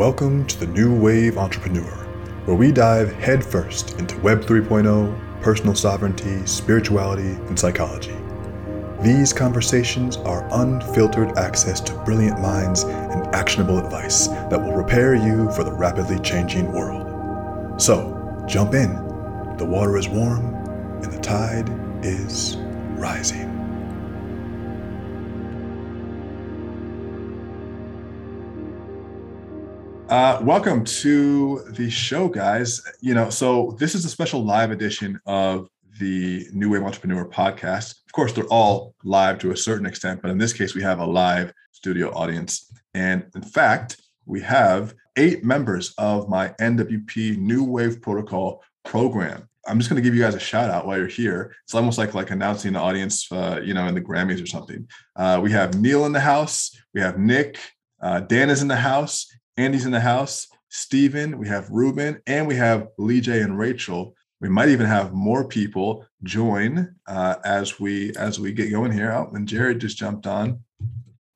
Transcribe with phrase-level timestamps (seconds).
[0.00, 1.92] Welcome to the New Wave Entrepreneur,
[2.46, 8.16] where we dive headfirst into Web 3.0, personal sovereignty, spirituality, and psychology.
[9.02, 15.50] These conversations are unfiltered access to brilliant minds and actionable advice that will prepare you
[15.50, 17.78] for the rapidly changing world.
[17.78, 18.94] So, jump in.
[19.58, 20.54] The water is warm
[21.02, 21.68] and the tide
[22.02, 22.56] is
[22.96, 23.59] rising.
[30.10, 32.82] Uh, welcome to the show, guys.
[33.00, 35.68] You know, so this is a special live edition of
[36.00, 37.94] the New Wave Entrepreneur podcast.
[38.06, 40.98] Of course, they're all live to a certain extent, but in this case, we have
[40.98, 42.72] a live studio audience.
[42.92, 49.48] And in fact, we have eight members of my NWP New Wave Protocol program.
[49.68, 51.54] I'm just going to give you guys a shout out while you're here.
[51.62, 54.88] It's almost like like announcing the audience, uh, you know, in the Grammys or something.
[55.14, 56.76] Uh, we have Neil in the house.
[56.94, 57.60] We have Nick.
[58.02, 59.26] Uh, Dan is in the house,
[59.60, 64.16] Andy's in the house, Stephen, we have Ruben, and we have Lee J and Rachel.
[64.40, 69.12] We might even have more people join uh, as we as we get going here.
[69.12, 70.60] Oh, and Jared just jumped on.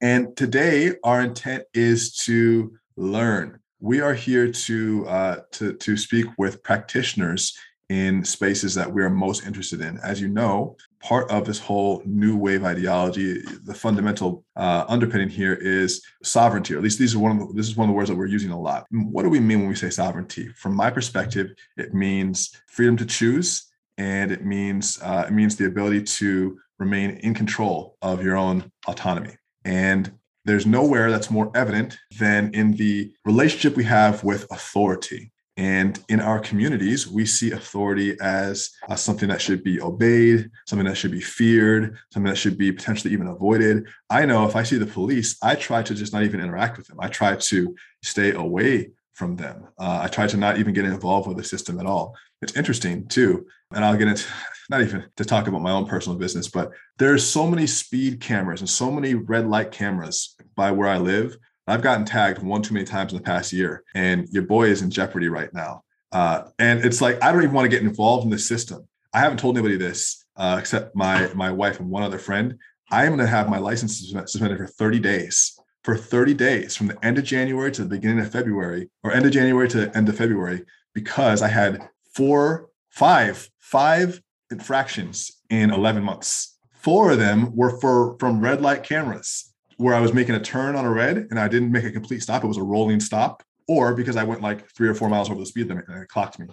[0.01, 3.59] And today, our intent is to learn.
[3.81, 7.55] We are here to uh, to to speak with practitioners
[7.91, 9.99] in spaces that we are most interested in.
[10.03, 15.53] As you know, part of this whole new wave ideology, the fundamental uh, underpinning here
[15.53, 16.73] is sovereignty.
[16.73, 18.17] Or at least these are one of the, this is one of the words that
[18.17, 18.87] we're using a lot.
[18.91, 20.49] What do we mean when we say sovereignty?
[20.57, 25.67] From my perspective, it means freedom to choose, and it means uh, it means the
[25.67, 29.37] ability to remain in control of your own autonomy.
[29.67, 30.11] And
[30.47, 35.33] there's nowhere that's more evident than in the relationship we have with authority.
[35.57, 40.87] And in our communities, we see authority as uh, something that should be obeyed, something
[40.87, 43.87] that should be feared, something that should be potentially even avoided.
[44.11, 46.89] I know if I see the police, I try to just not even interact with
[46.89, 46.99] them.
[47.01, 49.69] I try to stay away from them.
[49.79, 52.17] Uh, I try to not even get involved with the system at all.
[52.43, 53.47] It's interesting too.
[53.73, 54.27] And I'll get into
[54.71, 58.61] not even to talk about my own personal business, but there's so many speed cameras
[58.61, 61.37] and so many red light cameras by where I live
[61.67, 64.83] I've gotten tagged one too many times in the past year, and your boy is
[64.83, 65.83] in jeopardy right now.
[66.13, 68.87] Uh, and it's like I don't even want to get involved in the system.
[69.13, 72.59] I haven't told anybody this uh, except my my wife and one other friend.
[72.91, 75.59] I am going to have my license suspended for 30 days.
[75.85, 79.27] For 30 days, from the end of January to the beginning of February, or end
[79.27, 80.65] of January to the end of February,
[80.95, 86.57] because I had four, five, five infractions in 11 months.
[86.73, 90.77] Four of them were for from red light cameras where I was making a turn
[90.77, 92.45] on a red and I didn't make a complete stop.
[92.45, 95.41] It was a rolling stop, or because I went like three or four miles over
[95.41, 96.47] the speed limit and it clocked me.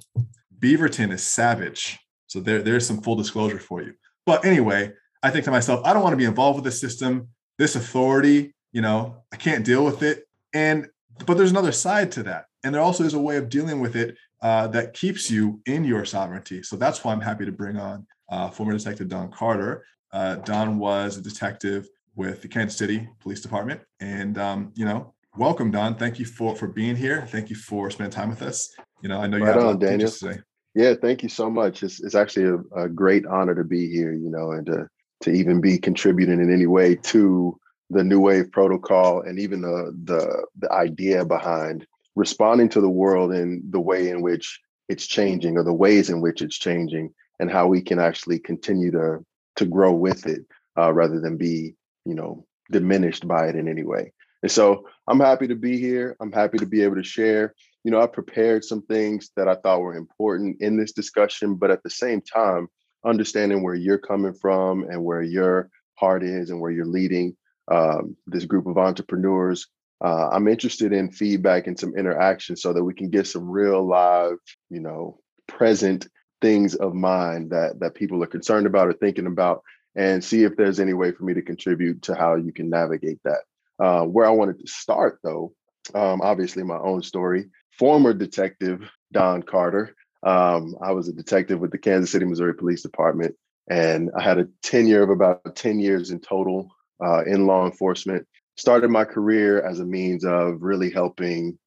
[0.59, 1.99] Beaverton is savage.
[2.27, 3.93] So there, there's some full disclosure for you.
[4.25, 4.93] But anyway,
[5.23, 8.53] I think to myself, I don't want to be involved with this system, this authority,
[8.71, 10.25] you know, I can't deal with it.
[10.53, 10.87] And
[11.25, 12.45] but there's another side to that.
[12.63, 15.83] And there also is a way of dealing with it uh, that keeps you in
[15.83, 16.63] your sovereignty.
[16.63, 19.85] So that's why I'm happy to bring on uh, former detective Don Carter.
[20.11, 23.81] Uh, Don was a detective with the Kansas City Police Department.
[23.99, 25.95] And um, you know, welcome, Don.
[25.95, 27.25] Thank you for for being here.
[27.27, 28.73] Thank you for spending time with us.
[29.01, 30.09] You know, I know you right have on, Daniel.
[30.09, 30.39] today.
[30.73, 31.83] Yeah, thank you so much.
[31.83, 34.13] It's it's actually a, a, great honor to be here.
[34.13, 34.87] You know, and to
[35.21, 39.95] to even be contributing in any way to the New Wave Protocol and even the
[40.05, 41.85] the the idea behind
[42.15, 46.19] responding to the world in the way in which it's changing or the ways in
[46.21, 49.25] which it's changing and how we can actually continue to
[49.57, 50.41] to grow with it
[50.77, 51.75] uh, rather than be
[52.05, 54.13] you know, diminished by it in any way.
[54.43, 56.15] And so I'm happy to be here.
[56.19, 57.53] I'm happy to be able to share.
[57.83, 61.71] You know, I prepared some things that I thought were important in this discussion, but
[61.71, 62.67] at the same time,
[63.05, 67.35] understanding where you're coming from and where your heart is and where you're leading
[67.69, 69.67] um, this group of entrepreneurs.
[70.03, 73.85] Uh, I'm interested in feedback and some interaction so that we can get some real
[73.85, 74.37] live,
[74.69, 76.07] you know, present
[76.41, 79.61] things of mind that that people are concerned about or thinking about
[79.95, 83.19] and see if there's any way for me to contribute to how you can navigate
[83.23, 83.41] that.
[83.79, 85.53] Uh, where I wanted to start, though,
[85.95, 87.45] um, obviously my own story.
[87.77, 88.81] Former detective
[89.11, 89.95] Don Carter.
[90.23, 93.35] Um, I was a detective with the Kansas City, Missouri Police Department,
[93.69, 96.69] and I had a tenure of about 10 years in total
[97.03, 98.27] uh, in law enforcement.
[98.57, 101.57] Started my career as a means of really helping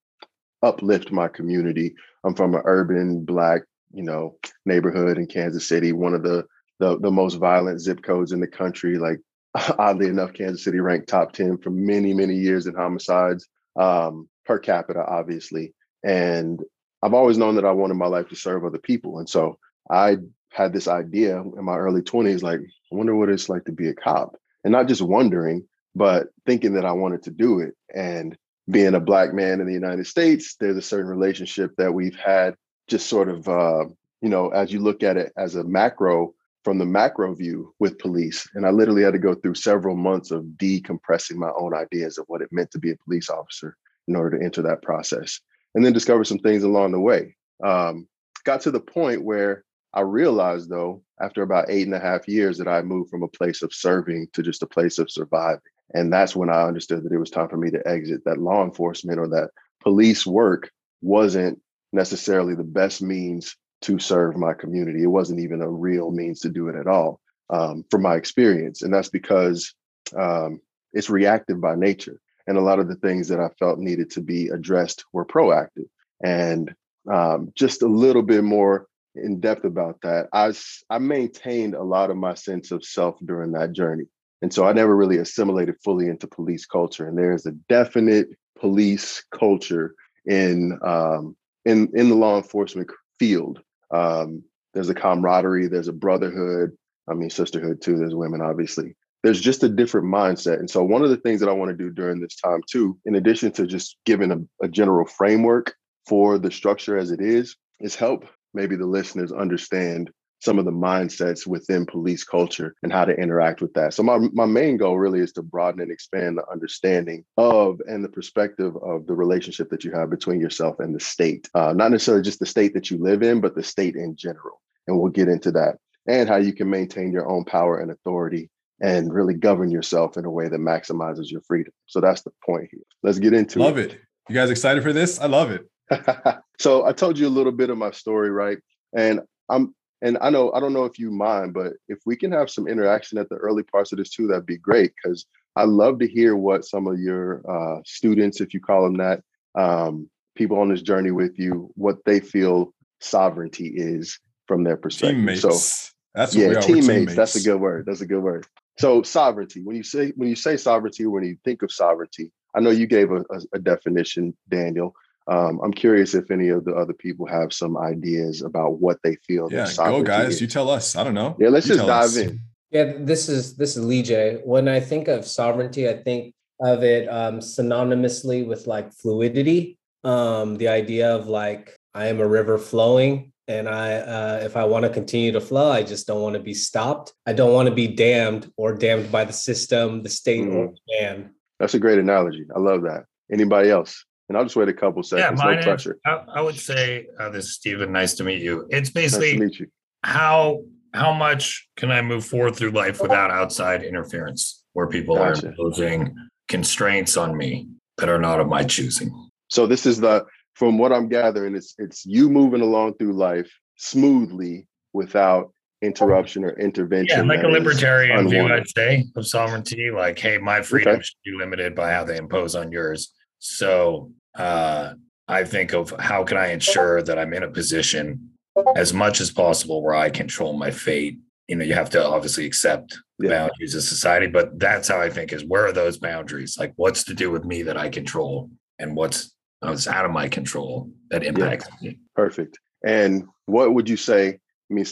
[0.63, 1.95] uplift my community.
[2.25, 3.63] I'm from an urban black,
[3.93, 6.47] you know, neighborhood in Kansas City, one of the
[6.79, 8.99] the the most violent zip codes in the country.
[8.99, 9.21] Like
[9.79, 14.59] oddly enough, Kansas City ranked top ten for many many years in homicides um, per
[14.59, 15.75] capita, obviously.
[16.03, 16.61] And
[17.03, 19.59] I've always known that I wanted my life to serve other people, and so
[19.91, 20.19] I
[20.51, 23.89] had this idea in my early twenties, like I wonder what it's like to be
[23.89, 27.75] a cop, and not just wondering, but thinking that I wanted to do it.
[27.95, 28.37] And
[28.71, 32.55] being a black man in the United States, there's a certain relationship that we've had
[32.89, 33.85] just sort of, uh,
[34.21, 36.35] you know, as you look at it as a macro,
[36.65, 38.49] from the macro view with police.
[38.55, 42.25] And I literally had to go through several months of decompressing my own ideas of
[42.29, 43.77] what it meant to be a police officer
[44.09, 45.41] in order to enter that process.
[45.75, 47.37] And then discover some things along the way.
[47.63, 48.09] Um,
[48.45, 52.59] got to the point where I realized, though, after about eight and a half years,
[52.59, 55.61] that I moved from a place of serving to just a place of surviving.
[55.93, 58.65] And that's when I understood that it was time for me to exit that law
[58.65, 59.51] enforcement or that
[59.83, 60.71] police work
[61.03, 61.61] wasn't
[61.93, 65.03] necessarily the best means to serve my community.
[65.03, 67.21] It wasn't even a real means to do it at all,
[67.51, 68.83] um, from my experience.
[68.83, 69.75] And that's because
[70.17, 70.61] um,
[70.93, 72.21] it's reactive by nature.
[72.47, 75.89] And a lot of the things that I felt needed to be addressed were proactive.
[76.23, 76.75] And
[77.11, 80.53] um, just a little bit more in depth about that, I,
[80.91, 84.05] I maintained a lot of my sense of self during that journey.
[84.43, 87.07] And so I never really assimilated fully into police culture.
[87.07, 88.29] And there's a definite
[88.59, 89.95] police culture
[90.27, 93.61] in um, in in the law enforcement field.
[93.91, 96.77] Um, there's a camaraderie, there's a brotherhood.
[97.09, 97.99] I mean, sisterhood too.
[97.99, 98.97] There's women, obviously.
[99.23, 100.59] There's just a different mindset.
[100.59, 102.99] And so, one of the things that I want to do during this time, too,
[103.05, 105.75] in addition to just giving a, a general framework
[106.07, 110.11] for the structure as it is, is help maybe the listeners understand
[110.45, 113.95] some of the mindsets within police culture and how to interact with that.
[113.95, 118.05] So my my main goal really is to broaden and expand the understanding of and
[118.05, 121.49] the perspective of the relationship that you have between yourself and the state.
[121.55, 124.61] Uh, not necessarily just the state that you live in, but the state in general.
[124.87, 128.51] And we'll get into that and how you can maintain your own power and authority
[128.83, 131.73] and really govern yourself in a way that maximizes your freedom.
[131.87, 132.83] So that's the point here.
[133.03, 133.89] Let's get into love it.
[133.89, 134.01] Love it.
[134.29, 135.19] You guys excited for this?
[135.21, 135.67] I love it.
[136.59, 138.59] so I told you a little bit of my story, right?
[138.95, 142.31] And I'm and I know I don't know if you mind, but if we can
[142.31, 145.25] have some interaction at the early parts of this too, that'd be great because
[145.57, 149.23] I love to hear what some of your uh, students, if you call them that,
[149.55, 155.17] um, people on this journey with you, what they feel sovereignty is from their perspective.
[155.17, 155.41] Teammates.
[155.41, 157.17] So that's yeah, teammates, teammates.
[157.17, 157.87] That's a good word.
[157.87, 158.47] That's a good word.
[158.79, 159.63] So sovereignty.
[159.63, 162.87] When you say when you say sovereignty, when you think of sovereignty, I know you
[162.87, 164.95] gave a, a, a definition, Daniel.
[165.27, 169.17] Um, I'm curious if any of the other people have some ideas about what they
[169.17, 169.49] feel.
[169.51, 170.35] Yeah, go guys.
[170.35, 170.41] Is.
[170.41, 170.97] You tell us.
[170.97, 171.37] I don't know.
[171.39, 172.17] Yeah, let's you just dive us.
[172.17, 172.41] in.
[172.71, 174.41] Yeah, this is this is Lee J.
[174.45, 179.79] When I think of sovereignty, I think of it um, synonymously with like fluidity.
[180.03, 184.65] Um, the idea of like I am a river flowing, and I uh, if I
[184.65, 187.15] want to continue to flow, I just don't want to be stopped.
[187.27, 190.55] I don't want to be dammed or damned by the system, the state, mm.
[190.55, 191.31] or man.
[191.61, 192.45] That's a great analogy.
[192.55, 193.05] I love that.
[193.33, 194.05] Anybody else?
[194.29, 195.41] And I'll just wait a couple seconds.
[195.43, 195.99] Yeah, no pressure.
[196.07, 197.93] I, I, would say uh, this is Stephen.
[197.93, 198.67] Nice to meet you.
[198.71, 199.61] It's basically nice
[200.03, 200.63] how
[200.95, 205.47] how much can I move forward through life without outside interference, where people gotcha.
[205.47, 206.15] are imposing
[206.49, 207.69] constraints on me
[207.99, 209.11] that are not of my choosing.
[209.49, 210.25] So this is the
[210.55, 216.59] from what I'm gathering, it's it's you moving along through life smoothly without interruption or
[216.59, 217.19] intervention.
[217.19, 219.91] Yeah, like a libertarian view, I'd say, of sovereignty.
[219.91, 221.03] Like, hey, my freedom okay.
[221.03, 223.13] should be limited by how they impose on yours.
[223.39, 224.95] So uh,
[225.29, 228.31] I think of how can I ensure that I'm in a position
[228.77, 231.19] as much as possible where I control my fate.
[231.49, 233.47] You know, you have to obviously accept the yeah.
[233.47, 236.57] boundaries of society, but that's how I think is where are those boundaries?
[236.59, 240.29] Like, what's to do with me that I control, and what's what's out of my
[240.29, 241.91] control that impacts yeah.
[241.91, 241.99] me.
[242.15, 242.59] Perfect.
[242.85, 244.39] And what would you say?
[244.71, 244.87] I mean,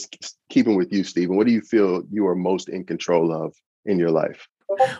[0.49, 3.53] keeping with you, Stephen, what do you feel you are most in control of
[3.85, 4.47] in your life?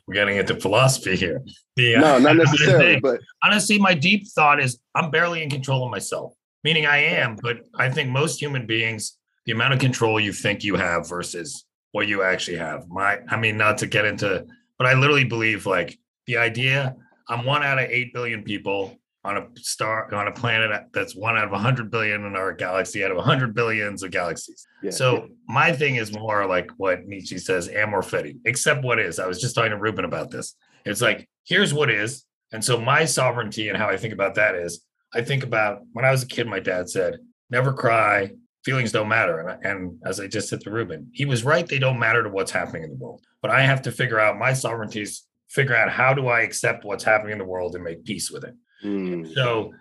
[0.07, 1.41] We're getting into philosophy here.
[1.75, 2.99] The, no, not necessarily.
[2.99, 6.33] but honestly, my deep thought is I'm barely in control of myself.
[6.63, 10.63] Meaning I am, but I think most human beings, the amount of control you think
[10.63, 12.87] you have versus what you actually have.
[12.87, 14.45] My, I mean, not to get into,
[14.77, 16.95] but I literally believe like the idea.
[17.29, 21.37] I'm one out of eight billion people on a star on a planet that's one
[21.37, 24.67] out of 100 billion in our galaxy out of 100 billions of galaxies.
[24.81, 25.25] Yeah, so yeah.
[25.47, 29.19] my thing is more like what nietzsche says amor fati except what is.
[29.19, 30.55] I was just talking to ruben about this.
[30.85, 32.25] It's like here's what is.
[32.51, 36.05] And so my sovereignty and how i think about that is i think about when
[36.05, 37.17] i was a kid my dad said
[37.49, 38.31] never cry
[38.65, 39.39] feelings don't matter.
[39.39, 42.29] And, and as i just said to ruben he was right they don't matter to
[42.29, 43.21] what's happening in the world.
[43.41, 47.03] But i have to figure out my sovereignties figure out how do i accept what's
[47.05, 49.33] happening in the world and make peace with it Mm.
[49.33, 49.73] So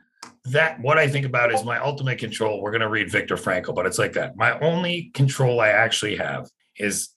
[0.47, 2.61] that what I think about is my ultimate control.
[2.61, 4.37] We're going to read Viktor Frankl, but it's like that.
[4.37, 7.11] My only control I actually have is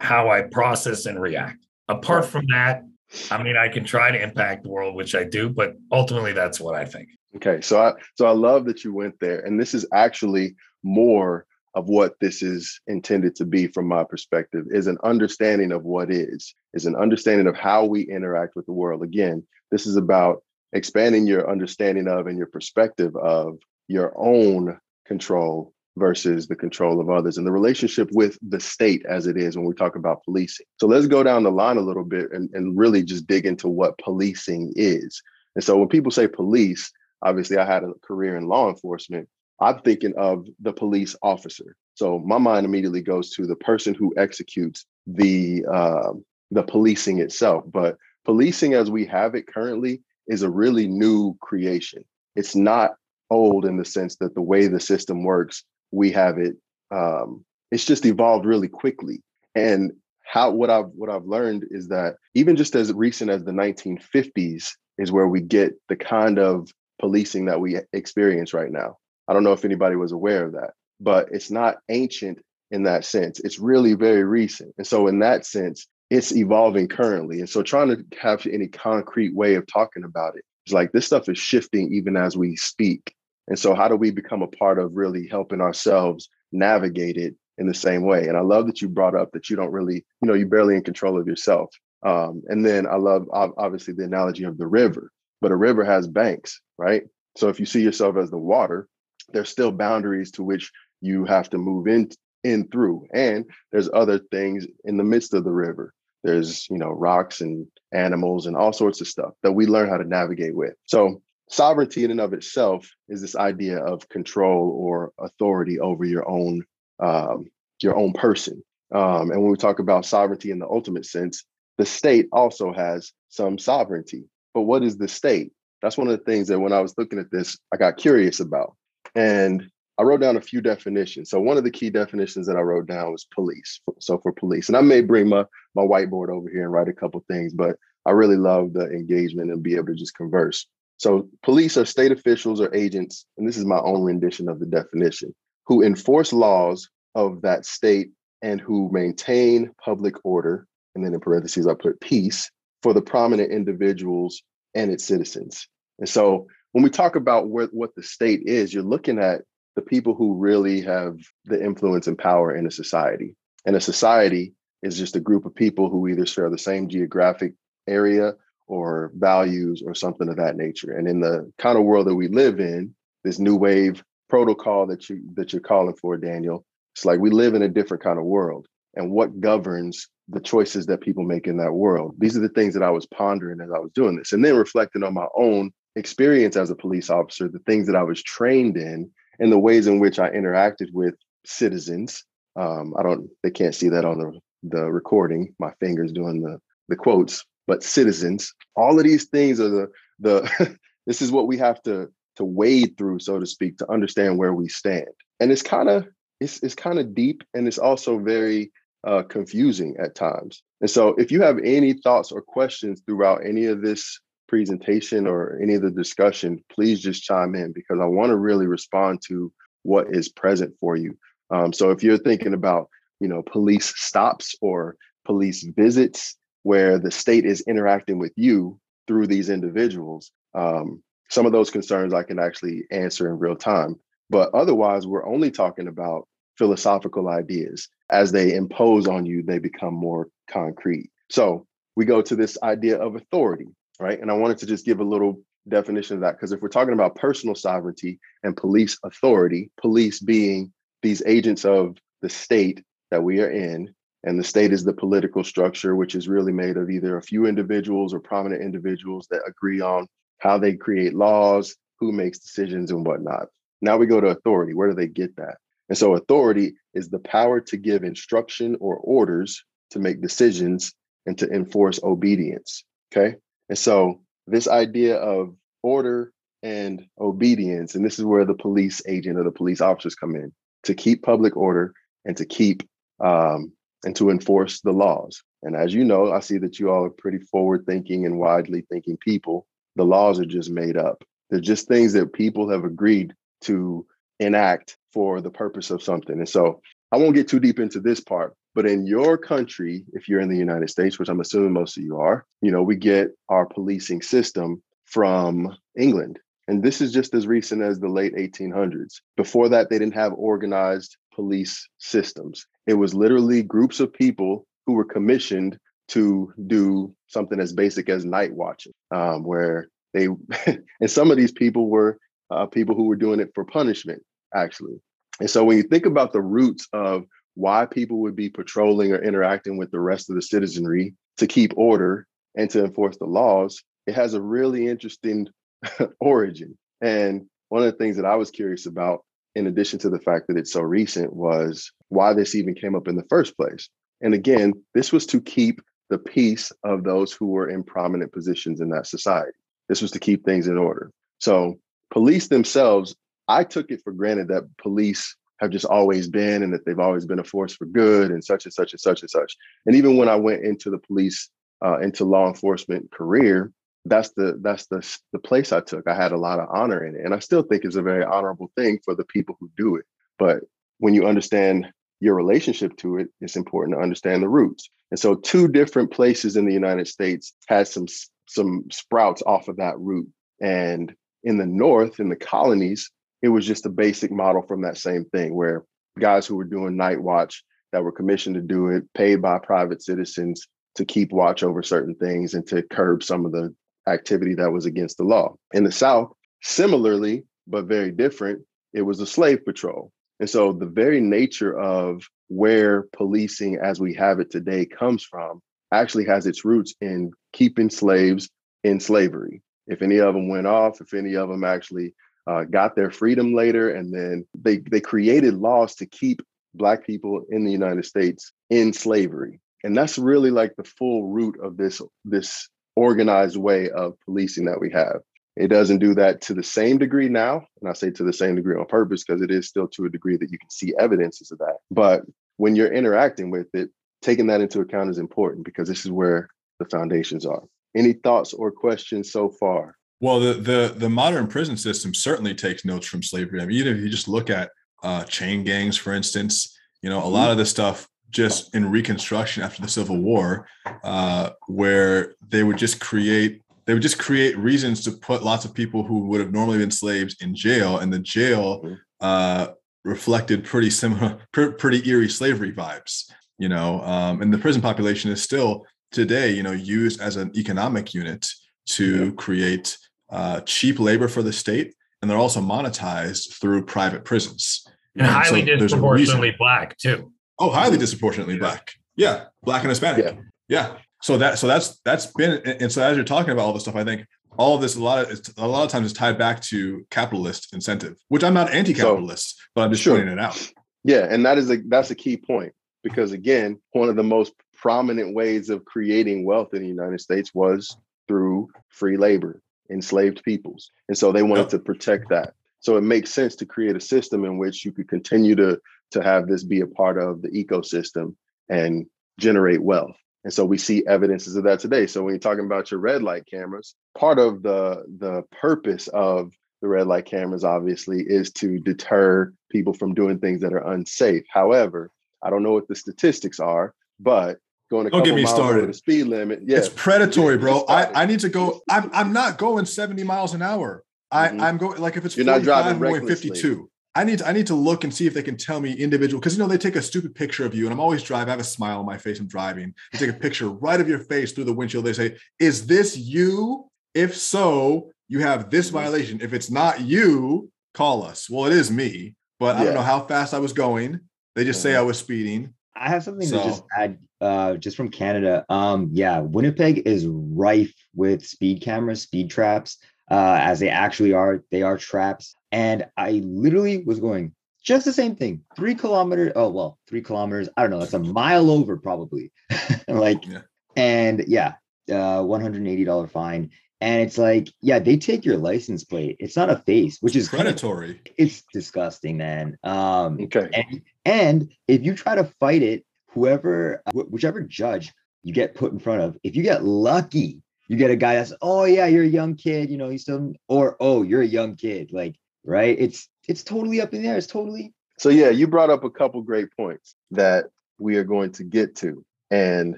[0.00, 1.66] how I process and react.
[1.88, 2.82] Apart from that,
[3.30, 6.60] I mean, I can try to impact the world, which I do, but ultimately, that's
[6.60, 7.08] what I think.
[7.36, 11.46] Okay, so I so I love that you went there, and this is actually more
[11.74, 16.10] of what this is intended to be from my perspective is an understanding of what
[16.10, 20.42] is is an understanding of how we interact with the world again this is about
[20.72, 23.58] expanding your understanding of and your perspective of
[23.88, 29.26] your own control versus the control of others and the relationship with the state as
[29.26, 30.66] it is when we talk about policing.
[30.78, 33.68] So let's go down the line a little bit and, and really just dig into
[33.68, 35.20] what policing is.
[35.56, 39.28] And so when people say police, obviously I had a career in law enforcement.
[39.60, 41.76] I'm thinking of the police officer.
[41.94, 46.12] So my mind immediately goes to the person who executes the uh,
[46.50, 47.64] the policing itself.
[47.66, 52.04] But policing as we have it currently is a really new creation.
[52.36, 52.92] It's not
[53.28, 56.56] old in the sense that the way the system works, we have it.
[56.90, 59.22] Um, it's just evolved really quickly.
[59.54, 59.92] And
[60.24, 64.70] how what I've what I've learned is that even just as recent as the 1950s
[64.98, 66.70] is where we get the kind of
[67.00, 68.96] policing that we experience right now.
[69.26, 70.70] I don't know if anybody was aware of that,
[71.00, 72.38] but it's not ancient
[72.70, 73.40] in that sense.
[73.40, 74.74] It's really very recent.
[74.78, 77.38] And so in that sense, it's evolving currently.
[77.38, 81.06] And so trying to have any concrete way of talking about it, it's like this
[81.06, 83.14] stuff is shifting even as we speak.
[83.48, 87.66] And so how do we become a part of really helping ourselves navigate it in
[87.66, 88.26] the same way?
[88.26, 90.74] And I love that you brought up that you don't really, you know, you're barely
[90.74, 91.70] in control of yourself.
[92.04, 96.08] Um, and then I love obviously the analogy of the river, but a river has
[96.08, 97.02] banks, right?
[97.36, 98.88] So if you see yourself as the water,
[99.32, 102.10] there's still boundaries to which you have to move in
[102.42, 103.06] in through.
[103.12, 105.92] And there's other things in the midst of the river.
[106.22, 109.96] There's, you know, rocks and animals and all sorts of stuff that we learn how
[109.96, 110.74] to navigate with.
[110.84, 116.28] So sovereignty in and of itself is this idea of control or authority over your
[116.28, 116.62] own
[117.00, 117.46] um,
[117.82, 118.62] your own person.
[118.94, 121.44] Um, and when we talk about sovereignty in the ultimate sense,
[121.78, 124.24] the state also has some sovereignty.
[124.52, 125.52] But what is the state?
[125.80, 128.40] That's one of the things that when I was looking at this, I got curious
[128.40, 128.76] about.
[129.14, 131.28] And I wrote down a few definitions.
[131.28, 133.82] So one of the key definitions that I wrote down was police.
[133.98, 136.94] So for police, and I may bring my my whiteboard over here and write a
[136.94, 137.76] couple things, but
[138.06, 140.66] I really love the engagement and be able to just converse.
[140.96, 144.64] So police are state officials or agents, and this is my own rendition of the
[144.64, 145.34] definition,
[145.66, 148.08] who enforce laws of that state
[148.40, 150.66] and who maintain public order.
[150.94, 152.50] And then in parentheses, I put peace
[152.82, 154.42] for the prominent individuals
[154.74, 155.68] and its citizens.
[155.98, 159.42] And so when we talk about where, what the state is, you're looking at
[159.80, 163.34] the people who really have the influence and power in a society.
[163.64, 167.54] And a society is just a group of people who either share the same geographic
[167.88, 168.34] area
[168.66, 170.92] or values or something of that nature.
[170.92, 172.94] And in the kind of world that we live in,
[173.24, 177.54] this new wave protocol that you that you're calling for, Daniel, it's like we live
[177.54, 178.66] in a different kind of world.
[178.96, 182.16] And what governs the choices that people make in that world?
[182.18, 184.34] These are the things that I was pondering as I was doing this.
[184.34, 188.02] And then reflecting on my own experience as a police officer, the things that I
[188.02, 189.10] was trained in,
[189.40, 192.24] and the ways in which I interacted with citizens.
[192.56, 196.60] Um, I don't, they can't see that on the, the recording, my fingers doing the,
[196.88, 201.56] the quotes, but citizens, all of these things are the, the, this is what we
[201.58, 205.08] have to, to wade through, so to speak, to understand where we stand.
[205.40, 206.06] And it's kind of,
[206.40, 208.70] it's, it's kind of deep and it's also very
[209.06, 210.62] uh, confusing at times.
[210.80, 214.20] And so if you have any thoughts or questions throughout any of this
[214.50, 218.66] presentation or any of the discussion, please just chime in because I want to really
[218.66, 219.52] respond to
[219.84, 221.16] what is present for you.
[221.50, 222.88] Um, so if you're thinking about,
[223.20, 229.28] you know, police stops or police visits where the state is interacting with you through
[229.28, 233.94] these individuals, um, some of those concerns I can actually answer in real time.
[234.30, 236.26] But otherwise, we're only talking about
[236.58, 237.88] philosophical ideas.
[238.10, 241.08] As they impose on you, they become more concrete.
[241.30, 243.68] So we go to this idea of authority
[244.00, 244.18] right?
[244.18, 246.94] And I wanted to just give a little definition of that because if we're talking
[246.94, 253.40] about personal sovereignty and police authority, police being these agents of the state that we
[253.40, 257.16] are in, and the state is the political structure, which is really made of either
[257.16, 260.06] a few individuals or prominent individuals that agree on
[260.38, 263.48] how they create laws, who makes decisions, and whatnot.
[263.82, 264.74] Now we go to authority.
[264.74, 265.56] Where do they get that?
[265.88, 270.92] And so, authority is the power to give instruction or orders to make decisions
[271.26, 272.84] and to enforce obedience.
[273.12, 273.36] Okay.
[273.70, 279.38] And so this idea of order and obedience, and this is where the police agent
[279.38, 282.82] or the police officers come in to keep public order and to keep
[283.20, 283.72] um,
[284.04, 285.42] and to enforce the laws.
[285.62, 288.84] And as you know, I see that you all are pretty forward thinking and widely
[288.90, 289.66] thinking people.
[289.94, 291.22] The laws are just made up.
[291.48, 294.04] They're just things that people have agreed to
[294.40, 296.38] enact for the purpose of something.
[296.38, 296.80] And so
[297.12, 300.48] I won't get too deep into this part, but in your country, if you're in
[300.48, 303.66] the United States, which I'm assuming most of you are, you know, we get our
[303.66, 306.38] policing system from England.
[306.68, 309.20] And this is just as recent as the late 1800s.
[309.36, 312.64] Before that, they didn't have organized police systems.
[312.86, 318.24] It was literally groups of people who were commissioned to do something as basic as
[318.24, 320.28] night watching, um, where They
[321.00, 322.18] and some of these people were
[322.50, 324.22] uh, people who were doing it for punishment,
[324.54, 325.00] actually.
[325.40, 329.22] And so when you think about the roots of why people would be patrolling or
[329.22, 332.26] interacting with the rest of the citizenry to keep order
[332.56, 335.46] and to enforce the laws, it has a really interesting
[336.20, 336.76] origin.
[337.00, 340.46] And one of the things that I was curious about, in addition to the fact
[340.48, 343.88] that it's so recent, was why this even came up in the first place.
[344.20, 345.80] And again, this was to keep
[346.10, 349.56] the peace of those who were in prominent positions in that society.
[349.88, 351.10] This was to keep things in order.
[351.38, 351.76] So,
[352.10, 353.14] police themselves,
[353.48, 357.26] I took it for granted that police have just always been and that they've always
[357.26, 359.56] been a force for good and such and such and such and such.
[359.86, 361.50] And even when I went into the police,
[361.84, 363.72] uh, into law enforcement career,
[364.06, 366.08] that's the that's the the place I took.
[366.08, 368.24] I had a lot of honor in it, and I still think it's a very
[368.24, 370.06] honorable thing for the people who do it.
[370.38, 370.60] But
[370.98, 371.86] when you understand
[372.20, 374.88] your relationship to it, it's important to understand the roots.
[375.10, 378.06] And so, two different places in the United States had some
[378.46, 380.28] some sprouts off of that root.
[380.60, 381.14] And
[381.44, 383.10] in the North, in the colonies,
[383.42, 385.84] it was just a basic model from that same thing, where
[386.18, 390.02] guys who were doing night watch that were commissioned to do it, paid by private
[390.02, 390.66] citizens
[390.96, 393.74] to keep watch over certain things and to curb some of the
[394.08, 395.54] activity that was against the law.
[395.72, 396.32] In the South,
[396.62, 400.12] similarly, but very different, it was a slave patrol.
[400.40, 405.60] And so the very nature of where policing as we have it today comes from
[405.92, 408.48] actually has its roots in keeping slaves
[408.82, 409.62] in slavery.
[409.86, 412.14] If any of them went off, if any of them actually
[412.50, 416.42] uh, got their freedom later, and then they they created laws to keep
[416.74, 421.56] black people in the United States in slavery, and that's really like the full root
[421.62, 425.20] of this this organized way of policing that we have.
[425.56, 427.66] It doesn't do that to the same degree now.
[427.80, 430.10] And I say to the same degree on purpose because it is still to a
[430.10, 431.76] degree that you can see evidences of that.
[431.90, 432.22] But
[432.56, 433.90] when you're interacting with it,
[434.22, 437.62] taking that into account is important because this is where the foundations are.
[437.96, 439.96] Any thoughts or questions so far?
[440.20, 443.60] Well, the the the modern prison system certainly takes notes from slavery.
[443.60, 444.70] I mean, even if you just look at
[445.02, 447.52] uh, chain gangs, for instance, you know, a lot mm-hmm.
[447.52, 450.68] of the stuff just in Reconstruction after the Civil War,
[451.02, 455.74] uh, where they would just create they would just create reasons to put lots of
[455.74, 458.94] people who would have normally been slaves in jail, and the jail mm-hmm.
[459.20, 459.68] uh,
[460.04, 463.30] reflected pretty similar, pretty eerie slavery vibes.
[463.58, 467.52] You know, um, and the prison population is still today, you know, used as an
[467.56, 468.48] economic unit
[468.86, 469.96] to create
[470.30, 474.86] uh, cheap labor for the state, and they're also monetized through private prisons.
[475.14, 477.32] And, and highly so disproportionately black too.
[477.58, 478.60] Oh, highly disproportionately yeah.
[478.60, 478.94] black.
[479.16, 480.24] Yeah, black and Hispanic.
[480.24, 480.40] Yeah.
[480.68, 480.96] yeah.
[481.22, 483.96] So that so that's that's been and so as you're talking about all this stuff,
[483.96, 486.60] I think all of this a lot of a lot of times is tied back
[486.62, 490.16] to capitalist incentive, which I'm not anti-capitalist, so, but I'm just sure.
[490.16, 490.72] pointing it out.
[491.04, 494.52] Yeah, and that is a that's a key point because again, one of the most
[494.76, 497.96] prominent ways of creating wealth in the United States was
[498.28, 499.60] through free labor,
[499.90, 501.70] enslaved peoples, and so they wanted yep.
[501.70, 502.54] to protect that.
[502.80, 505.80] So it makes sense to create a system in which you could continue to
[506.12, 508.34] to have this be a part of the ecosystem
[508.68, 509.06] and
[509.38, 510.16] generate wealth.
[510.42, 512.06] And so we see evidences of that today.
[512.06, 516.52] So when you're talking about your red light cameras, part of the the purpose of
[516.80, 521.44] the red light cameras obviously is to deter people from doing things that are unsafe.
[521.50, 522.10] However,
[522.42, 524.58] I don't know what the statistics are, but
[524.90, 525.88] going a don't get me started.
[525.88, 527.84] the speed limit, yeah, it's predatory, bro.
[527.88, 528.80] I, I need to go.
[528.88, 531.04] I'm I'm not going 70 miles an hour.
[531.30, 531.60] I mm-hmm.
[531.60, 533.88] I'm going like if it's you're not driving I'm going 52.
[534.16, 536.40] I need to, I need to look and see if they can tell me individual
[536.40, 538.48] because you know they take a stupid picture of you and I'm always driving.
[538.48, 539.38] I have a smile on my face.
[539.38, 539.94] I'm driving.
[540.12, 542.04] They take a picture right of your face through the windshield.
[542.04, 543.88] They say, "Is this you?
[544.12, 545.98] If so, you have this mm-hmm.
[545.98, 546.40] violation.
[546.40, 549.82] If it's not you, call us." Well, it is me, but yeah.
[549.82, 551.20] I don't know how fast I was going.
[551.54, 552.74] They just say I was speeding.
[553.00, 553.58] I have something so.
[553.58, 555.64] to just add, uh, just from Canada.
[555.70, 559.98] Um, yeah, Winnipeg is rife with speed cameras, speed traps
[560.30, 561.64] uh, as they actually are.
[561.70, 562.54] They are traps.
[562.70, 565.64] And I literally was going just the same thing.
[565.76, 566.52] Three kilometers.
[566.54, 567.68] Oh, well, three kilometers.
[567.76, 568.00] I don't know.
[568.00, 569.50] That's a mile over probably.
[570.08, 570.60] like, yeah.
[570.94, 571.74] and yeah,
[572.10, 573.70] uh, $180 fine.
[574.00, 576.36] And it's like, yeah, they take your license plate.
[576.40, 578.14] It's not a face, which is predatory.
[578.14, 579.76] Kind of, it's disgusting, man.
[579.82, 580.70] Um, okay.
[580.72, 585.98] And, and if you try to fight it, whoever, whichever judge you get put in
[585.98, 589.28] front of, if you get lucky you get a guy that's oh yeah you're a
[589.28, 593.28] young kid you know he's still or oh you're a young kid like right it's
[593.48, 596.68] it's totally up in there it's totally so yeah you brought up a couple great
[596.76, 597.64] points that
[597.98, 599.96] we are going to get to and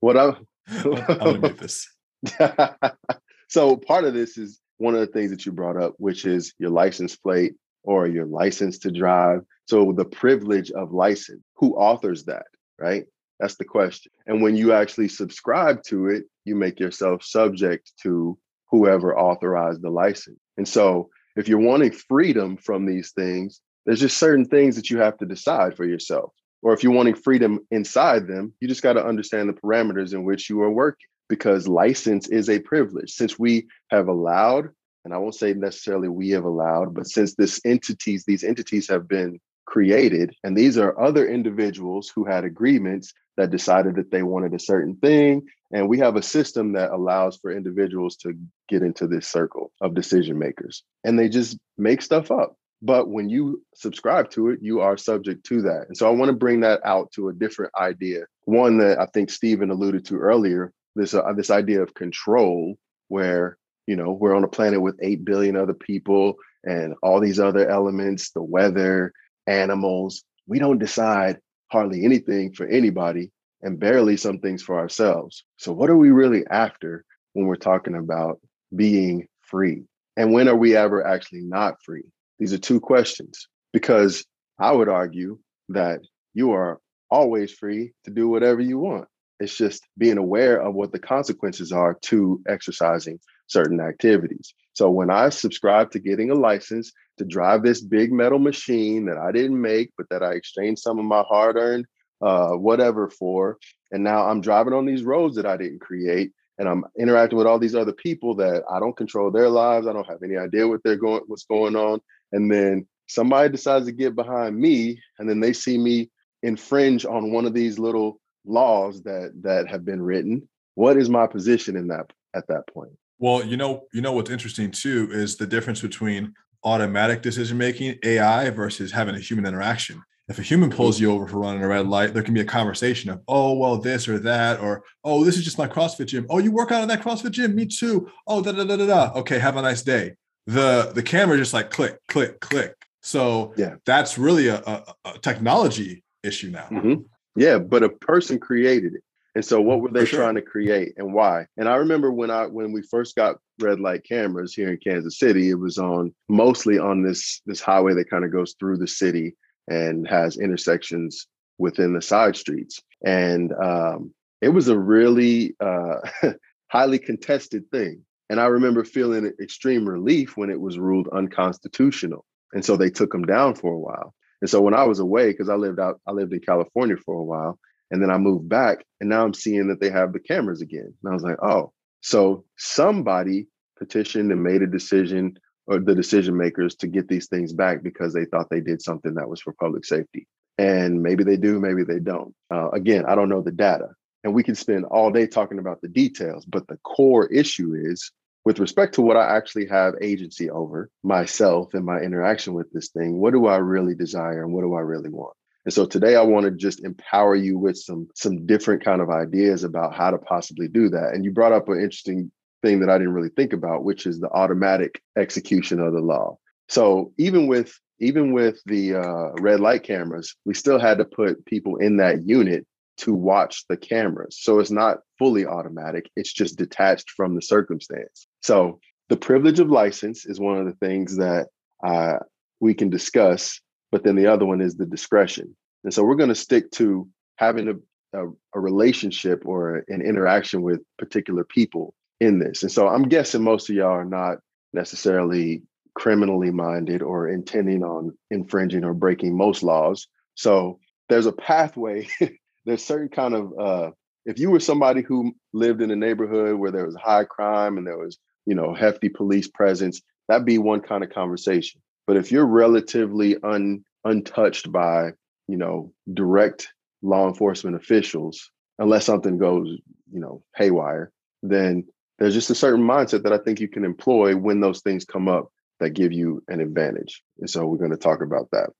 [0.00, 1.88] what i'm i'm gonna this
[3.48, 6.54] so part of this is one of the things that you brought up which is
[6.58, 12.24] your license plate or your license to drive so the privilege of license who authors
[12.24, 12.46] that
[12.78, 13.06] right
[13.40, 14.12] that's the question.
[14.26, 18.38] And when you actually subscribe to it, you make yourself subject to
[18.70, 20.38] whoever authorized the license.
[20.58, 24.98] And so if you're wanting freedom from these things, there's just certain things that you
[24.98, 26.32] have to decide for yourself.
[26.62, 30.24] Or if you're wanting freedom inside them, you just got to understand the parameters in
[30.24, 33.12] which you are working because license is a privilege.
[33.12, 34.68] Since we have allowed,
[35.04, 39.08] and I won't say necessarily we have allowed, but since this entities, these entities have
[39.08, 44.52] been created, and these are other individuals who had agreements that decided that they wanted
[44.52, 45.46] a certain thing.
[45.72, 48.34] And we have a system that allows for individuals to
[48.68, 52.56] get into this circle of decision makers, and they just make stuff up.
[52.82, 55.84] But when you subscribe to it, you are subject to that.
[55.86, 58.24] And so I want to bring that out to a different idea.
[58.44, 62.76] One that I think Stephen alluded to earlier, this uh, this idea of control
[63.08, 67.40] where you know we're on a planet with 8 billion other people and all these
[67.40, 69.12] other elements the weather
[69.46, 71.38] animals we don't decide
[71.70, 73.30] hardly anything for anybody
[73.62, 75.44] and barely some things for ourselves.
[75.58, 78.40] So what are we really after when we're talking about
[78.74, 79.84] being free?
[80.16, 82.04] And when are we ever actually not free?
[82.38, 84.24] These are two questions because
[84.58, 86.00] i would argue that
[86.34, 89.08] you are always free to do whatever you want
[89.40, 94.54] it's just being aware of what the consequences are to exercising certain activities.
[94.74, 99.18] So when I subscribe to getting a license to drive this big metal machine that
[99.18, 101.86] I didn't make, but that I exchanged some of my hard earned
[102.22, 103.58] uh, whatever for,
[103.90, 107.46] and now I'm driving on these roads that I didn't create, and I'm interacting with
[107.46, 109.86] all these other people that I don't control their lives.
[109.86, 112.00] I don't have any idea what they're going, what's going on,
[112.32, 116.10] and then somebody decides to get behind me, and then they see me
[116.42, 121.26] infringe on one of these little laws that that have been written what is my
[121.26, 122.92] position in that at that point?
[123.18, 127.98] Well you know you know what's interesting too is the difference between automatic decision making
[128.04, 130.02] ai versus having a human interaction.
[130.28, 132.46] If a human pulls you over for running a red light there can be a
[132.46, 136.26] conversation of oh well this or that or oh this is just my crossfit gym.
[136.30, 137.54] Oh you work out in that crossfit gym?
[137.54, 138.10] Me too.
[138.26, 139.12] Oh da da da da da.
[139.16, 140.14] Okay have a nice day.
[140.46, 142.74] The the camera just like click click click.
[143.02, 143.76] So yeah.
[143.86, 146.68] that's really a, a, a technology issue now.
[146.70, 147.02] Mm-hmm.
[147.36, 149.02] Yeah, but a person created it.
[149.34, 150.20] And so what were they sure.
[150.20, 151.46] trying to create and why?
[151.56, 155.18] And I remember when I when we first got red light cameras here in Kansas
[155.18, 158.88] City, it was on mostly on this this highway that kind of goes through the
[158.88, 159.36] city
[159.68, 162.80] and has intersections within the side streets.
[163.06, 165.96] And um, it was a really uh,
[166.68, 168.02] highly contested thing.
[168.30, 172.24] And I remember feeling extreme relief when it was ruled unconstitutional.
[172.52, 174.14] And so they took them down for a while.
[174.40, 177.14] And so when I was away, because I lived out, I lived in California for
[177.14, 177.58] a while,
[177.90, 180.94] and then I moved back, and now I'm seeing that they have the cameras again.
[181.02, 183.48] And I was like, oh, so somebody
[183.78, 188.12] petitioned and made a decision, or the decision makers to get these things back because
[188.12, 190.26] they thought they did something that was for public safety.
[190.58, 192.34] And maybe they do, maybe they don't.
[192.52, 193.88] Uh, again, I don't know the data.
[194.24, 198.12] And we can spend all day talking about the details, but the core issue is
[198.44, 202.88] with respect to what I actually have agency over myself and my interaction with this
[202.88, 205.34] thing, what do I really desire and what do I really want?
[205.64, 209.10] And so today I want to just empower you with some some different kind of
[209.10, 211.12] ideas about how to possibly do that.
[211.12, 214.20] And you brought up an interesting thing that I didn't really think about, which is
[214.20, 216.38] the automatic execution of the law.
[216.68, 221.44] So even with even with the uh, red light cameras, we still had to put
[221.44, 222.66] people in that unit
[223.00, 224.38] to watch the cameras.
[224.40, 228.26] So it's not fully automatic, it's just detached from the circumstance.
[228.42, 231.48] So the privilege of license is one of the things that
[231.84, 232.18] uh,
[232.60, 233.60] we can discuss,
[233.90, 235.56] but then the other one is the discretion.
[235.84, 240.62] And so we're going to stick to having a, a, a relationship or an interaction
[240.62, 242.62] with particular people in this.
[242.62, 244.38] And so I'm guessing most of y'all are not
[244.72, 245.62] necessarily
[245.94, 250.06] criminally minded or intending on infringing or breaking most laws.
[250.34, 252.08] So there's a pathway
[252.64, 253.90] there's certain kind of uh,
[254.26, 257.86] if you were somebody who lived in a neighborhood where there was high crime and
[257.86, 261.80] there was you know hefty police presence, that'd be one kind of conversation.
[262.06, 265.10] But if you're relatively un, untouched by
[265.48, 266.68] you know direct
[267.02, 269.68] law enforcement officials, unless something goes
[270.12, 271.84] you know haywire, then
[272.18, 275.26] there's just a certain mindset that I think you can employ when those things come
[275.26, 277.22] up that give you an advantage.
[277.38, 278.70] And so we're going to talk about that.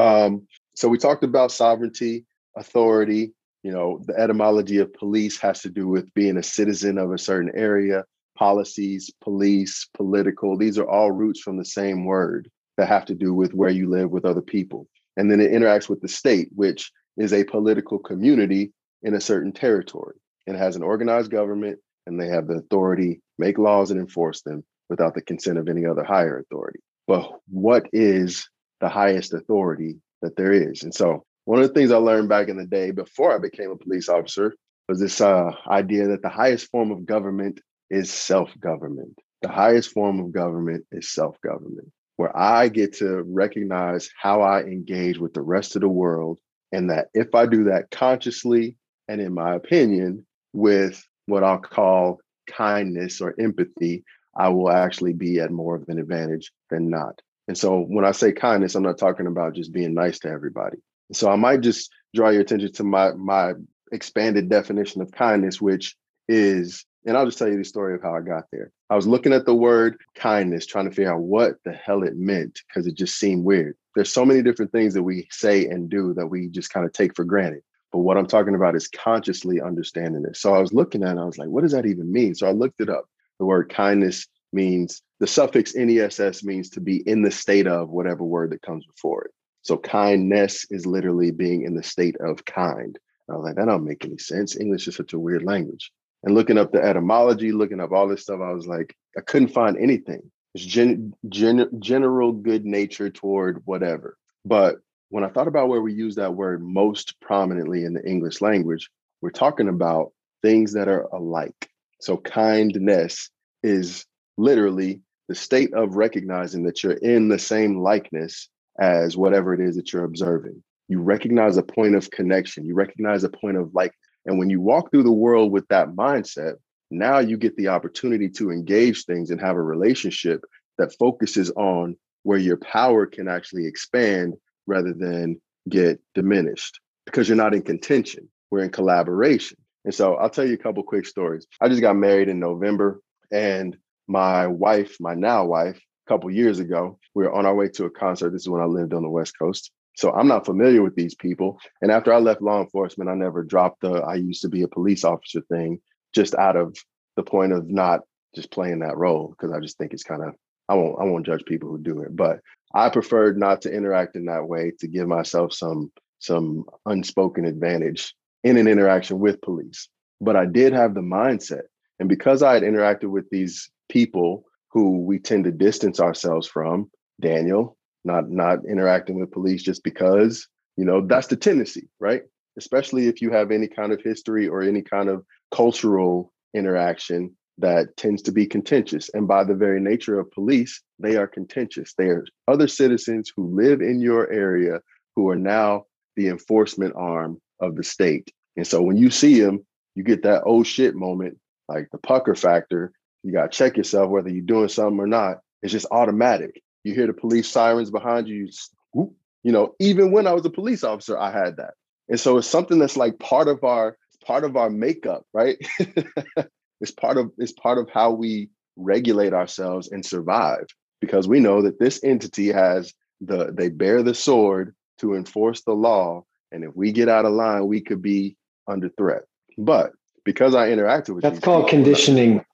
[0.00, 3.32] Um, so we talked about sovereignty authority.
[3.62, 7.18] You know, the etymology of police has to do with being a citizen of a
[7.18, 8.04] certain area.
[8.36, 13.34] Policies, police, political, these are all roots from the same word that have to do
[13.34, 14.88] with where you live with other people.
[15.16, 19.52] And then it interacts with the state, which is a political community in a certain
[19.52, 24.42] territory and has an organized government and they have the authority make laws and enforce
[24.42, 26.80] them without the consent of any other higher authority.
[27.06, 28.48] But what is
[28.80, 30.82] the highest authority that there is?
[30.82, 33.70] And so one of the things I learned back in the day before I became
[33.70, 34.54] a police officer
[34.88, 39.18] was this uh, idea that the highest form of government is self government.
[39.42, 44.62] the highest form of government is self government, where I get to recognize how I
[44.62, 46.38] engage with the rest of the world.
[46.70, 48.76] And that if I do that consciously
[49.08, 50.24] and, in my opinion,
[50.54, 54.04] with what I'll call kindness or empathy,
[54.36, 57.20] I will actually be at more of an advantage than not.
[57.48, 60.78] And so when I say kindness, I'm not talking about just being nice to everybody.
[61.12, 63.54] So I might just draw your attention to my my
[63.92, 65.96] expanded definition of kindness, which
[66.28, 68.72] is, and I'll just tell you the story of how I got there.
[68.90, 72.16] I was looking at the word kindness, trying to figure out what the hell it
[72.16, 73.76] meant because it just seemed weird.
[73.94, 76.92] There's so many different things that we say and do that we just kind of
[76.92, 77.62] take for granted.
[77.92, 80.36] But what I'm talking about is consciously understanding it.
[80.36, 82.34] So I was looking at it, I was like, what does that even mean?
[82.34, 83.04] So I looked it up.
[83.38, 88.24] The word kindness means the suffix ness means to be in the state of whatever
[88.24, 89.30] word that comes before it.
[89.62, 92.98] So kindness is literally being in the state of kind.
[93.30, 94.56] I was like, that don't make any sense.
[94.58, 95.90] English is such a weird language.
[96.24, 99.48] And looking up the etymology, looking up all this stuff, I was like, I couldn't
[99.48, 100.30] find anything.
[100.54, 104.16] It's gen, gen, general good nature toward whatever.
[104.44, 104.76] But
[105.08, 108.90] when I thought about where we use that word most prominently in the English language,
[109.20, 111.70] we're talking about things that are alike.
[112.00, 113.30] So kindness
[113.62, 114.04] is
[114.36, 118.48] literally the state of recognizing that you're in the same likeness
[118.78, 120.62] as whatever it is that you're observing.
[120.88, 123.92] You recognize a point of connection, you recognize a point of like,
[124.26, 126.54] and when you walk through the world with that mindset,
[126.90, 130.44] now you get the opportunity to engage things and have a relationship
[130.78, 134.34] that focuses on where your power can actually expand
[134.66, 138.28] rather than get diminished because you're not in contention.
[138.50, 139.56] We're in collaboration.
[139.84, 141.46] And so I'll tell you a couple quick stories.
[141.60, 143.00] I just got married in November
[143.32, 147.84] and my wife, my now wife, couple years ago, we were on our way to
[147.84, 148.30] a concert.
[148.30, 149.70] This is when I lived on the West Coast.
[149.96, 151.58] So I'm not familiar with these people.
[151.80, 154.68] And after I left law enforcement, I never dropped the I used to be a
[154.68, 155.80] police officer thing
[156.14, 156.76] just out of
[157.16, 158.00] the point of not
[158.34, 160.34] just playing that role because I just think it's kind of
[160.68, 162.40] I won't I won't judge people who do it, but
[162.74, 168.14] I preferred not to interact in that way to give myself some some unspoken advantage
[168.44, 169.88] in an interaction with police.
[170.20, 171.62] But I did have the mindset.
[171.98, 176.90] And because I had interacted with these people who we tend to distance ourselves from,
[177.20, 182.22] Daniel, not not interacting with police just because, you know, that's the tendency, right?
[182.58, 187.96] Especially if you have any kind of history or any kind of cultural interaction that
[187.96, 189.10] tends to be contentious.
[189.14, 191.94] And by the very nature of police, they are contentious.
[191.96, 194.80] They are other citizens who live in your area
[195.14, 195.84] who are now
[196.16, 198.32] the enforcement arm of the state.
[198.56, 202.34] And so when you see them, you get that oh shit moment, like the pucker
[202.34, 205.38] factor, you got to check yourself whether you're doing something or not.
[205.62, 206.62] It's just automatic.
[206.84, 208.48] You hear the police sirens behind you.
[208.94, 211.74] You, you know, even when I was a police officer, I had that.
[212.08, 215.56] And so it's something that's like part of our part of our makeup, right?
[216.80, 220.66] it's part of it's part of how we regulate ourselves and survive
[221.00, 225.72] because we know that this entity has the they bear the sword to enforce the
[225.72, 228.36] law and if we get out of line we could be
[228.68, 229.22] under threat
[229.58, 229.92] but
[230.24, 232.44] because i interacted with that's called people, conditioning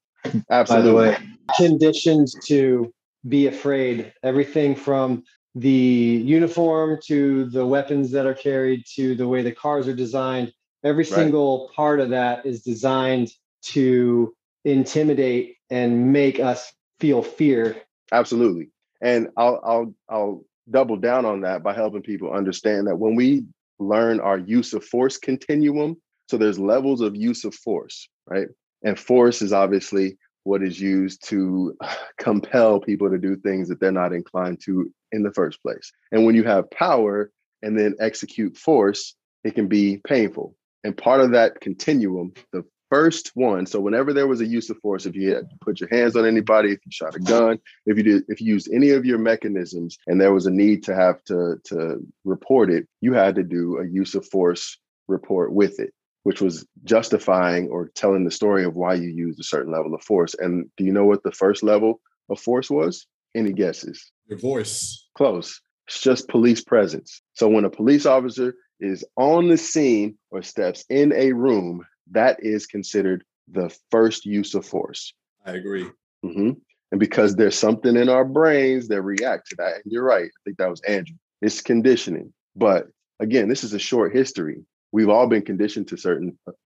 [0.51, 0.67] Absolutely.
[0.67, 1.17] By the way,
[1.57, 2.93] conditioned to
[3.29, 4.13] be afraid.
[4.23, 9.89] Everything from the uniform to the weapons that are carried to the way the cars
[9.89, 10.53] are designed.
[10.85, 11.13] Every right.
[11.13, 13.31] single part of that is designed
[13.63, 17.77] to intimidate and make us feel fear.
[18.13, 18.71] Absolutely.
[19.01, 23.45] And I'll I'll I'll double down on that by helping people understand that when we
[23.79, 25.97] learn our use of force continuum,
[26.29, 28.49] so there's levels of use of force, right?
[28.83, 31.77] And force is obviously what is used to
[32.19, 35.93] compel people to do things that they're not inclined to in the first place.
[36.13, 37.31] And when you have power
[37.63, 39.15] and then execute force,
[39.45, 40.55] it can be painful.
[40.85, 44.79] And part of that continuum, the first one, so whenever there was a use of
[44.79, 47.97] force, if you had put your hands on anybody, if you shot a gun, if
[47.97, 50.95] you did, if you used any of your mechanisms and there was a need to
[50.95, 55.81] have to to report it, you had to do a use of force report with
[55.81, 55.93] it
[56.29, 60.03] which was justifying or telling the story of why you used a certain level of
[60.03, 60.35] force.
[60.39, 63.07] And do you know what the first level of force was?
[63.35, 64.13] Any guesses?
[64.27, 65.09] Your voice.
[65.17, 65.59] Close.
[65.87, 67.23] It's just police presence.
[67.33, 72.37] So when a police officer is on the scene or steps in a room, that
[72.41, 75.15] is considered the first use of force.
[75.47, 75.87] I agree.
[76.23, 76.51] Mm-hmm.
[76.91, 79.77] And because there's something in our brains that react to that.
[79.77, 80.27] And you're right.
[80.27, 81.17] I think that was Andrew.
[81.41, 82.35] It's conditioning.
[82.55, 82.89] But
[83.19, 86.39] again, this is a short history we've all been conditioned to certain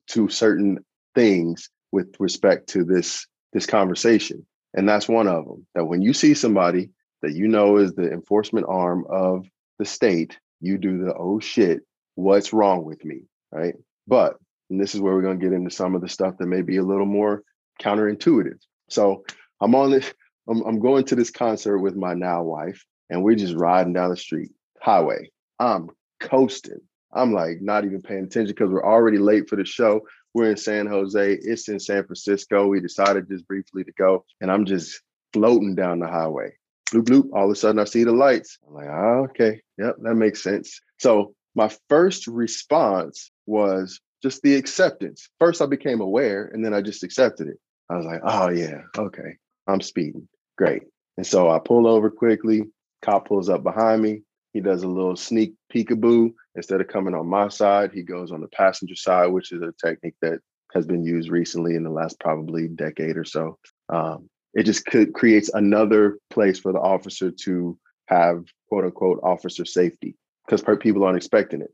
[0.09, 0.79] to certain
[1.15, 4.45] things with respect to this this conversation
[4.75, 6.91] and that's one of them that when you see somebody
[7.23, 9.47] that you know is the enforcement arm of
[9.79, 11.81] the state you do the oh shit
[12.15, 13.75] what's wrong with me right
[14.07, 14.37] but
[14.71, 16.63] and this is where we're going to get into some of the stuff that may
[16.63, 17.43] be a little more
[17.81, 19.25] counterintuitive so
[19.61, 20.13] I'm on this.
[20.49, 24.11] I'm, I'm going to this concert with my now wife, and we're just riding down
[24.11, 25.31] the street highway.
[25.59, 25.91] I'm
[26.21, 26.81] coasting.
[27.19, 30.03] I'm like not even paying attention because we're already late for the show.
[30.35, 31.39] We're in San Jose.
[31.43, 32.67] It's in San Francisco.
[32.67, 35.01] We decided just briefly to go, and I'm just
[35.33, 36.53] floating down the highway.
[36.93, 37.29] Bloop bloop.
[37.33, 38.59] All of a sudden, I see the lights.
[38.67, 40.81] I'm like, oh, okay, yep, that makes sense.
[40.99, 45.29] So my first response was just the acceptance.
[45.39, 47.59] First, I became aware, and then I just accepted it.
[47.91, 50.29] I was like, oh yeah, okay, I'm speeding.
[50.57, 50.83] Great.
[51.17, 52.63] And so I pull over quickly.
[53.03, 54.23] Cop pulls up behind me.
[54.53, 56.33] He does a little sneak peekaboo.
[56.55, 59.73] Instead of coming on my side, he goes on the passenger side, which is a
[59.85, 60.41] technique that
[60.73, 63.59] has been used recently in the last probably decade or so.
[63.89, 69.65] Um, it just could, creates another place for the officer to have quote unquote officer
[69.65, 71.73] safety because people aren't expecting it.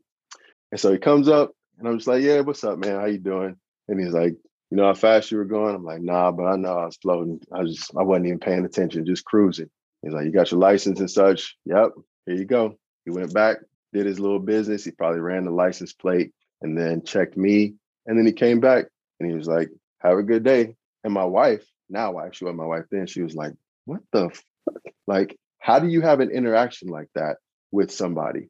[0.71, 2.99] And so he comes up and I'm just like, yeah, what's up, man?
[2.99, 3.55] How you doing?
[3.87, 4.35] And he's like,
[4.71, 5.75] you know how fast you were going?
[5.75, 7.39] I'm like, nah, but I know I was floating.
[7.51, 9.69] I was just I wasn't even paying attention, just cruising.
[10.01, 11.55] He's like, you got your license and such.
[11.65, 11.91] Yep,
[12.25, 12.77] here you go.
[13.05, 13.57] He went back,
[13.93, 14.83] did his little business.
[14.83, 17.75] He probably ran the license plate and then checked me.
[18.05, 18.85] And then he came back
[19.19, 20.75] and he was like, have a good day.
[21.03, 23.53] And my wife, now she was my wife then, she was like,
[23.85, 24.81] what the fuck?
[25.07, 27.37] Like, how do you have an interaction like that
[27.71, 28.49] with somebody?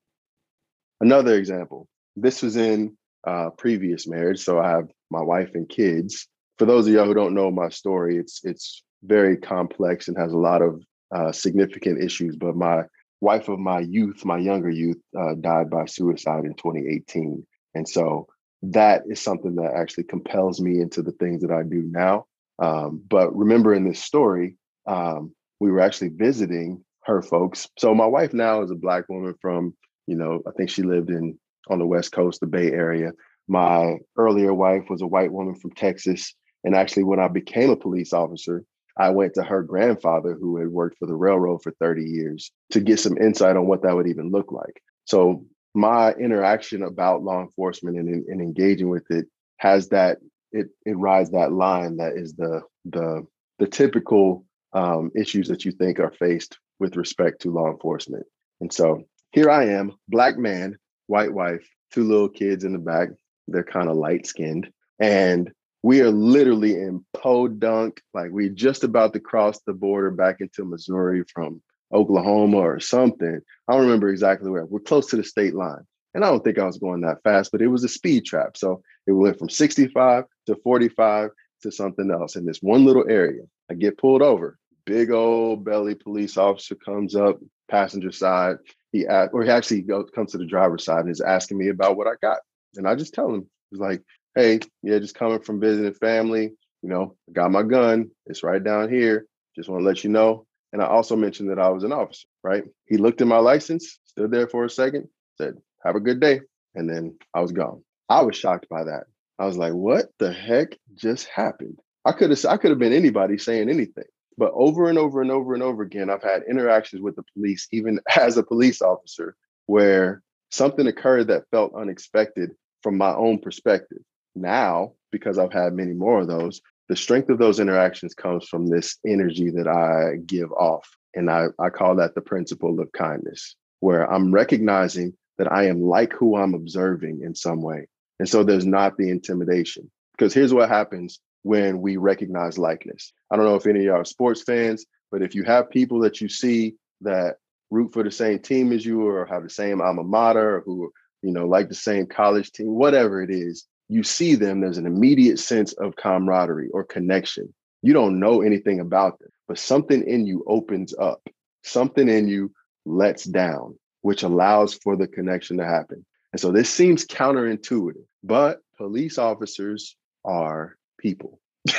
[1.01, 1.87] Another example.
[2.15, 4.43] This was in uh, previous marriage.
[4.43, 6.27] So I have my wife and kids.
[6.57, 10.31] For those of y'all who don't know my story, it's it's very complex and has
[10.31, 10.81] a lot of
[11.13, 12.37] uh, significant issues.
[12.37, 12.83] But my
[13.25, 18.27] wife of my youth, my younger youth, uh, died by suicide in 2018, and so
[18.61, 22.25] that is something that actually compels me into the things that I do now.
[22.59, 24.57] Um, but remember, in this story,
[24.87, 27.67] um, we were actually visiting her folks.
[27.77, 29.73] So my wife now is a black woman from,
[30.07, 31.37] you know, I think she lived in
[31.69, 33.11] on the West Coast, the Bay Area.
[33.47, 36.33] My earlier wife was a white woman from Texas.
[36.63, 38.63] And actually, when I became a police officer,
[38.97, 42.79] I went to her grandfather, who had worked for the railroad for 30 years, to
[42.79, 44.81] get some insight on what that would even look like.
[45.05, 49.25] So, my interaction about law enforcement and, and engaging with it
[49.57, 50.19] has that
[50.53, 53.27] it it rides that line that is the the
[53.59, 58.25] the typical um, issues that you think are faced with respect to law enforcement.
[58.61, 60.77] And so here I am, black man,
[61.07, 63.09] white wife, two little kids in the back.
[63.47, 64.69] They're kind of light skinned.
[64.99, 65.51] And
[65.85, 68.01] we are literally in Podunk.
[68.15, 71.61] Like we're just about to cross the border back into Missouri from
[71.93, 73.39] Oklahoma or something.
[73.67, 74.65] I don't remember exactly where.
[74.65, 75.85] We're close to the state line.
[76.15, 78.57] And I don't think I was going that fast, but it was a speed trap.
[78.57, 81.29] So it went from 65 to 45
[81.61, 83.43] to something else in this one little area.
[83.69, 84.57] I get pulled over.
[84.87, 87.37] Big old belly police officer comes up,
[87.69, 88.57] passenger side
[88.91, 91.69] he asked, or he actually goes, comes to the driver's side and is asking me
[91.69, 92.39] about what I got.
[92.75, 94.01] And I just tell him, he's like,
[94.35, 96.51] hey, yeah, just coming from visiting family.
[96.81, 98.11] You know, I got my gun.
[98.25, 99.25] It's right down here.
[99.55, 100.45] Just want to let you know.
[100.73, 102.63] And I also mentioned that I was an officer, right?
[102.85, 106.41] He looked at my license, stood there for a second, said, have a good day.
[106.75, 107.81] And then I was gone.
[108.09, 109.05] I was shocked by that.
[109.39, 111.79] I was like, what the heck just happened?
[112.03, 114.03] I could have I could have been anybody saying anything.
[114.37, 117.67] But over and over and over and over again, I've had interactions with the police,
[117.71, 120.21] even as a police officer, where
[120.51, 122.51] something occurred that felt unexpected
[122.83, 123.99] from my own perspective.
[124.35, 128.67] Now, because I've had many more of those, the strength of those interactions comes from
[128.67, 130.87] this energy that I give off.
[131.15, 135.81] And I, I call that the principle of kindness, where I'm recognizing that I am
[135.81, 137.87] like who I'm observing in some way.
[138.19, 139.89] And so there's not the intimidation.
[140.17, 143.13] Because here's what happens when we recognize likeness.
[143.31, 145.99] I don't know if any of y'all are sports fans, but if you have people
[146.01, 147.37] that you see that
[147.69, 150.91] root for the same team as you or have the same alma mater or who,
[151.21, 154.85] you know, like the same college team, whatever it is, you see them, there's an
[154.85, 157.53] immediate sense of camaraderie or connection.
[157.81, 161.21] You don't know anything about them, but something in you opens up,
[161.63, 162.51] something in you
[162.85, 166.05] lets down, which allows for the connection to happen.
[166.31, 171.39] And so this seems counterintuitive, but police officers are people.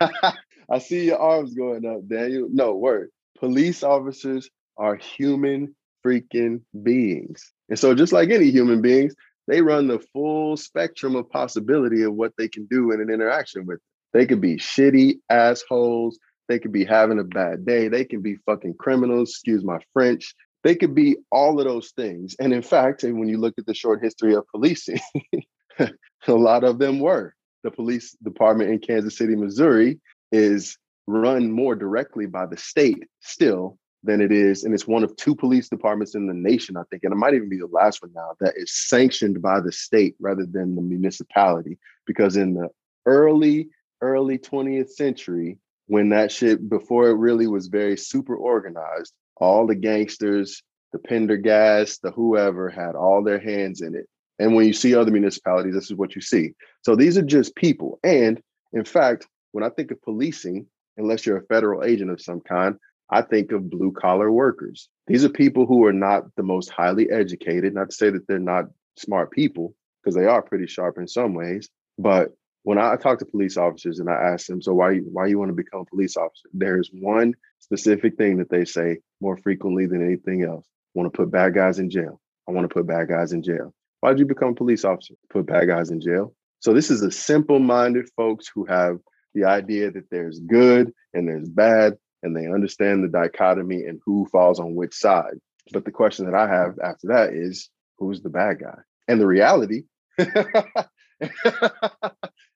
[0.00, 2.48] I see your arms going up, Daniel.
[2.50, 3.10] No, word.
[3.38, 5.74] Police officers are human
[6.04, 7.52] freaking beings.
[7.68, 9.14] And so, just like any human beings,
[9.46, 13.66] they run the full spectrum of possibility of what they can do in an interaction
[13.66, 13.80] with.
[14.12, 16.18] They could be shitty assholes.
[16.48, 17.88] They could be having a bad day.
[17.88, 20.34] They can be fucking criminals, excuse my French.
[20.62, 22.36] They could be all of those things.
[22.38, 25.00] And in fact, and when you look at the short history of policing,
[25.78, 27.34] a lot of them were
[27.64, 29.98] the police department in Kansas City, Missouri
[30.30, 34.64] is run more directly by the state still than it is.
[34.64, 37.04] And it's one of two police departments in the nation, I think.
[37.04, 40.14] And it might even be the last one now that is sanctioned by the state
[40.20, 41.78] rather than the municipality.
[42.06, 42.68] Because in the
[43.06, 43.68] early,
[44.00, 49.74] early 20th century, when that shit before it really was very super organized, all the
[49.74, 54.06] gangsters, the Pendergast, the whoever had all their hands in it.
[54.38, 56.52] And when you see other municipalities, this is what you see.
[56.82, 57.98] So these are just people.
[58.02, 58.40] And
[58.72, 62.76] in fact, when I think of policing, unless you're a federal agent of some kind,
[63.10, 64.88] I think of blue collar workers.
[65.06, 68.38] These are people who are not the most highly educated, not to say that they're
[68.38, 68.64] not
[68.96, 71.68] smart people, because they are pretty sharp in some ways.
[71.98, 72.30] But
[72.62, 75.50] when I talk to police officers and I ask them, so why why you want
[75.50, 76.48] to become a police officer?
[76.52, 80.66] There's one specific thing that they say more frequently than anything else.
[80.66, 82.20] I want to put bad guys in jail.
[82.48, 83.74] I want to put bad guys in jail.
[84.00, 85.14] Why did you become a police officer?
[85.30, 86.34] Put bad guys in jail.
[86.60, 88.98] So this is a simple-minded folks who have
[89.34, 91.94] the idea that there's good and there's bad,
[92.24, 95.34] and they understand the dichotomy and who falls on which side.
[95.72, 98.78] But the question that I have after that is, who's the bad guy?
[99.06, 99.84] And the reality
[100.18, 100.28] and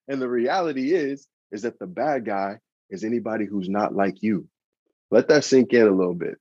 [0.08, 2.58] the reality is, is that the bad guy
[2.90, 4.48] is anybody who's not like you.
[5.10, 6.36] Let that sink in a little bit.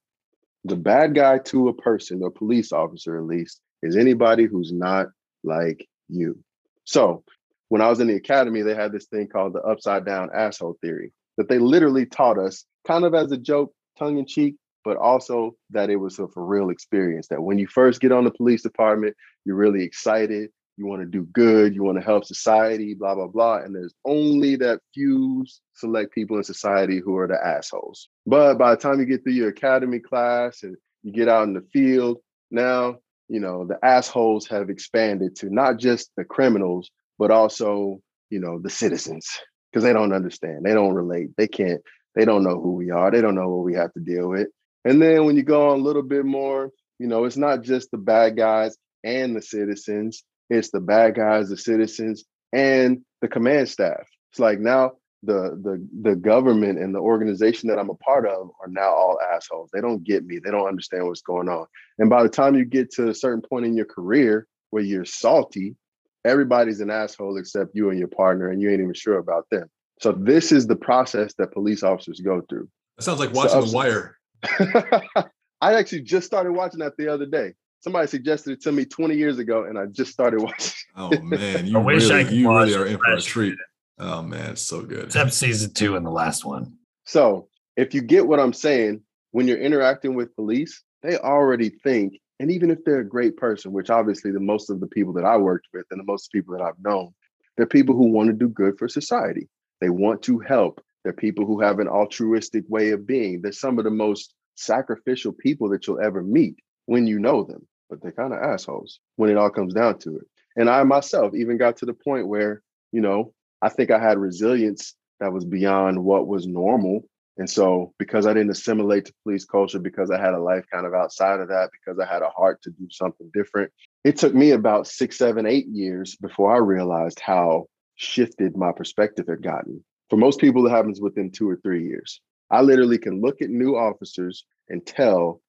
[0.66, 5.08] The bad guy to a person, a police officer at least, is anybody who's not
[5.44, 6.38] like you.
[6.84, 7.24] So
[7.70, 10.78] when I was in the academy, they had this thing called the upside down asshole
[10.82, 14.98] theory that they literally taught us kind of as a joke, tongue in cheek, but
[14.98, 17.28] also that it was a for real experience.
[17.28, 19.16] That when you first get on the police department,
[19.46, 23.28] you're really excited you want to do good, you want to help society, blah, blah,
[23.28, 23.58] blah.
[23.58, 28.08] And there's only that few select people in society who are the assholes.
[28.26, 31.54] But by the time you get through your academy class and you get out in
[31.54, 32.20] the field,
[32.52, 38.40] now, you know, the assholes have expanded to not just the criminals, but also, you
[38.40, 39.28] know, the citizens,
[39.72, 41.82] because they don't understand, they don't relate, they can't,
[42.18, 44.48] they don't know who we are, they don't know what we have to deal with.
[44.84, 47.92] And then when you go on a little bit more, you know, it's not just
[47.92, 53.70] the bad guys and the citizens it's the bad guys, the citizens, and the command
[53.70, 54.08] staff.
[54.32, 54.94] It's like now
[55.24, 59.20] the the the government and the organization that I'm a part of are now all
[59.34, 59.70] assholes.
[59.74, 60.40] They don't get me.
[60.40, 61.66] They don't understand what's going on.
[61.98, 65.06] And by the time you get to a certain point in your career where you're
[65.06, 65.76] salty,
[66.24, 69.70] everybody's an asshole except you and your partner, and you ain't even sure about them.
[70.00, 72.70] So this is the process that police officers go through.
[72.98, 74.18] It sounds like watching so, The Wire.
[75.62, 79.16] I actually just started watching that the other day somebody suggested it to me 20
[79.16, 80.74] years ago, and I just started watching.
[80.96, 83.56] oh man, you really, you really are in for a treat.
[84.00, 85.06] Oh man, it's so good.
[85.06, 86.74] Except season two and the last one.
[87.06, 92.20] So if you get what I'm saying, when you're interacting with police, they already think,
[92.40, 95.26] and even if they're a great person, which obviously the most of the people that
[95.26, 97.14] I worked with and the most people that I've known,
[97.56, 99.48] they're people who want to do good for society.
[99.82, 100.82] They want to help.
[101.04, 103.42] They're people who have an altruistic way of being.
[103.42, 107.68] They're some of the most sacrificial people that you'll ever meet when you know them,
[107.90, 110.28] but they're kind of assholes when it all comes down to it.
[110.56, 114.18] And I myself even got to the point where, you know, I think I had
[114.18, 117.08] resilience that was beyond what was normal.
[117.38, 120.88] And so, because I didn't assimilate to police culture, because I had a life kind
[120.88, 123.72] of outside of that, because I had a heart to do something different,
[124.04, 127.68] it took me about six, seven, eight years before I realized how
[127.98, 129.84] shifted my perspective had gotten.
[130.10, 132.22] For most people, it happens within two or three years.
[132.50, 135.42] I literally can look at new officers and tell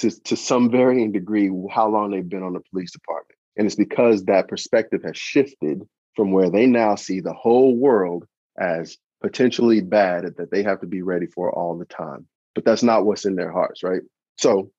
[0.00, 3.36] to, to some varying degree how long they've been on the police department.
[3.56, 5.82] And it's because that perspective has shifted
[6.14, 8.24] from where they now see the whole world
[8.58, 12.26] as potentially bad that they have to be ready for all the time.
[12.54, 14.00] But that's not what's in their hearts, right?
[14.38, 14.70] So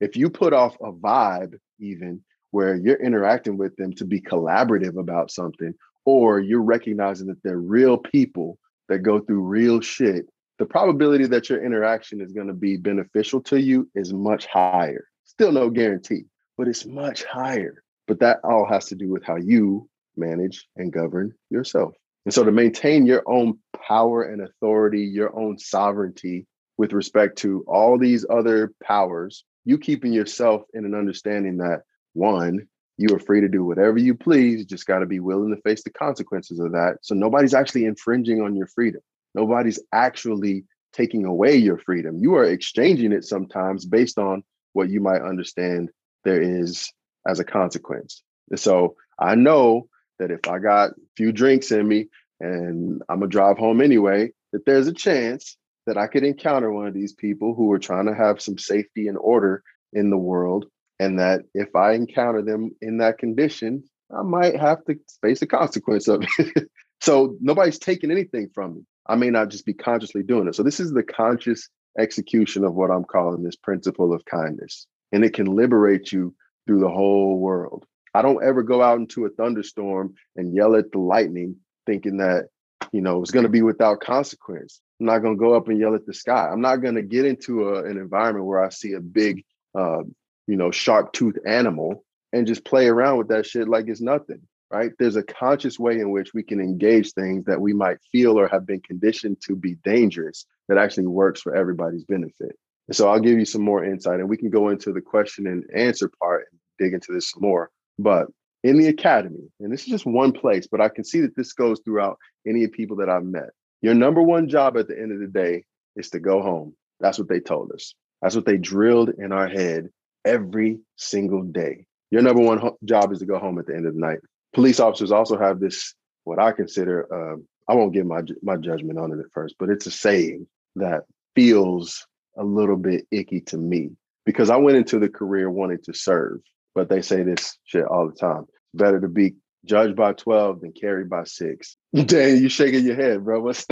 [0.00, 4.98] if you put off a vibe, even where you're interacting with them to be collaborative
[4.98, 5.74] about something,
[6.06, 10.26] or you're recognizing that they're real people that go through real shit
[10.58, 15.06] the probability that your interaction is going to be beneficial to you is much higher.
[15.24, 16.24] Still no guarantee,
[16.56, 17.82] but it's much higher.
[18.06, 21.92] But that all has to do with how you manage and govern yourself.
[22.24, 26.46] And so to maintain your own power and authority, your own sovereignty
[26.78, 31.82] with respect to all these other powers, you keeping yourself in an understanding that
[32.14, 32.66] one,
[32.96, 35.60] you are free to do whatever you please, you just got to be willing to
[35.62, 36.98] face the consequences of that.
[37.02, 39.00] So nobody's actually infringing on your freedom.
[39.34, 42.18] Nobody's actually taking away your freedom.
[42.18, 44.42] You are exchanging it sometimes based on
[44.72, 45.90] what you might understand
[46.24, 46.90] there is
[47.26, 48.22] as a consequence.
[48.50, 49.88] And so I know
[50.18, 52.08] that if I got a few drinks in me
[52.40, 56.86] and I'm gonna drive home anyway, that there's a chance that I could encounter one
[56.86, 60.66] of these people who are trying to have some safety and order in the world.
[60.98, 63.84] And that if I encounter them in that condition,
[64.16, 66.68] I might have to face the consequence of it.
[67.00, 68.82] so nobody's taking anything from me.
[69.06, 70.54] I may not just be consciously doing it.
[70.54, 71.68] So this is the conscious
[71.98, 74.86] execution of what I'm calling this principle of kindness.
[75.12, 76.34] And it can liberate you
[76.66, 77.86] through the whole world.
[78.14, 82.46] I don't ever go out into a thunderstorm and yell at the lightning thinking that,
[82.92, 84.80] you know, it's going to be without consequence.
[85.00, 86.48] I'm not going to go up and yell at the sky.
[86.50, 89.44] I'm not going to get into a, an environment where I see a big,
[89.78, 90.02] uh,
[90.46, 94.40] you know, sharp tooth animal and just play around with that shit like it's nothing,
[94.70, 94.92] right?
[94.98, 98.48] There's a conscious way in which we can engage things that we might feel or
[98.48, 102.56] have been conditioned to be dangerous that actually works for everybody's benefit.
[102.88, 105.46] And so I'll give you some more insight and we can go into the question
[105.46, 107.70] and answer part and dig into this some more.
[107.98, 108.26] But
[108.62, 111.52] in the academy, and this is just one place, but I can see that this
[111.52, 113.50] goes throughout any of people that I've met.
[113.82, 115.64] Your number one job at the end of the day
[115.96, 116.74] is to go home.
[117.00, 117.94] That's what they told us.
[118.22, 119.88] That's what they drilled in our head
[120.26, 121.86] every single day.
[122.10, 124.18] Your number one ho- job is to go home at the end of the night.
[124.52, 127.36] Police officers also have this, what I consider, uh,
[127.68, 130.46] I won't give my my judgment on it at first, but it's a saying
[130.76, 131.02] that
[131.34, 132.06] feels
[132.36, 133.90] a little bit icky to me
[134.24, 136.40] because I went into the career wanting to serve,
[136.74, 138.46] but they say this shit all the time.
[138.74, 141.76] Better to be judged by 12 than carried by six.
[141.94, 143.40] Dang, you shaking your head, bro.
[143.40, 143.66] What's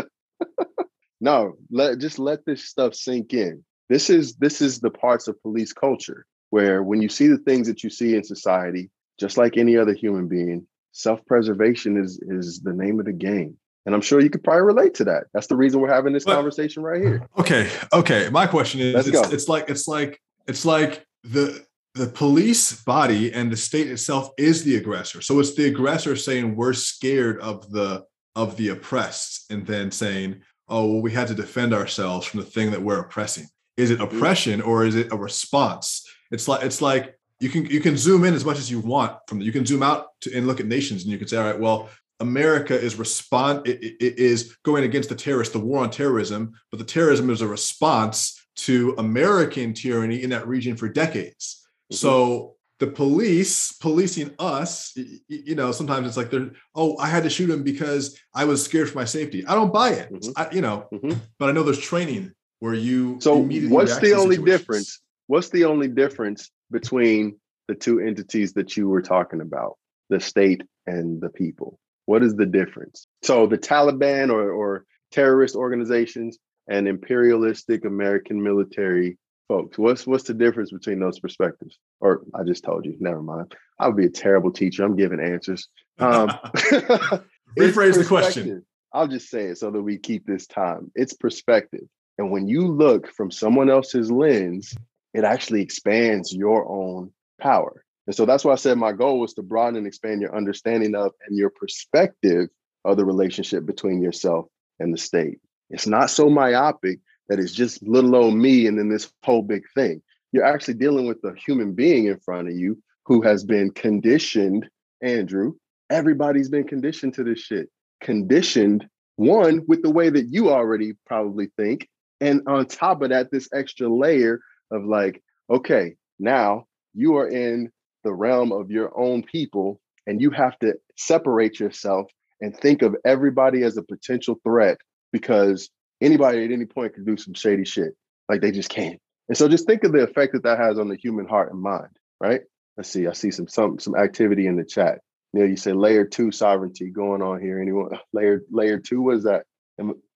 [1.21, 3.65] no, let just let this stuff sink in.
[3.89, 7.67] This is this is the parts of police culture where when you see the things
[7.67, 8.89] that you see in society,
[9.19, 13.57] just like any other human being, self-preservation is is the name of the game.
[13.87, 15.25] And I'm sure you could probably relate to that.
[15.35, 17.27] That's the reason we're having this conversation right here.
[17.37, 17.69] Okay.
[17.93, 18.31] Okay.
[18.31, 19.35] My question is Let's it's, go.
[19.35, 24.63] it's like it's like it's like the the police body and the state itself is
[24.63, 25.23] the aggressor.
[25.23, 28.05] So it's the aggressor saying we're scared of the
[28.37, 32.47] of the oppressed and then saying, oh, well, we had to defend ourselves from the
[32.47, 33.49] thing that we're oppressing.
[33.77, 34.17] Is it mm-hmm.
[34.17, 36.04] oppression or is it a response?
[36.35, 39.17] It's like it's like you can you can zoom in as much as you want
[39.29, 41.37] from the, you can zoom out to, and look at nations and you can say,
[41.37, 41.89] all right, well,
[42.21, 46.79] America is respond it, it is going against the terrorists, the war on terrorism, but
[46.79, 51.67] the terrorism is a response to American tyranny in that region for decades.
[51.93, 51.97] Mm-hmm.
[51.97, 54.97] So the police policing us,
[55.29, 58.65] you know, sometimes it's like they're, oh, I had to shoot him because I was
[58.65, 59.47] scared for my safety.
[59.47, 60.33] I don't buy it, mm-hmm.
[60.37, 61.19] I, you know, mm-hmm.
[61.39, 63.21] but I know there's training where you.
[63.21, 65.01] So what's the only difference?
[65.27, 67.37] What's the only difference between
[67.69, 69.77] the two entities that you were talking about,
[70.11, 71.79] the state and the people?
[72.07, 73.07] What is the difference?
[73.23, 79.19] So the Taliban or, or terrorist organizations and imperialistic American military
[79.49, 79.79] folks.
[79.79, 81.79] What's what's the difference between those perspectives?
[82.01, 82.97] Or I just told you.
[83.01, 83.55] Never mind.
[83.79, 84.85] I would be a terrible teacher.
[84.85, 85.69] I'm giving answers.
[85.99, 86.29] Um,
[87.59, 88.65] Rephrase the question.
[88.93, 90.91] I'll just say it so that we keep this time.
[90.95, 91.87] It's perspective.
[92.17, 94.75] And when you look from someone else's lens,
[95.15, 97.85] it actually expands your own power.
[98.07, 100.95] And so that's why I said my goal was to broaden and expand your understanding
[100.95, 102.49] of and your perspective
[102.85, 104.47] of the relationship between yourself
[104.79, 105.39] and the state.
[105.71, 106.99] It's not so myopic
[107.29, 110.03] that is just little old me and then this whole big thing.
[110.33, 114.69] You're actually dealing with a human being in front of you who has been conditioned,
[115.01, 115.55] Andrew.
[115.91, 117.69] Everybody's been conditioned to this shit.
[118.03, 118.87] Conditioned,
[119.17, 121.89] one, with the way that you already probably think.
[122.21, 124.41] And on top of that, this extra layer
[124.71, 127.71] of like, okay, now you are in
[128.05, 132.11] the realm of your own people and you have to separate yourself
[132.41, 134.79] and think of everybody as a potential threat
[135.13, 137.95] because anybody at any point could do some shady shit.
[138.29, 139.01] Like they just can't.
[139.29, 141.61] And so just think of the effect that that has on the human heart and
[141.61, 142.43] mind, right?
[142.77, 143.07] Let's see.
[143.07, 144.99] I see some some some activity in the chat.
[145.33, 147.61] Neil, you say layer two sovereignty going on here.
[147.61, 149.01] Anyone layer layer two?
[149.01, 149.45] What is that?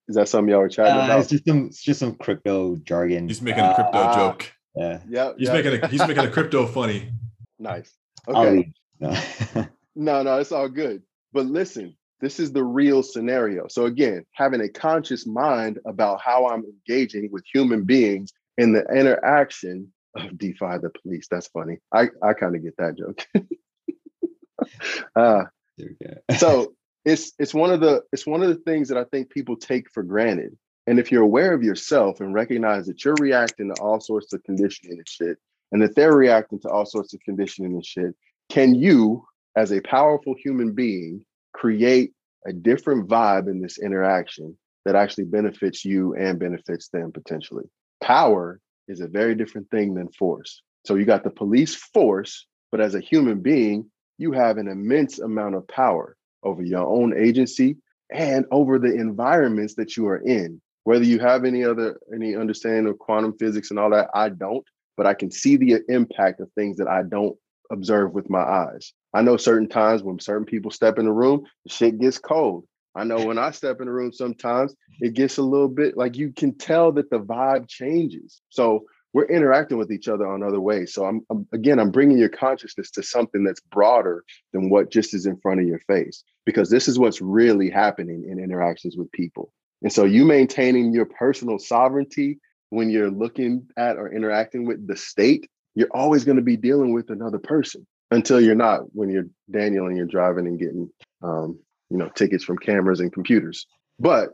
[0.09, 1.21] Is that something y'all were chatting uh, about?
[1.21, 3.29] It's just some it's just some crypto jargon.
[3.29, 4.53] He's making a crypto uh, joke.
[4.75, 5.01] Yeah.
[5.09, 5.33] Yeah.
[5.37, 5.65] He's yep.
[5.65, 7.11] making a he's making a crypto funny.
[7.59, 7.93] Nice.
[8.27, 8.73] Okay.
[9.01, 9.17] No.
[9.95, 11.05] no, no, it's all good.
[11.33, 13.69] But listen, this is the real scenario.
[13.69, 18.85] So again, having a conscious mind about how I'm engaging with human beings in the
[18.93, 21.29] interaction of defy the police.
[21.31, 21.79] That's funny.
[21.93, 23.25] I, I kind of get that joke.
[25.17, 25.45] uh,
[26.37, 26.75] so
[27.09, 29.91] it's it's one of the it's one of the things that I think people take
[29.91, 30.57] for granted.
[30.87, 34.43] And if you're aware of yourself and recognize that you're reacting to all sorts of
[34.45, 35.39] conditioning and shit,
[35.73, 38.15] and that they're reacting to all sorts of conditioning and shit,
[38.51, 39.25] can you,
[39.57, 42.13] as a powerful human being, create
[42.47, 47.65] a different vibe in this interaction that actually benefits you and benefits them potentially.
[48.03, 50.63] Power is a very different thing than force.
[50.87, 55.19] So you got the police force, but as a human being, you have an immense
[55.19, 57.77] amount of power over your own agency
[58.13, 60.61] and over the environments that you are in.
[60.85, 64.65] Whether you have any other any understanding of quantum physics and all that, I don't,
[64.97, 67.37] but I can see the uh, impact of things that I don't
[67.71, 68.93] observe with my eyes.
[69.13, 72.65] I know certain times when certain people step in the room, the shit gets cold.
[72.95, 76.17] I know when I step in the room, sometimes it gets a little bit like
[76.17, 78.41] you can tell that the vibe changes.
[78.49, 78.87] So
[79.19, 80.95] we're interacting with each other on other ways.
[80.95, 85.13] So I'm, I'm, again, I'm bringing your consciousness to something that's broader than what just
[85.13, 89.11] is in front of your face, because this is what's really happening in interactions with
[89.11, 89.53] people.
[89.83, 92.39] And so you maintaining your personal sovereignty
[92.71, 96.95] when you're looking at or interacting with the state, you're always going to be dealing
[96.95, 100.89] with another person until you're not when you're Daniel and you're driving and getting
[101.25, 101.59] um,
[101.91, 103.67] you know tickets from cameras and computers.
[103.99, 104.29] But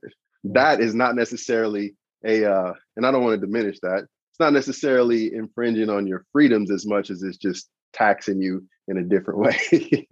[0.44, 4.08] that is not necessarily a uh, and I don't want to diminish that.
[4.34, 8.98] It's not necessarily infringing on your freedoms as much as it's just taxing you in
[8.98, 9.38] a different
[9.70, 10.08] way.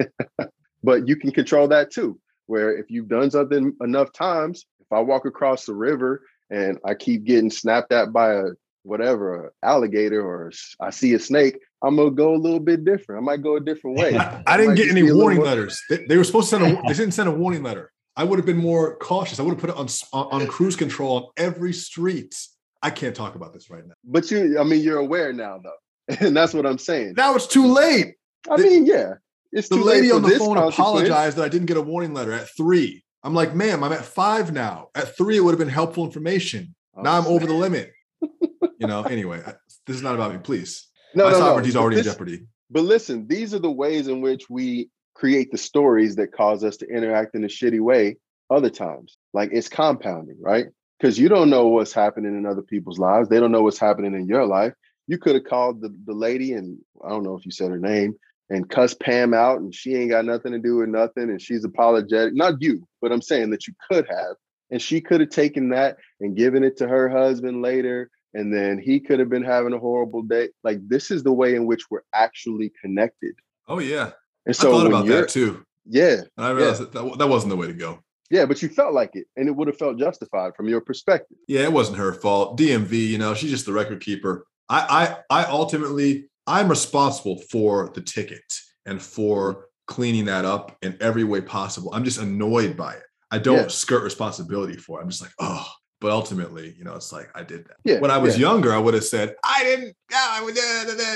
[0.84, 2.20] but you can control that too.
[2.46, 6.94] Where if you've done something enough times, if I walk across the river and I
[6.94, 8.44] keep getting snapped at by a
[8.84, 13.22] whatever a alligator or I see a snake, I'm gonna go a little bit different.
[13.22, 14.14] I might go a different way.
[14.16, 15.82] I, I didn't get any warning letters.
[15.90, 16.82] They, they, were supposed to send a.
[16.82, 17.90] they didn't send a warning letter.
[18.16, 19.40] I would have been more cautious.
[19.40, 22.36] I would have put it on on cruise control on every street.
[22.82, 23.94] I can't talk about this right now.
[24.04, 27.14] But you, I mean, you're aware now, though, and that's what I'm saying.
[27.16, 28.14] Now it's too late.
[28.50, 29.14] I the, mean, yeah,
[29.52, 29.82] it's too late.
[29.82, 33.04] the lady on the phone apologized that I didn't get a warning letter at three.
[33.22, 34.88] I'm like, ma'am, I'm at five now.
[34.94, 36.74] At three, it would have been helpful information.
[36.96, 37.92] Oh, now I'm over the limit.
[38.20, 39.04] you know.
[39.04, 39.54] Anyway, I,
[39.86, 40.38] this is not about me.
[40.38, 41.82] Please, no, my no, sovereignty's no.
[41.82, 42.46] already this, in jeopardy.
[42.70, 46.78] But listen, these are the ways in which we create the stories that cause us
[46.78, 48.16] to interact in a shitty way
[48.50, 49.16] other times.
[49.32, 50.66] Like it's compounding, right?
[51.02, 53.28] Because you don't know what's happening in other people's lives.
[53.28, 54.72] They don't know what's happening in your life.
[55.08, 57.78] You could have called the, the lady, and I don't know if you said her
[57.78, 58.14] name,
[58.50, 61.64] and cuss Pam out, and she ain't got nothing to do with nothing, and she's
[61.64, 62.34] apologetic.
[62.36, 64.36] Not you, but I'm saying that you could have.
[64.70, 68.78] And she could have taken that and given it to her husband later and then
[68.78, 70.48] he could have been having a horrible day.
[70.64, 73.34] Like this is the way in which we're actually connected.
[73.68, 74.12] Oh yeah,
[74.46, 75.64] and so I thought about that too.
[75.84, 76.86] Yeah, and I realized yeah.
[76.86, 78.02] that, that that wasn't the way to go.
[78.32, 81.36] Yeah, but you felt like it, and it would have felt justified from your perspective.
[81.48, 82.58] Yeah, it wasn't her fault.
[82.58, 84.46] DMV, you know, she's just the record keeper.
[84.70, 88.40] I, I, I ultimately, I'm responsible for the ticket
[88.86, 89.60] and for mm-hmm.
[89.86, 91.92] cleaning that up in every way possible.
[91.92, 93.02] I'm just annoyed by it.
[93.30, 93.68] I don't yeah.
[93.68, 95.02] skirt responsibility for it.
[95.02, 95.68] I'm just like, oh,
[96.00, 97.76] but ultimately, you know, it's like I did that.
[97.84, 98.48] Yeah, when I was yeah.
[98.48, 100.56] younger, I would have said, I didn't, yeah, I would,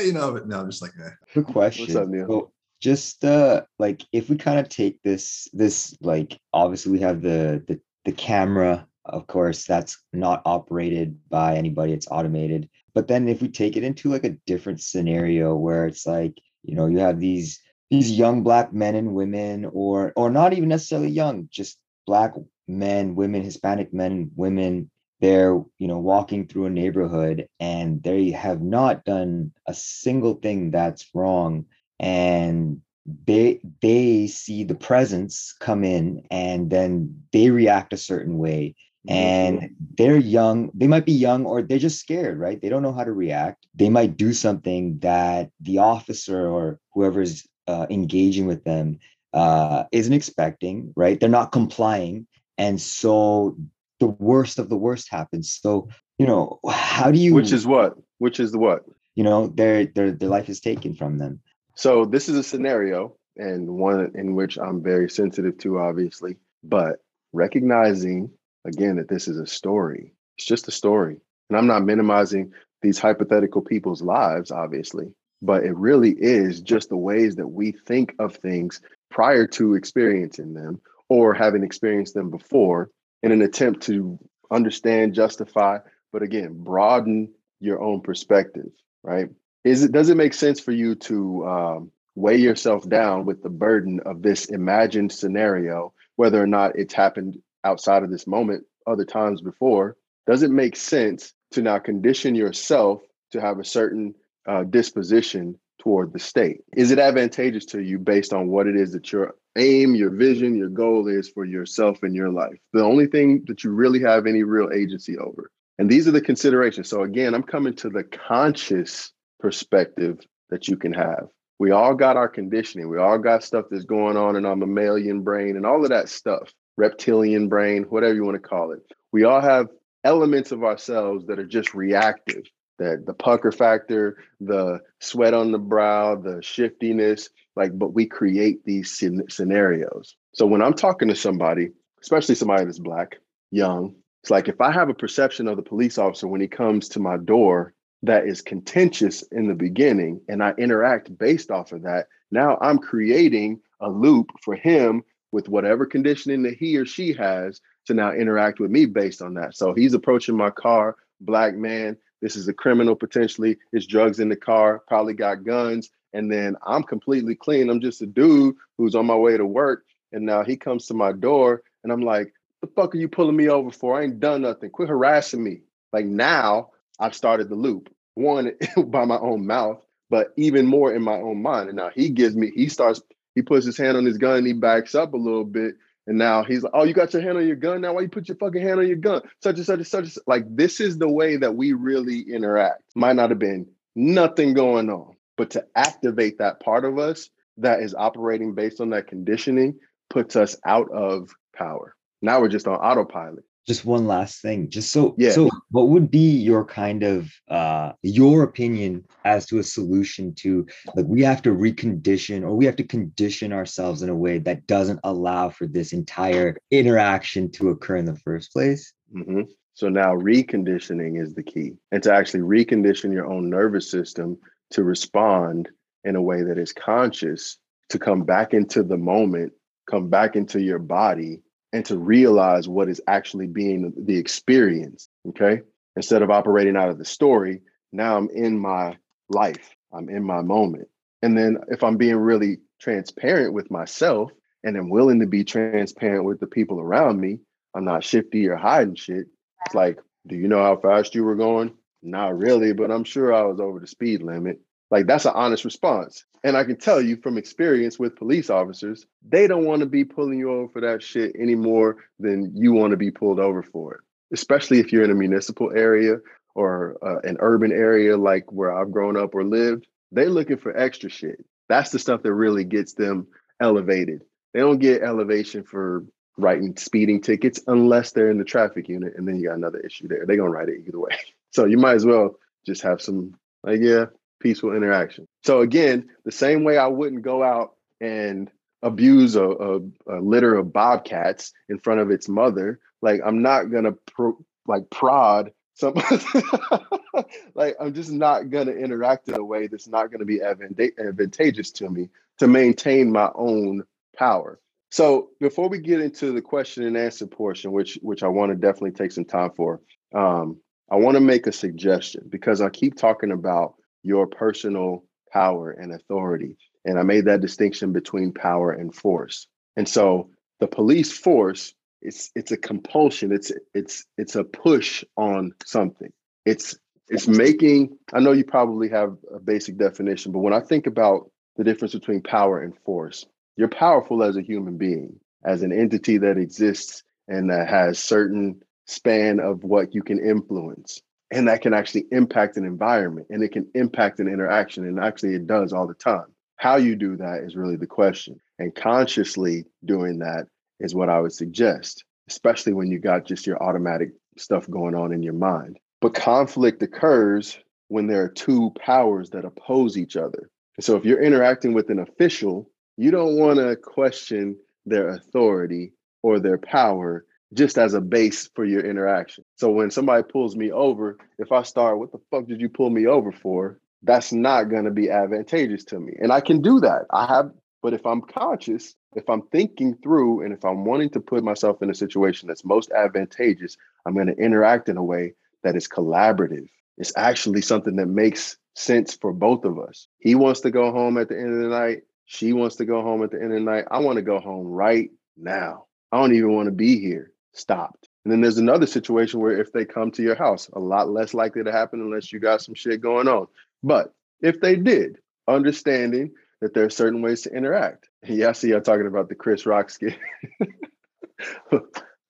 [0.05, 1.11] you know, but now I'm just like, eh.
[1.33, 1.87] Good question.
[1.87, 2.27] What's up, Neil?
[2.29, 7.23] Well, just uh like if we kind of take this, this like obviously we have
[7.23, 12.69] the the the camera, of course, that's not operated by anybody, it's automated.
[12.95, 16.75] But then if we take it into like a different scenario where it's like, you
[16.77, 17.61] know, you have these
[17.91, 22.35] these young black men and women, or or not even necessarily young, just black
[22.69, 28.61] men, women, Hispanic men, women, they're, you know, walking through a neighborhood and they have
[28.61, 31.67] not done a single thing that's wrong.
[31.99, 38.75] And they they see the presence come in and then they react a certain way.
[39.09, 42.61] And they're young they might be young or they're just scared right?
[42.61, 43.65] They don't know how to react.
[43.73, 48.99] They might do something that the officer or whoever's uh, engaging with them
[49.33, 51.21] uh, isn't expecting right?
[51.21, 52.27] They're not complying.
[52.59, 53.57] And so
[54.01, 55.57] the worst of the worst happens.
[55.63, 55.89] So
[56.19, 57.95] you know how do you which is what?
[58.19, 58.87] Which is the what?
[59.15, 61.41] You know their their their life is taken from them
[61.77, 66.97] so this is a scenario and one in which i'm very sensitive to obviously but
[67.33, 68.31] recognizing
[68.65, 72.53] again that this is a story it's just a story and i'm not minimizing
[72.83, 75.13] these hypothetical people's lives obviously
[75.43, 80.55] but it really is just the ways that we think of things prior to experiencing
[80.55, 82.91] them or having experienced them before
[83.23, 84.19] in an attempt to
[84.51, 85.79] understand, justify,
[86.13, 88.71] but again, broaden your own perspective,
[89.03, 89.29] right?
[89.67, 93.51] Is it does it make sense for you to um, weigh yourself down with the
[93.51, 99.05] burden of this imagined scenario, whether or not it's happened outside of this moment other
[99.05, 99.97] times before?
[100.25, 103.03] Does it make sense to now condition yourself
[103.33, 104.15] to have a certain
[104.47, 106.61] uh, disposition toward the state?
[106.77, 110.55] Is it advantageous to you based on what it is that you're aim, your vision,
[110.55, 112.59] your goal is for yourself and your life.
[112.73, 115.51] The only thing that you really have any real agency over.
[115.79, 116.89] And these are the considerations.
[116.89, 120.21] So again, I'm coming to the conscious perspective
[120.51, 121.29] that you can have.
[121.59, 122.89] We all got our conditioning.
[122.89, 126.09] We all got stuff that's going on in our mammalian brain and all of that
[126.09, 128.81] stuff, reptilian brain, whatever you want to call it.
[129.13, 129.69] We all have
[130.05, 132.45] elements of ourselves that are just reactive.
[132.79, 138.65] That the pucker factor, the sweat on the brow, the shiftiness, like but we create
[138.65, 141.71] these scenarios so when i'm talking to somebody
[142.03, 143.17] especially somebody that's black
[143.51, 146.89] young it's like if i have a perception of the police officer when he comes
[146.89, 147.73] to my door
[148.03, 152.79] that is contentious in the beginning and i interact based off of that now i'm
[152.79, 158.13] creating a loop for him with whatever conditioning that he or she has to now
[158.13, 162.49] interact with me based on that so he's approaching my car black man this is
[162.49, 167.35] a criminal potentially his drugs in the car probably got guns and then I'm completely
[167.35, 167.69] clean.
[167.69, 169.85] I'm just a dude who's on my way to work.
[170.13, 172.33] And now he comes to my door and I'm like,
[172.63, 174.01] The fuck are you pulling me over for?
[174.01, 174.71] I ain't done nothing.
[174.71, 175.61] Quit harassing me.
[175.93, 177.89] Like now, I've started the loop.
[178.15, 178.53] One
[178.87, 181.69] by my own mouth, but even more in my own mind.
[181.69, 183.03] And now he gives me, he starts,
[183.35, 185.75] he puts his hand on his gun he backs up a little bit.
[186.07, 187.95] And now he's like, oh, you got your hand on your gun now?
[187.95, 189.23] Why you put your fucking hand on your gun?
[189.43, 190.05] Such and such and such.
[190.05, 190.23] And such.
[190.27, 192.83] Like this is the way that we really interact.
[192.95, 193.67] Might not have been
[193.97, 197.29] nothing going on, but to activate that part of us
[197.59, 199.79] that is operating based on that conditioning
[200.09, 201.95] puts us out of power.
[202.23, 203.45] Now we're just on autopilot.
[203.67, 204.71] Just one last thing.
[204.71, 205.31] Just so Yeah.
[205.31, 210.67] so what would be your kind of uh your opinion as to a solution to
[210.95, 214.67] like we have to recondition or we have to condition ourselves in a way that
[214.69, 218.93] doesn't allow for this entire interaction to occur in the first place?
[219.13, 219.43] hmm
[219.75, 224.39] So now reconditioning is the key, and to actually recondition your own nervous system
[224.71, 225.69] to respond
[226.05, 227.59] in a way that is conscious,
[227.91, 229.53] to come back into the moment,
[229.91, 231.43] come back into your body,
[231.73, 235.09] and to realize what is actually being the experience.
[235.29, 235.63] Okay.
[235.97, 237.63] Instead of operating out of the story,
[237.93, 238.97] now I'm in my
[239.29, 240.89] life, I'm in my moment.
[241.23, 244.31] And then if I'm being really transparent with myself
[244.63, 247.39] and I'm willing to be transparent with the people around me,
[247.75, 249.27] I'm not shifty or hiding shit.
[249.65, 251.75] It's like, do you know how fast you were going?
[252.03, 254.61] Not really, but I'm sure I was over the speed limit.
[254.91, 256.25] Like that's an honest response.
[256.45, 260.05] And I can tell you from experience with police officers, they don't want to be
[260.05, 263.63] pulling you over for that shit any more than you want to be pulled over
[263.63, 264.01] for it.
[264.33, 266.19] Especially if you're in a municipal area
[266.55, 270.77] or uh, an urban area like where I've grown up or lived, they're looking for
[270.77, 271.45] extra shit.
[271.69, 273.27] That's the stuff that really gets them
[273.61, 274.23] elevated.
[274.55, 276.05] They don't get elevation for
[276.39, 280.09] writing speeding tickets unless they're in the traffic unit, and then you got another issue
[280.09, 280.25] there.
[280.27, 281.11] They're gonna write it either way.
[281.53, 282.35] So you might as well
[282.67, 284.07] just have some like yeah,
[284.41, 285.27] peaceful interaction.
[285.45, 288.51] So again, the same way I wouldn't go out and
[288.83, 289.77] abuse a, a,
[290.09, 294.91] a litter of bobcats in front of its mother, like I'm not gonna pro, like
[294.91, 295.95] prod some
[297.55, 301.71] like I'm just not gonna interact in a way that's not gonna be advanta- advantageous
[301.73, 302.09] to me
[302.39, 303.85] to maintain my own
[304.17, 304.59] power.
[304.91, 308.57] So before we get into the question and answer portion, which which I want to
[308.57, 309.83] definitely take some time for,
[310.15, 310.59] um,
[310.91, 313.75] I want to make a suggestion because I keep talking about
[314.07, 319.47] your personal power and authority, and I made that distinction between power and force.
[319.77, 320.31] And so
[320.61, 323.33] the police force it's it's a compulsion.
[323.33, 326.13] It's it's it's a push on something.
[326.45, 326.77] It's
[327.09, 327.99] it's making.
[328.13, 331.95] I know you probably have a basic definition, but when I think about the difference
[331.95, 333.27] between power and force,
[333.57, 338.61] you're powerful as a human being, as an entity that exists and that has certain
[338.87, 343.53] span of what you can influence and that can actually impact an environment and it
[343.53, 346.27] can impact an interaction and actually it does all the time.
[346.57, 350.47] How you do that is really the question and consciously doing that
[350.81, 355.13] is what i would suggest especially when you got just your automatic stuff going on
[355.13, 355.79] in your mind.
[356.01, 357.57] But conflict occurs
[357.87, 360.51] when there are two powers that oppose each other.
[360.81, 364.57] So if you're interacting with an official you don't want to question
[364.87, 367.25] their authority or their power
[367.57, 369.45] just as a base for your interaction.
[369.57, 372.91] So when somebody pulls me over, if I start, what the fuck did you pull
[372.91, 373.81] me over for?
[374.03, 376.13] That's not going to be advantageous to me.
[376.21, 377.07] And I can do that.
[377.11, 377.51] I have,
[377.83, 381.83] but if I'm conscious, if I'm thinking through, and if I'm wanting to put myself
[381.83, 385.33] in a situation that's most advantageous, I'm going to interact in a way
[385.65, 386.69] that is collaborative.
[386.99, 390.07] It's actually something that makes sense for both of us.
[390.19, 392.03] He wants to go home at the end of the night.
[392.27, 393.87] She wants to go home at the end of the night.
[393.91, 395.87] I want to go home right now.
[396.13, 397.33] I don't even want to be here.
[397.57, 398.09] Stopped.
[398.25, 401.33] And then there's another situation where if they come to your house, a lot less
[401.33, 403.47] likely to happen unless you got some shit going on.
[403.83, 408.09] But if they did, understanding that there are certain ways to interact.
[408.29, 410.19] Yeah, I see y'all talking about the Chris Rock skit.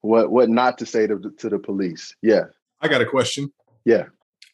[0.03, 2.14] what what not to say to, to the police.
[2.20, 2.45] Yeah.
[2.83, 3.51] I got a question.
[3.87, 4.05] Yeah.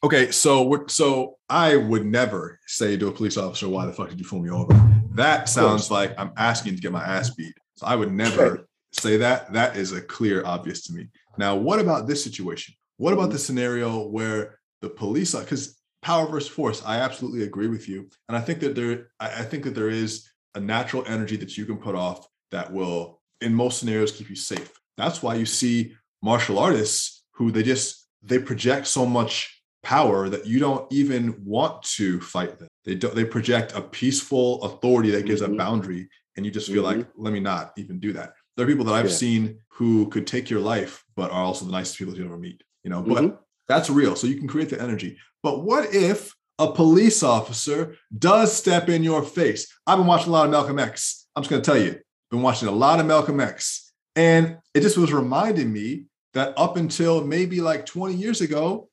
[0.05, 4.21] Okay, so so I would never say to a police officer, "Why the fuck did
[4.21, 4.73] you pull me over?"
[5.15, 7.53] That sounds like I'm asking to get my ass beat.
[7.75, 8.67] So I would never.
[8.93, 9.53] Say that.
[9.53, 11.07] That is a clear obvious to me.
[11.37, 12.75] Now, what about this situation?
[12.97, 13.33] What about Mhm.
[13.33, 18.09] the scenario where the police, are because power versus force, I absolutely agree with you,
[18.27, 21.65] and I think that there, I think that there is a natural energy that you
[21.65, 24.71] can put off that will, in most scenarios, keep you safe.
[24.97, 30.45] That's why you see martial artists who they just they project so much power that
[30.45, 32.67] you don't even want to fight them.
[32.85, 35.53] They don't they project a peaceful authority that gives Mhm.
[35.53, 38.33] a boundary and you just feel like let me not even do that.
[38.55, 39.15] There are people that I've Yeah.
[39.15, 42.63] seen who could take your life but are also the nicest people you'll ever meet,
[42.83, 43.37] you know, but Mhm.
[43.67, 44.15] that's real.
[44.15, 45.17] So you can create the energy.
[45.41, 49.67] But what if a police officer does step in your face?
[49.87, 51.27] I've been watching a lot of Malcolm X.
[51.35, 51.99] I'm just going to tell you,
[52.31, 53.91] been watching a lot of Malcolm X.
[54.15, 58.89] And it just was reminding me that up until maybe like 20 years ago,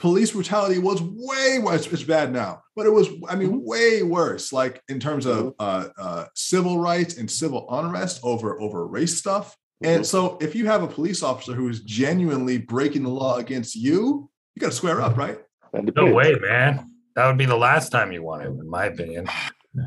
[0.00, 1.86] police brutality was way worse.
[1.86, 3.64] It's bad now, but it was, I mean, Mhm.
[3.64, 4.52] way worse.
[4.52, 5.54] Like in terms of Mhm.
[5.58, 9.56] uh, uh, civil rights and civil unrest over over race stuff.
[9.82, 10.06] And Mhm.
[10.06, 14.28] so, if you have a police officer who is genuinely breaking the law against you,
[14.54, 15.38] you got to square up, right?
[15.72, 16.90] That No way, man.
[17.14, 19.28] That would be the last time you want to, in my opinion,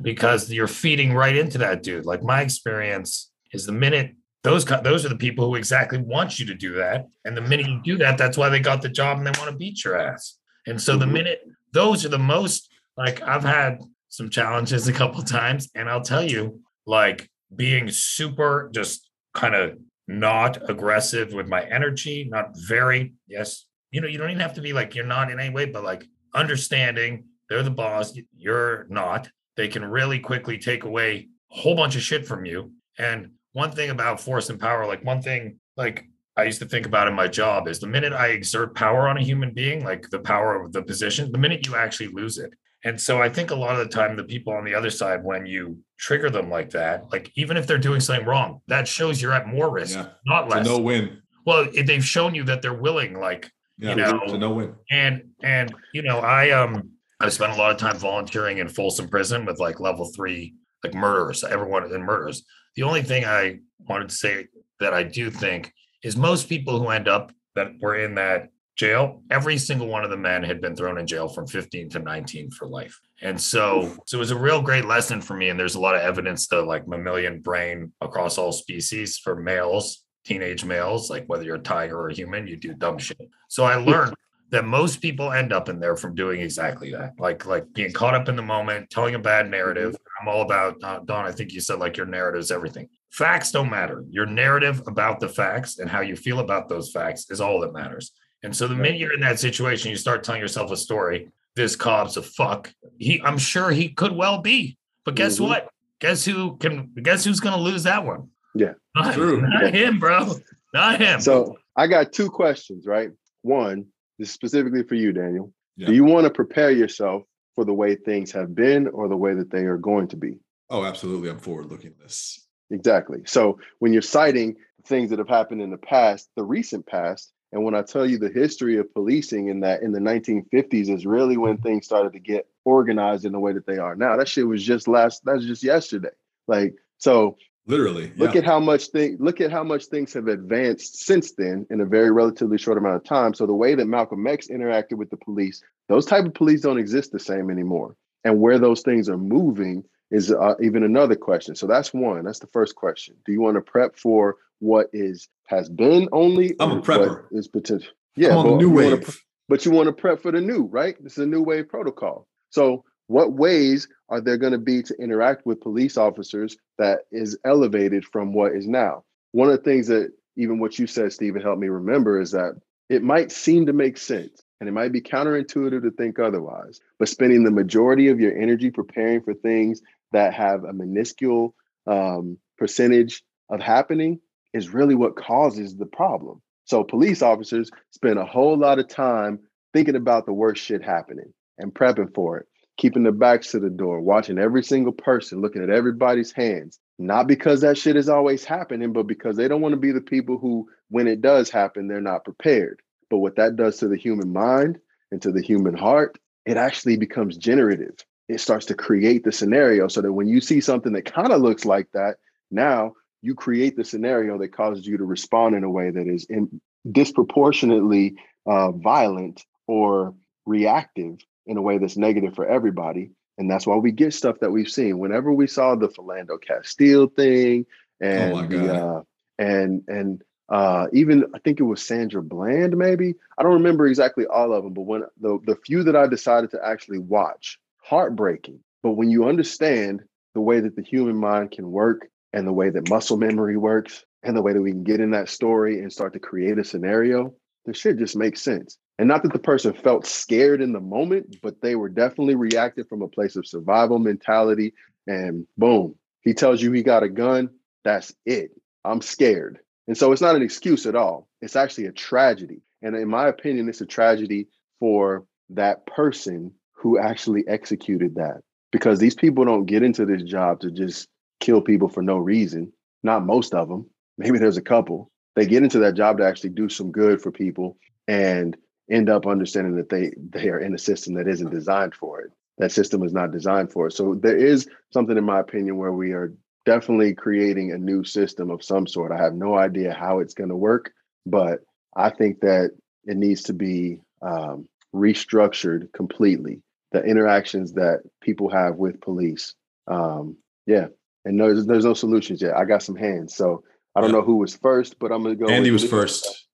[0.01, 2.05] because you're feeding right into that dude.
[2.05, 6.45] Like my experience is the minute those those are the people who exactly want you
[6.45, 9.17] to do that, and the minute you do that, that's why they got the job
[9.17, 10.37] and they want to beat your ass.
[10.67, 11.11] And so the Mhm.
[11.13, 11.41] minute
[11.71, 13.79] those are the most like I've had
[14.09, 19.77] some challenges a couple times, and I'll tell you, like being super just kind of
[20.07, 24.61] not aggressive with my energy, not very, yes, you know, you don't even have to
[24.61, 29.29] be like you're not in any way, but like understanding they're the boss, you're not.
[29.55, 32.73] They can really quickly take away a whole bunch of shit from you.
[32.97, 36.05] And one thing about force and power, like one thing, like
[36.37, 39.17] I used to think about in my job is the minute I exert power on
[39.17, 42.51] a human being, like the power of the position, the minute you actually lose it.
[42.85, 45.23] And so I think a lot of the time, the people on the other side,
[45.23, 49.21] when you trigger them like that, like even if they're doing something wrong, that shows
[49.21, 50.07] you're at more risk, Yeah.
[50.25, 50.65] not less.
[50.65, 51.21] no win.
[51.45, 54.75] well, they've shown you that they're willing, like Yeah, You know, no win.
[54.91, 56.89] and and you know i um
[57.19, 60.93] i spent a lot of time volunteering in folsom prison with like level three like
[60.93, 62.43] murderers everyone in murders
[62.75, 64.47] the only thing i wanted to say
[64.79, 69.21] that i do think is most people who end up that were in that jail
[69.29, 72.51] every single one of the men had been thrown in jail from 15 to 19
[72.51, 72.99] for life.
[73.21, 75.95] And so so it was a real great lesson for me and there's a lot
[75.95, 81.43] of evidence to like mammalian brain across all species for males teenage males like whether
[81.43, 83.29] you're a tiger or a human you do dumb shit.
[83.47, 84.15] So i learned
[84.53, 87.13] that most people end up in there from doing exactly that.
[87.17, 89.95] Like like being caught up in the moment telling a bad narrative.
[90.21, 92.87] I'm all about uh, don i think you said like your narrative is everything.
[93.09, 94.03] Facts don't matter.
[94.11, 97.73] Your narrative about the facts and how you feel about those facts is all that
[97.73, 98.11] matters.
[98.43, 101.75] And so the minute you're in that situation you start telling yourself a story this
[101.75, 102.71] cop's a fuck.
[102.99, 105.47] He i'm sure he could well be but guess Mhm.
[105.47, 105.67] what?
[105.99, 108.29] Guess who can guess who's gonna lose that one?
[108.53, 108.73] Yeah.
[108.95, 109.41] not, True.
[109.41, 110.35] not him bro.
[110.75, 111.21] Not him.
[111.21, 113.09] So I got two questions, right?
[113.41, 113.87] One,
[114.19, 115.53] this is specifically for you, Daniel.
[115.75, 115.87] Yeah.
[115.87, 117.23] Do you want to prepare yourself
[117.55, 120.39] for the way things have been or the way that they are going to be?
[120.69, 121.29] Oh, absolutely.
[121.29, 122.47] I'm forward looking this.
[122.71, 123.19] Exactly.
[123.25, 124.55] So when you're citing
[124.85, 128.17] things that have happened in the past, the recent past, and when I tell you
[128.17, 132.19] the history of policing in that in the 1950s is really when things started to
[132.19, 134.17] get organized in the way that they are now.
[134.17, 136.09] That shit was just last that's just yesterday.
[136.47, 138.11] Like so Literally.
[138.17, 138.39] look yeah.
[138.39, 141.85] at how much thing look at how much things have advanced since then in a
[141.85, 143.33] very relatively short amount of time.
[143.33, 146.77] So the way that Malcolm X interacted with the police, those type of police don't
[146.77, 147.95] exist the same anymore.
[148.25, 151.55] And where those things are moving is uh, even another question.
[151.55, 152.23] So that's one.
[152.23, 153.15] That's the first question.
[153.25, 156.55] Do you want to prep for what is has been only?
[156.59, 157.25] I'm a prepper.
[157.31, 157.89] Is potential.
[158.15, 159.03] I'm Yeah, but new wave.
[159.03, 159.13] pre-
[159.49, 160.95] but you want to prep for the new, right?
[161.03, 162.27] This is a new wave protocol.
[162.49, 167.37] So, what ways are there going to be to interact with police officers that is
[167.45, 169.03] elevated from what is now?
[169.31, 172.53] One of the things that even what you said, Stephen, helped me remember is that
[172.89, 177.09] it might seem to make sense and it might be counterintuitive to think otherwise, but
[177.09, 179.81] spending the majority of your energy preparing for things
[180.11, 181.53] that have a minuscule
[181.87, 184.19] um, percentage of happening
[184.53, 186.41] is really what causes the problem.
[186.65, 189.39] So police officers spend a whole lot of time
[189.73, 192.47] thinking about the worst shit happening and prepping for it,
[192.77, 196.79] keeping their backs to the door, watching every single person, looking at everybody's hands.
[196.99, 200.01] Not because that shit is always happening, but because they don't want to be the
[200.01, 202.81] people who, when it does happen, they're not prepared.
[203.09, 204.79] But what that does to the human mind
[205.11, 207.95] and to the human heart, it actually becomes generative.
[208.29, 211.41] It starts to create the scenario so that when you see something that kind of
[211.41, 212.17] looks like that,
[212.51, 216.25] now you create the scenario that causes you to respond in a way that is
[216.25, 218.15] in, disproportionately
[218.45, 220.13] uh, violent or
[220.45, 223.11] reactive in a way that's negative for everybody.
[223.37, 224.99] And that's why we get stuff that we've seen.
[224.99, 227.65] Whenever we saw the Philando Castile thing
[227.99, 229.01] and Oh the uh,
[229.39, 234.25] and and uh, even I think it was Sandra Bland, maybe I don't remember exactly
[234.27, 238.59] all of them, but when the the few that I decided to actually watch, heartbreaking.
[238.83, 240.03] But when you understand
[240.35, 244.03] the way that the human mind can work and the way that muscle memory works
[244.21, 246.63] and the way that we can get in that story and start to create a
[246.63, 247.33] scenario,
[247.65, 248.77] the shit just makes sense.
[248.99, 252.87] And not that the person felt scared in the moment, but they were definitely reacted
[252.87, 254.73] from a place of survival mentality.
[255.07, 257.49] And boom, he tells you he got a gun.
[257.83, 258.51] That's it.
[258.85, 259.59] I'm scared.
[259.87, 261.27] And so it's not an excuse at all.
[261.41, 262.61] It's actually a tragedy.
[262.81, 264.47] And in my opinion, it's a tragedy
[264.79, 268.41] for that person who actually executed that.
[268.71, 271.07] Because these people don't get into this job to just
[271.39, 272.71] kill people for no reason.
[273.03, 273.89] Not most of them.
[274.17, 275.11] maybe there's a couple.
[275.35, 277.77] They get into that job to actually do some good for people
[278.07, 278.55] and
[278.89, 282.31] end up understanding that they they are in a system that isn't designed for it.
[282.57, 283.93] That system is not designed for it.
[283.93, 286.33] So there is something, in my opinion, where we are
[286.65, 289.11] definitely creating a new system of some sort.
[289.11, 290.91] I have no idea how it's going to work,
[291.25, 291.59] but
[291.95, 292.71] I think that
[293.05, 296.61] it needs to be um, restructured completely.
[296.91, 299.55] The interactions that people have with police.
[299.87, 300.87] Um, yeah,
[301.25, 302.55] and no, there's, there's, no solutions yet.
[302.55, 303.63] I got some hands, so
[303.95, 304.17] I don't yeah.
[304.17, 305.47] know who was first, but I'm gonna go.
[305.47, 306.47] Andy was first.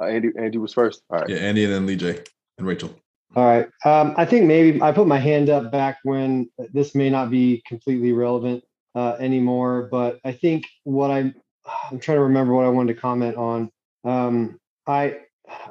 [0.00, 1.02] Uh, Andy, Andy was first.
[1.10, 1.28] All right.
[1.28, 2.22] Yeah, Andy and then Lee J
[2.58, 2.94] and Rachel.
[3.36, 3.68] All right.
[3.84, 7.62] Um, I think maybe I put my hand up back when this may not be
[7.66, 8.62] completely relevant
[8.94, 11.34] uh, anymore, but I think what I'm
[11.90, 13.70] I'm trying to remember what I wanted to comment on.
[14.04, 15.18] Um, I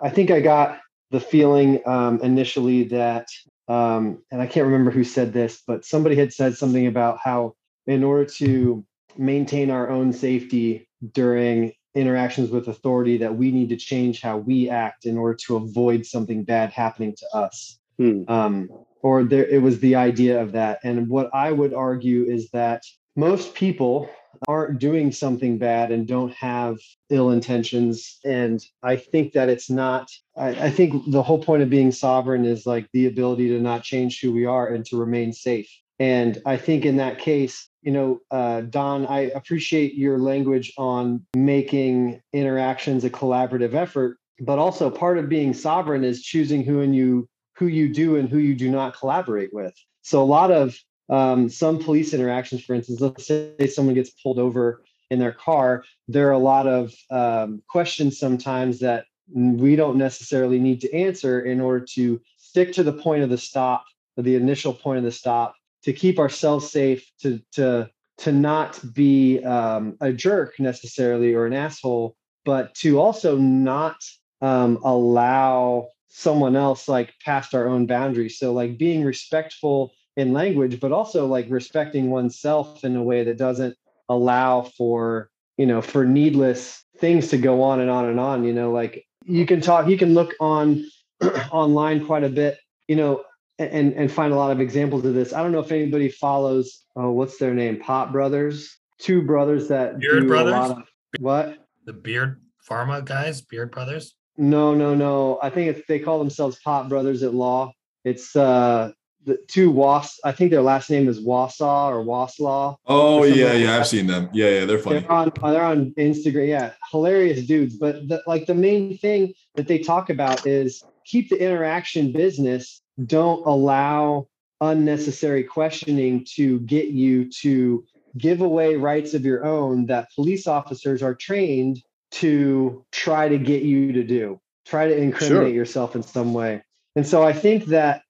[0.02, 0.80] I think I got
[1.12, 3.28] the feeling um, initially that,
[3.68, 7.56] um, and I can't remember who said this, but somebody had said something about how
[7.88, 8.84] in order to
[9.18, 14.70] maintain our own safety during interactions with authority, that we need to change how we
[14.70, 17.80] act in order to avoid something bad happening to us.
[17.98, 18.24] Hmm.
[18.28, 18.70] Um,
[19.02, 20.80] or there, it was the idea of that.
[20.84, 22.84] And what I would argue is that
[23.16, 24.10] most people
[24.48, 26.78] aren't doing something bad and don't have
[27.10, 28.20] ill intentions.
[28.26, 32.44] And I think that it's not, I, I, think the whole point of being sovereign
[32.44, 35.70] is like the ability to not change who we are and to remain safe.
[36.00, 41.26] And I think in that case, you know, uh, Don, I appreciate your language on
[41.36, 46.96] making interactions a collaborative effort, but also part of being sovereign is choosing who and
[46.96, 49.74] you who you do and who you do not collaborate with.
[50.02, 50.76] So a lot of
[51.10, 55.84] um, some police interactions, for instance, let's say someone gets pulled over in their car,
[56.08, 61.42] there are a lot of um, questions sometimes that we don't necessarily need to answer
[61.42, 63.86] in order to stick to the point of the stop,
[64.18, 69.44] the initial point of the stop, to keep ourselves safe, to to to not be
[69.44, 72.16] um, a jerk necessarily or an asshole,
[72.46, 73.96] but to also not
[74.42, 78.38] um, allow someone else like past our own boundaries.
[78.38, 83.38] So like being respectful in language, but also like respecting oneself in a way that
[83.38, 83.76] doesn't
[84.10, 88.44] allow for, you know, for needless things to go on and on and on.
[88.44, 90.86] You know, like you can talk, you can look on
[91.52, 93.24] online quite a bit, you know,
[93.60, 95.34] and and find a lot of examples of this.
[95.34, 97.80] I don't know if anybody follows oh, what's their name?
[97.80, 98.78] Pop Brothers.
[99.00, 100.72] Two brothers that Beard Brothers.
[100.72, 100.84] Of,
[101.20, 101.58] what?
[101.86, 104.16] The Beard Pharma guys, Beard Brothers.
[104.38, 105.40] No, no, no.
[105.44, 107.74] I think it's they call themselves Pop Brothers at Law.
[108.04, 108.92] It's uh
[109.26, 110.20] the two Was.
[110.24, 112.76] I think their last name is Wasaw or Waslaw.
[112.86, 114.30] Oh yeah, like yeah, I've seen them.
[114.34, 115.00] Yeah, yeah, they're funny.
[115.00, 116.48] They're on they're on Instagram.
[116.48, 117.78] Yeah, hilarious dudes.
[117.78, 122.82] But the, like the main thing that they talk about is keep the interaction business.
[123.06, 124.28] Don't allow
[124.62, 127.84] unnecessary questioning to get you to
[128.18, 131.82] give away rights of your own that police officers are trained
[132.12, 134.40] to try to get you to do.
[134.66, 135.50] Try to incriminate sure.
[135.50, 136.64] yourself in some way.
[136.96, 138.04] And so I think that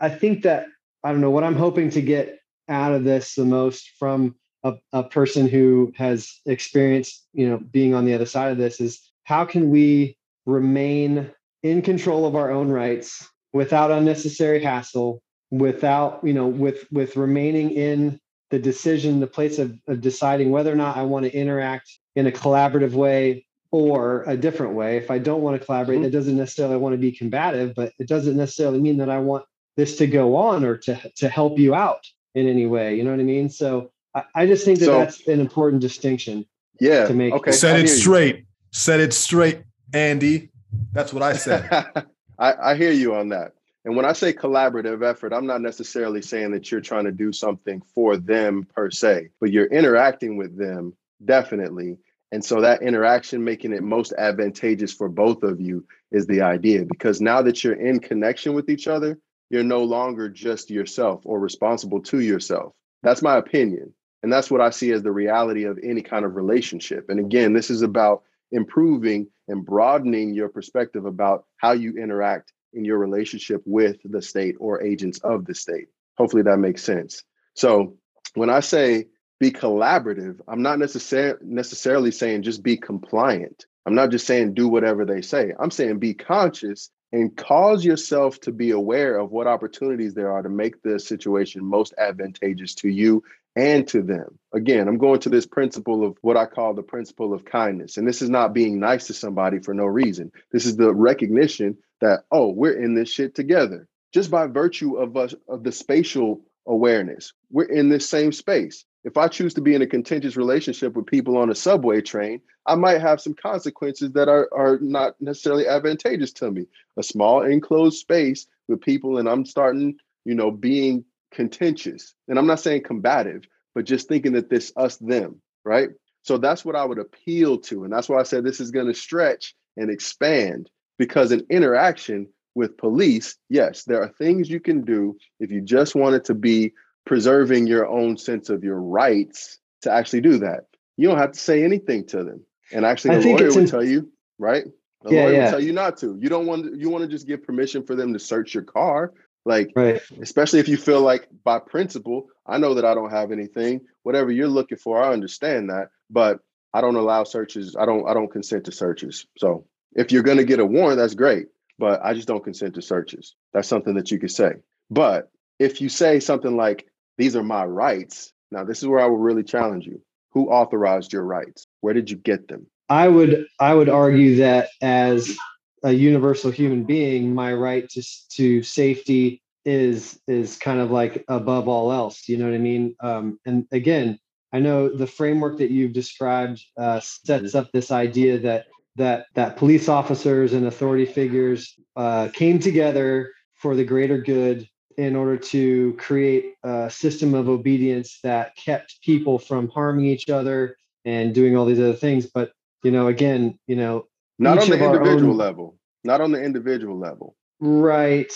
[0.00, 0.66] I think that
[1.04, 4.74] I don't know what I'm hoping to get out of this the most from a,
[4.92, 9.00] a person who has experienced, you know, being on the other side of this is
[9.24, 10.16] how can we
[10.46, 11.30] remain
[11.62, 17.70] in control of our own rights without unnecessary hassle, without, you know, with with remaining
[17.70, 18.20] in
[18.50, 22.26] the decision, the place of, of deciding whether or not I want to interact in
[22.26, 24.96] a collaborative way or a different way.
[24.96, 26.04] If I don't want to collaborate, mm-hmm.
[26.04, 29.44] that doesn't necessarily want to be combative, but it doesn't necessarily mean that I want
[29.76, 32.96] this to go on or to to help you out in any way.
[32.96, 33.50] You know what I mean?
[33.50, 36.46] So I, I just think that so, that's an important distinction.
[36.80, 37.06] Yeah.
[37.06, 37.52] To make okay.
[37.52, 38.36] Set it straight.
[38.36, 38.44] You.
[38.70, 40.50] Set it straight, Andy.
[40.92, 41.68] That's what I said.
[42.38, 43.52] I, I hear you on that.
[43.84, 47.32] And when I say collaborative effort, I'm not necessarily saying that you're trying to do
[47.32, 51.96] something for them per se, but you're interacting with them definitely.
[52.30, 56.84] And so that interaction making it most advantageous for both of you is the idea
[56.84, 59.18] because now that you're in connection with each other,
[59.50, 62.74] you're no longer just yourself or responsible to yourself.
[63.02, 63.94] That's my opinion.
[64.22, 67.08] And that's what I see as the reality of any kind of relationship.
[67.08, 72.84] And again, this is about improving and broadening your perspective about how you interact in
[72.84, 75.86] your relationship with the state or agents of the state.
[76.16, 77.22] Hopefully that makes sense.
[77.54, 77.96] So
[78.34, 79.06] when I say
[79.40, 83.66] be collaborative, I'm not necessar- necessarily saying just be compliant.
[83.86, 85.52] I'm not just saying do whatever they say.
[85.58, 90.42] I'm saying be conscious and cause yourself to be aware of what opportunities there are
[90.42, 93.22] to make the situation most advantageous to you
[93.58, 94.38] and to them.
[94.54, 97.96] Again, I'm going to this principle of what I call the principle of kindness.
[97.96, 100.30] And this is not being nice to somebody for no reason.
[100.52, 103.88] This is the recognition that, oh, we're in this shit together.
[104.14, 107.32] Just by virtue of us of the spatial awareness.
[107.50, 108.84] We're in this same space.
[109.02, 112.40] If I choose to be in a contentious relationship with people on a subway train,
[112.64, 116.66] I might have some consequences that are, are not necessarily advantageous to me.
[116.96, 122.14] A small enclosed space with people, and I'm starting, you know, being contentious.
[122.28, 125.90] And I'm not saying combative, but just thinking that this us them, right?
[126.22, 127.84] So that's what I would appeal to.
[127.84, 130.68] And that's why I said this is going to stretch and expand
[130.98, 135.94] because an interaction with police, yes, there are things you can do if you just
[135.94, 136.72] want it to be
[137.06, 140.66] preserving your own sense of your rights to actually do that.
[140.96, 142.44] You don't have to say anything to them.
[142.72, 144.64] And actually, the lawyer would in- tell you, right?
[145.06, 145.44] A yeah, lawyer yeah.
[145.44, 146.18] will tell you not to.
[146.20, 148.64] You don't want to, you want to just give permission for them to search your
[148.64, 149.12] car.
[149.44, 150.00] Like, right.
[150.20, 153.80] especially if you feel like by principle, I know that I don't have anything.
[154.02, 155.88] Whatever you're looking for, I understand that.
[156.10, 156.40] But
[156.72, 157.76] I don't allow searches.
[157.78, 159.26] I don't I don't consent to searches.
[159.38, 161.46] So if you're gonna get a warrant, that's great.
[161.78, 163.34] But I just don't consent to searches.
[163.52, 164.54] That's something that you could say.
[164.90, 166.86] But if you say something like,
[167.16, 170.00] these are my rights, now this is where I will really challenge you.
[170.32, 171.66] Who authorized your rights?
[171.80, 172.66] Where did you get them?
[172.88, 175.36] I would I would argue that as
[175.84, 181.68] a universal human being, my right to to safety is is kind of like above
[181.68, 182.28] all else.
[182.28, 182.94] You know what I mean?
[183.00, 184.18] Um, and again,
[184.52, 188.66] I know the framework that you've described uh, sets up this idea that
[188.96, 195.14] that that police officers and authority figures uh, came together for the greater good in
[195.14, 201.34] order to create a system of obedience that kept people from harming each other and
[201.34, 202.26] doing all these other things.
[202.26, 202.50] But
[202.82, 204.06] you know, again, you know,
[204.38, 205.36] not on the individual own...
[205.36, 208.32] level, not on the individual level, right?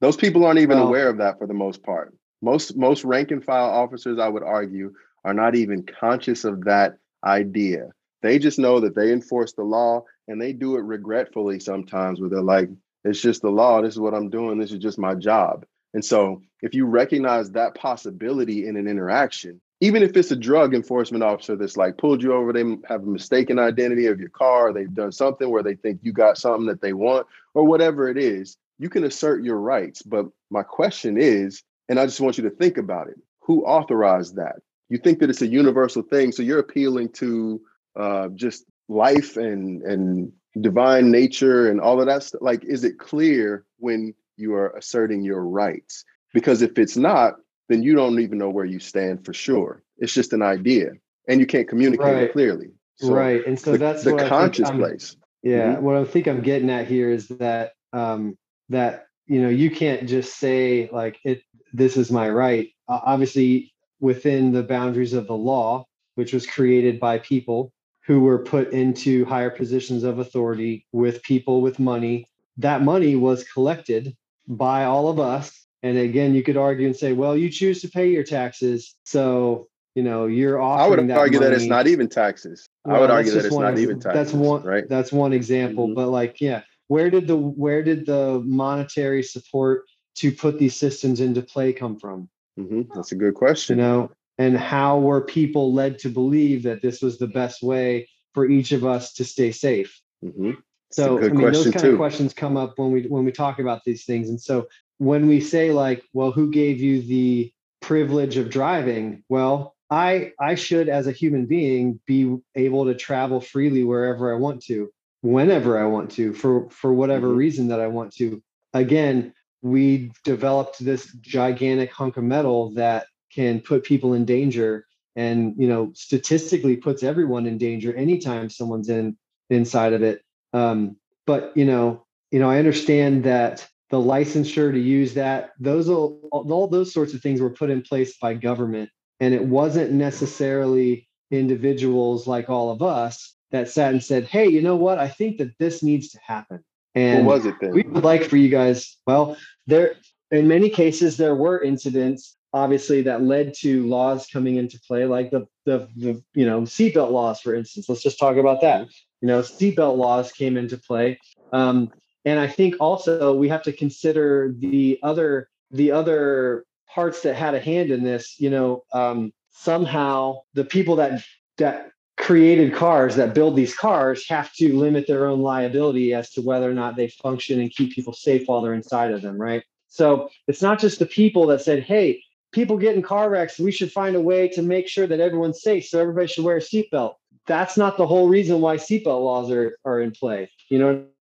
[0.00, 2.14] Those people aren't even well, aware of that for the most part.
[2.42, 4.92] Most most rank and file officers, I would argue,
[5.24, 7.88] are not even conscious of that idea.
[8.22, 12.30] They just know that they enforce the law and they do it regretfully sometimes where
[12.30, 12.68] they're like,
[13.04, 13.82] it's just the law.
[13.82, 14.58] This is what I'm doing.
[14.58, 15.64] This is just my job.
[15.94, 20.74] And so if you recognize that possibility in an interaction, even if it's a drug
[20.74, 24.72] enforcement officer that's like pulled you over, they have a mistaken identity of your car,
[24.72, 28.18] they've done something where they think you got something that they want, or whatever it
[28.18, 30.02] is, you can assert your rights.
[30.02, 34.36] But my question is, and I just want you to think about it who authorized
[34.36, 34.56] that?
[34.88, 37.60] you think that it's a universal thing so you're appealing to
[37.98, 42.98] uh, just life and and divine nature and all of that stuff like is it
[42.98, 47.34] clear when you are asserting your rights because if it's not
[47.68, 50.92] then you don't even know where you stand for sure it's just an idea
[51.28, 52.22] and you can't communicate right.
[52.24, 55.84] it clearly so right and so the, that's the conscious place yeah mm-hmm.
[55.84, 58.36] what i think i'm getting at here is that um
[58.68, 61.42] that you know you can't just say like it
[61.72, 67.00] this is my right uh, obviously within the boundaries of the law, which was created
[67.00, 67.72] by people
[68.06, 72.28] who were put into higher positions of authority with people with money.
[72.56, 75.65] That money was collected by all of us.
[75.82, 78.94] And again, you could argue and say, well, you choose to pay your taxes.
[79.04, 81.50] So, you know, you're offering I would that argue money.
[81.50, 82.66] that it's not even taxes.
[82.84, 84.32] Well, I would argue that it's not even taxes.
[84.32, 84.88] That's one right.
[84.88, 85.86] That's one example.
[85.86, 85.94] Mm-hmm.
[85.94, 89.84] But like, yeah, where did the where did the monetary support
[90.16, 92.28] to put these systems into play come from?
[92.58, 92.82] Mm-hmm.
[92.94, 93.78] That's a good question.
[93.78, 98.08] You know, and how were people led to believe that this was the best way
[98.34, 100.00] for each of us to stay safe?
[100.24, 100.52] Mm-hmm.
[100.90, 101.90] So, I mean, those kind too.
[101.92, 104.28] of questions come up when we when we talk about these things.
[104.28, 104.66] And so,
[104.98, 110.54] when we say like, "Well, who gave you the privilege of driving?" Well, I I
[110.54, 114.90] should, as a human being, be able to travel freely wherever I want to,
[115.22, 117.38] whenever I want to, for for whatever mm-hmm.
[117.38, 118.42] reason that I want to.
[118.72, 119.32] Again,
[119.62, 124.86] we developed this gigantic hunk of metal that can put people in danger
[125.16, 129.16] and you know statistically puts everyone in danger anytime someone's in
[129.50, 130.96] inside of it um,
[131.26, 136.20] but you know you know i understand that the licensure to use that those all,
[136.32, 138.90] all those sorts of things were put in place by government
[139.20, 144.60] and it wasn't necessarily individuals like all of us that sat and said hey you
[144.62, 146.62] know what i think that this needs to happen
[146.96, 147.72] and what was it then?
[147.72, 148.96] We would like for you guys.
[149.06, 149.36] Well,
[149.66, 149.96] there
[150.30, 155.30] in many cases there were incidents, obviously, that led to laws coming into play, like
[155.30, 157.88] the the, the you know seatbelt laws, for instance.
[157.88, 158.88] Let's just talk about that.
[159.20, 161.20] You know, seatbelt laws came into play,
[161.52, 161.90] um,
[162.26, 167.54] and I think also we have to consider the other the other parts that had
[167.54, 168.34] a hand in this.
[168.38, 171.22] You know, um, somehow the people that
[171.56, 176.42] that created cars that build these cars have to limit their own liability as to
[176.42, 179.62] whether or not they function and keep people safe while they're inside of them, right?
[179.88, 182.22] So it's not just the people that said, hey,
[182.52, 185.62] people get in car wrecks, we should find a way to make sure that everyone's
[185.62, 185.86] safe.
[185.86, 187.14] So everybody should wear a seatbelt.
[187.46, 190.50] That's not the whole reason why seatbelt laws are, are in play.
[190.70, 190.86] You know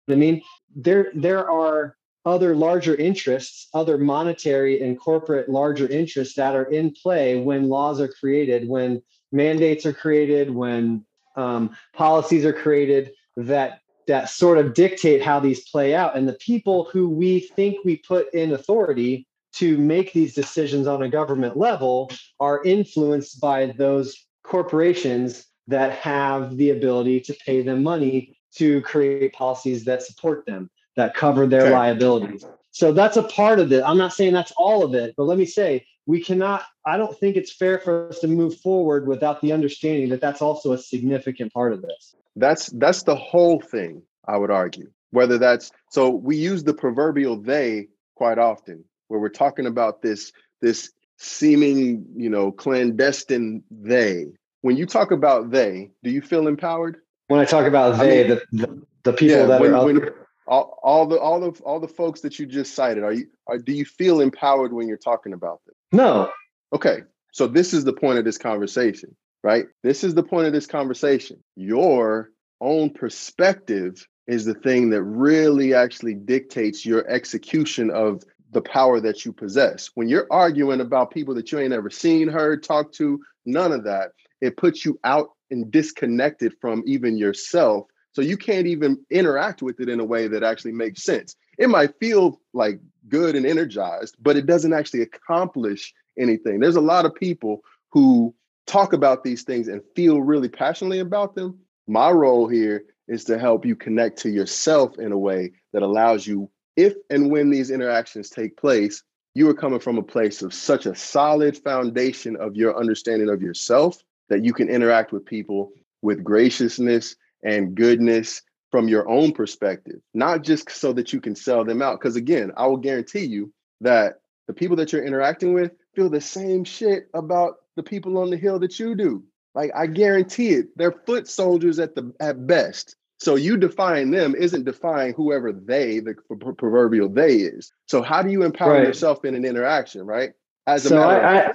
[0.07, 0.41] what I mean?
[0.77, 6.93] There, there are other larger interests, other monetary and corporate larger interests that are in
[6.93, 11.05] play when laws are created, when mandates are created, when
[11.37, 16.17] um, policies are created that that sort of dictate how these play out.
[16.17, 21.03] And the people who we think we put in authority to make these decisions on
[21.03, 27.83] a government level are influenced by those corporations that have the ability to pay them
[27.83, 31.73] money to create policies that support them, that cover their okay.
[31.73, 32.45] liabilities.
[32.71, 33.83] So that's a part of it.
[33.85, 37.19] I'm not saying that's all of it, but let me say we cannot, I don't
[37.19, 40.79] think it's fair for us to move forward without the understanding that that's also a
[40.79, 42.15] significant part of this.
[42.37, 44.91] That's that's the whole thing, I would argue.
[45.11, 50.33] Whether that's so we use the proverbial they quite often, where we're talking about this
[50.61, 54.27] this seeming, you know, clandestine they.
[54.61, 56.99] When you talk about they, do you feel empowered?
[57.29, 59.85] When I talk about they, I mean, the, the, the people yeah, that when, are
[59.85, 60.11] when,
[60.47, 63.59] all, all the all the all the folks that you just cited, are you are,
[63.59, 65.75] do you feel empowered when you're talking about them?
[65.93, 66.31] No.
[66.73, 67.01] Okay.
[67.33, 69.15] So this is the point of this conversation
[69.47, 69.67] right?
[69.85, 71.39] This is the point of this conversation.
[71.55, 72.31] Your
[72.61, 79.25] own perspective is the thing that really actually dictates your execution of the power that
[79.25, 79.89] you possess.
[79.95, 83.85] When you're arguing about people that you ain't ever seen, heard, talked to, none of
[83.85, 87.87] that, it puts you out and disconnected from even yourself.
[88.13, 91.37] So you can't even interact with it in a way that actually makes sense.
[91.59, 96.61] It might feel like good and energized, but it doesn't actually accomplish anything.
[96.61, 98.35] There's a lot of people who
[98.67, 103.39] talk about these things and feel really passionately about them, my role here is to
[103.39, 107.71] help you connect to yourself in a way that allows you, if and when these
[107.71, 109.03] interactions take place,
[109.35, 113.43] you are coming from a place of such a solid foundation of your understanding of
[113.43, 115.73] yourself that you can interact with people
[116.03, 121.65] with graciousness and goodness from your own perspective, not just so that you can sell
[121.65, 122.01] them out.
[122.01, 126.21] Because again, I will guarantee you that the people that you're interacting with feel the
[126.21, 129.25] same shit about the people on the hill that you do.
[129.55, 132.97] Like I guarantee it, they're foot soldiers at the at best.
[133.19, 136.15] So you define them isn't define whoever they, the
[136.59, 137.73] proverbial they is.
[137.87, 138.87] So how do you empower right.
[138.87, 140.33] yourself in an interaction, right?
[140.67, 141.53] As a so I, I,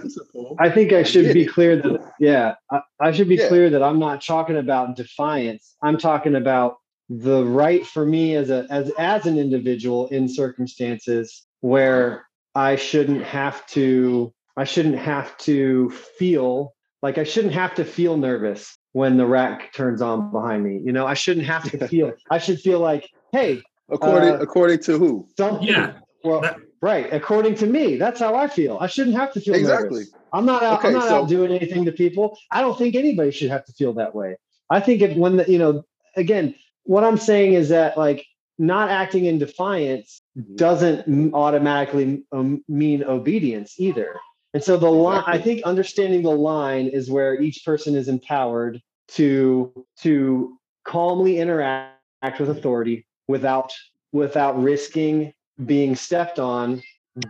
[0.59, 3.49] I, think I should be clear that yeah, I, I should be yeah.
[3.49, 5.75] clear that I'm not talking about defiance.
[5.83, 6.77] I'm talking about
[7.09, 12.25] the right for me as a as as an individual in circumstances where
[12.55, 18.15] I shouldn't have to I shouldn't have to feel like I shouldn't have to feel
[18.15, 20.81] nervous when the rack turns on behind me.
[20.83, 22.13] You know, I shouldn't have to feel.
[22.29, 25.27] I should feel like, hey, according uh, according to who?
[25.38, 25.67] Something.
[25.67, 25.93] Yeah.
[26.23, 27.12] Well, that, right.
[27.14, 28.78] According to me, that's how I feel.
[28.80, 29.74] I shouldn't have to feel that way.
[29.74, 29.99] exactly.
[29.99, 30.14] Nervous.
[30.34, 30.80] I'm not out.
[30.80, 32.38] Okay, I'm not so, out doing anything to people.
[32.52, 34.38] I don't think anybody should have to feel that way.
[34.70, 35.84] I think if when the, you know,
[36.16, 38.26] again, what I'm saying is that like
[38.58, 40.56] not acting in defiance mm-hmm.
[40.56, 44.20] doesn't automatically um, mean obedience either.
[44.53, 45.02] And so the exactly.
[45.02, 51.38] line, I think understanding the line is where each person is empowered to to calmly
[51.38, 53.74] interact with authority without
[54.12, 55.34] without risking
[55.65, 56.81] being stepped on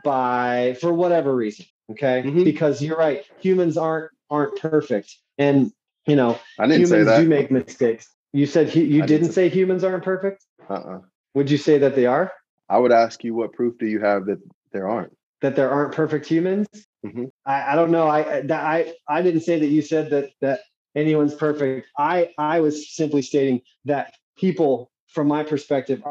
[0.04, 1.66] by for whatever reason.
[1.92, 2.44] Okay, mm-hmm.
[2.44, 5.72] because you're right, humans aren't aren't perfect, and
[6.08, 8.10] you know I didn't humans do make mistakes.
[8.34, 10.46] You said you didn't, didn't say humans aren't perfect.
[10.70, 11.00] Uh-uh.
[11.34, 12.32] Would you say that they are?
[12.70, 14.40] I would ask you, what proof do you have that
[14.72, 15.16] there aren't?
[15.42, 16.68] That there aren't perfect humans?
[17.06, 17.26] Mm-hmm.
[17.46, 18.08] I, I don't know.
[18.08, 20.62] I, I I didn't say that you said that that
[20.96, 21.88] anyone's perfect.
[21.98, 26.02] I I was simply stating that people, from my perspective,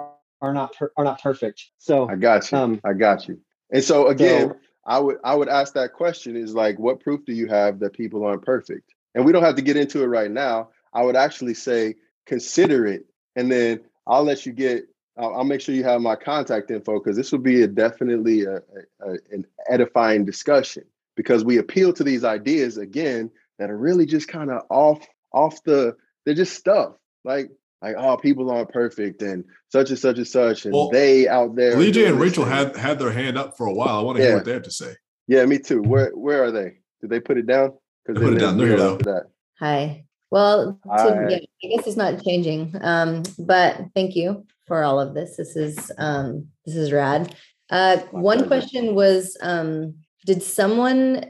[0.41, 1.71] are, not per, are not perfect.
[1.79, 2.59] So I got you.
[2.59, 3.39] Um, I got you.
[3.73, 7.25] And so again, so, I would I would ask that question: is like, what proof
[7.25, 8.95] do you have that people aren't perfect?
[9.15, 10.71] And we don't have to get into it right now.
[10.93, 11.97] I would actually say
[12.27, 13.07] consider it,
[13.37, 14.85] and then I'll let you get
[15.17, 18.45] I'll, I'll make sure you have my contact info because this will be a definitely
[18.45, 18.57] a,
[19.01, 20.85] a, an edifying discussion
[21.17, 25.63] because we appeal to these ideas again that are really just kind of off off
[25.65, 26.95] the they're just stuff
[27.25, 27.51] like
[27.83, 31.55] like oh people aren't perfect and such and such and such and well, they out
[31.57, 31.77] there.
[31.77, 33.99] Lee J and Rachel had had their hand up for a while.
[33.99, 34.29] I want to yeah.
[34.31, 34.95] hear what they have to say.
[35.27, 35.83] Yeah, me too.
[35.83, 36.79] Where where are they?
[37.01, 37.73] Did they put it down?
[38.05, 38.59] Because put it down.
[38.59, 39.23] They're here though.
[39.59, 40.05] Hi.
[40.31, 42.77] Well, to, yeah, I guess it's not changing.
[42.81, 45.37] Um, but thank you for all of this.
[45.37, 47.35] This is um, this is rad.
[47.69, 49.95] Uh, one question was, um,
[50.27, 51.25] did someone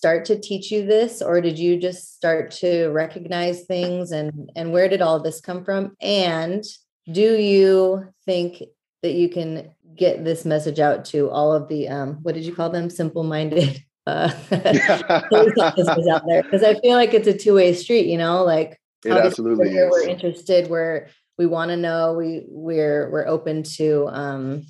[0.00, 4.12] start to teach you this, or did you just start to recognize things?
[4.12, 5.94] And and where did all this come from?
[6.00, 6.64] And
[7.12, 8.62] do you think
[9.02, 12.54] that you can get this message out to all of the um, what did you
[12.54, 12.88] call them?
[12.88, 18.06] Simple minded uh, out there because I feel like it's a two way street.
[18.06, 19.90] You know, like it absolutely we're, is.
[19.90, 20.70] We're interested.
[20.70, 22.14] We're we want to know.
[22.14, 24.64] We we're we're open to um,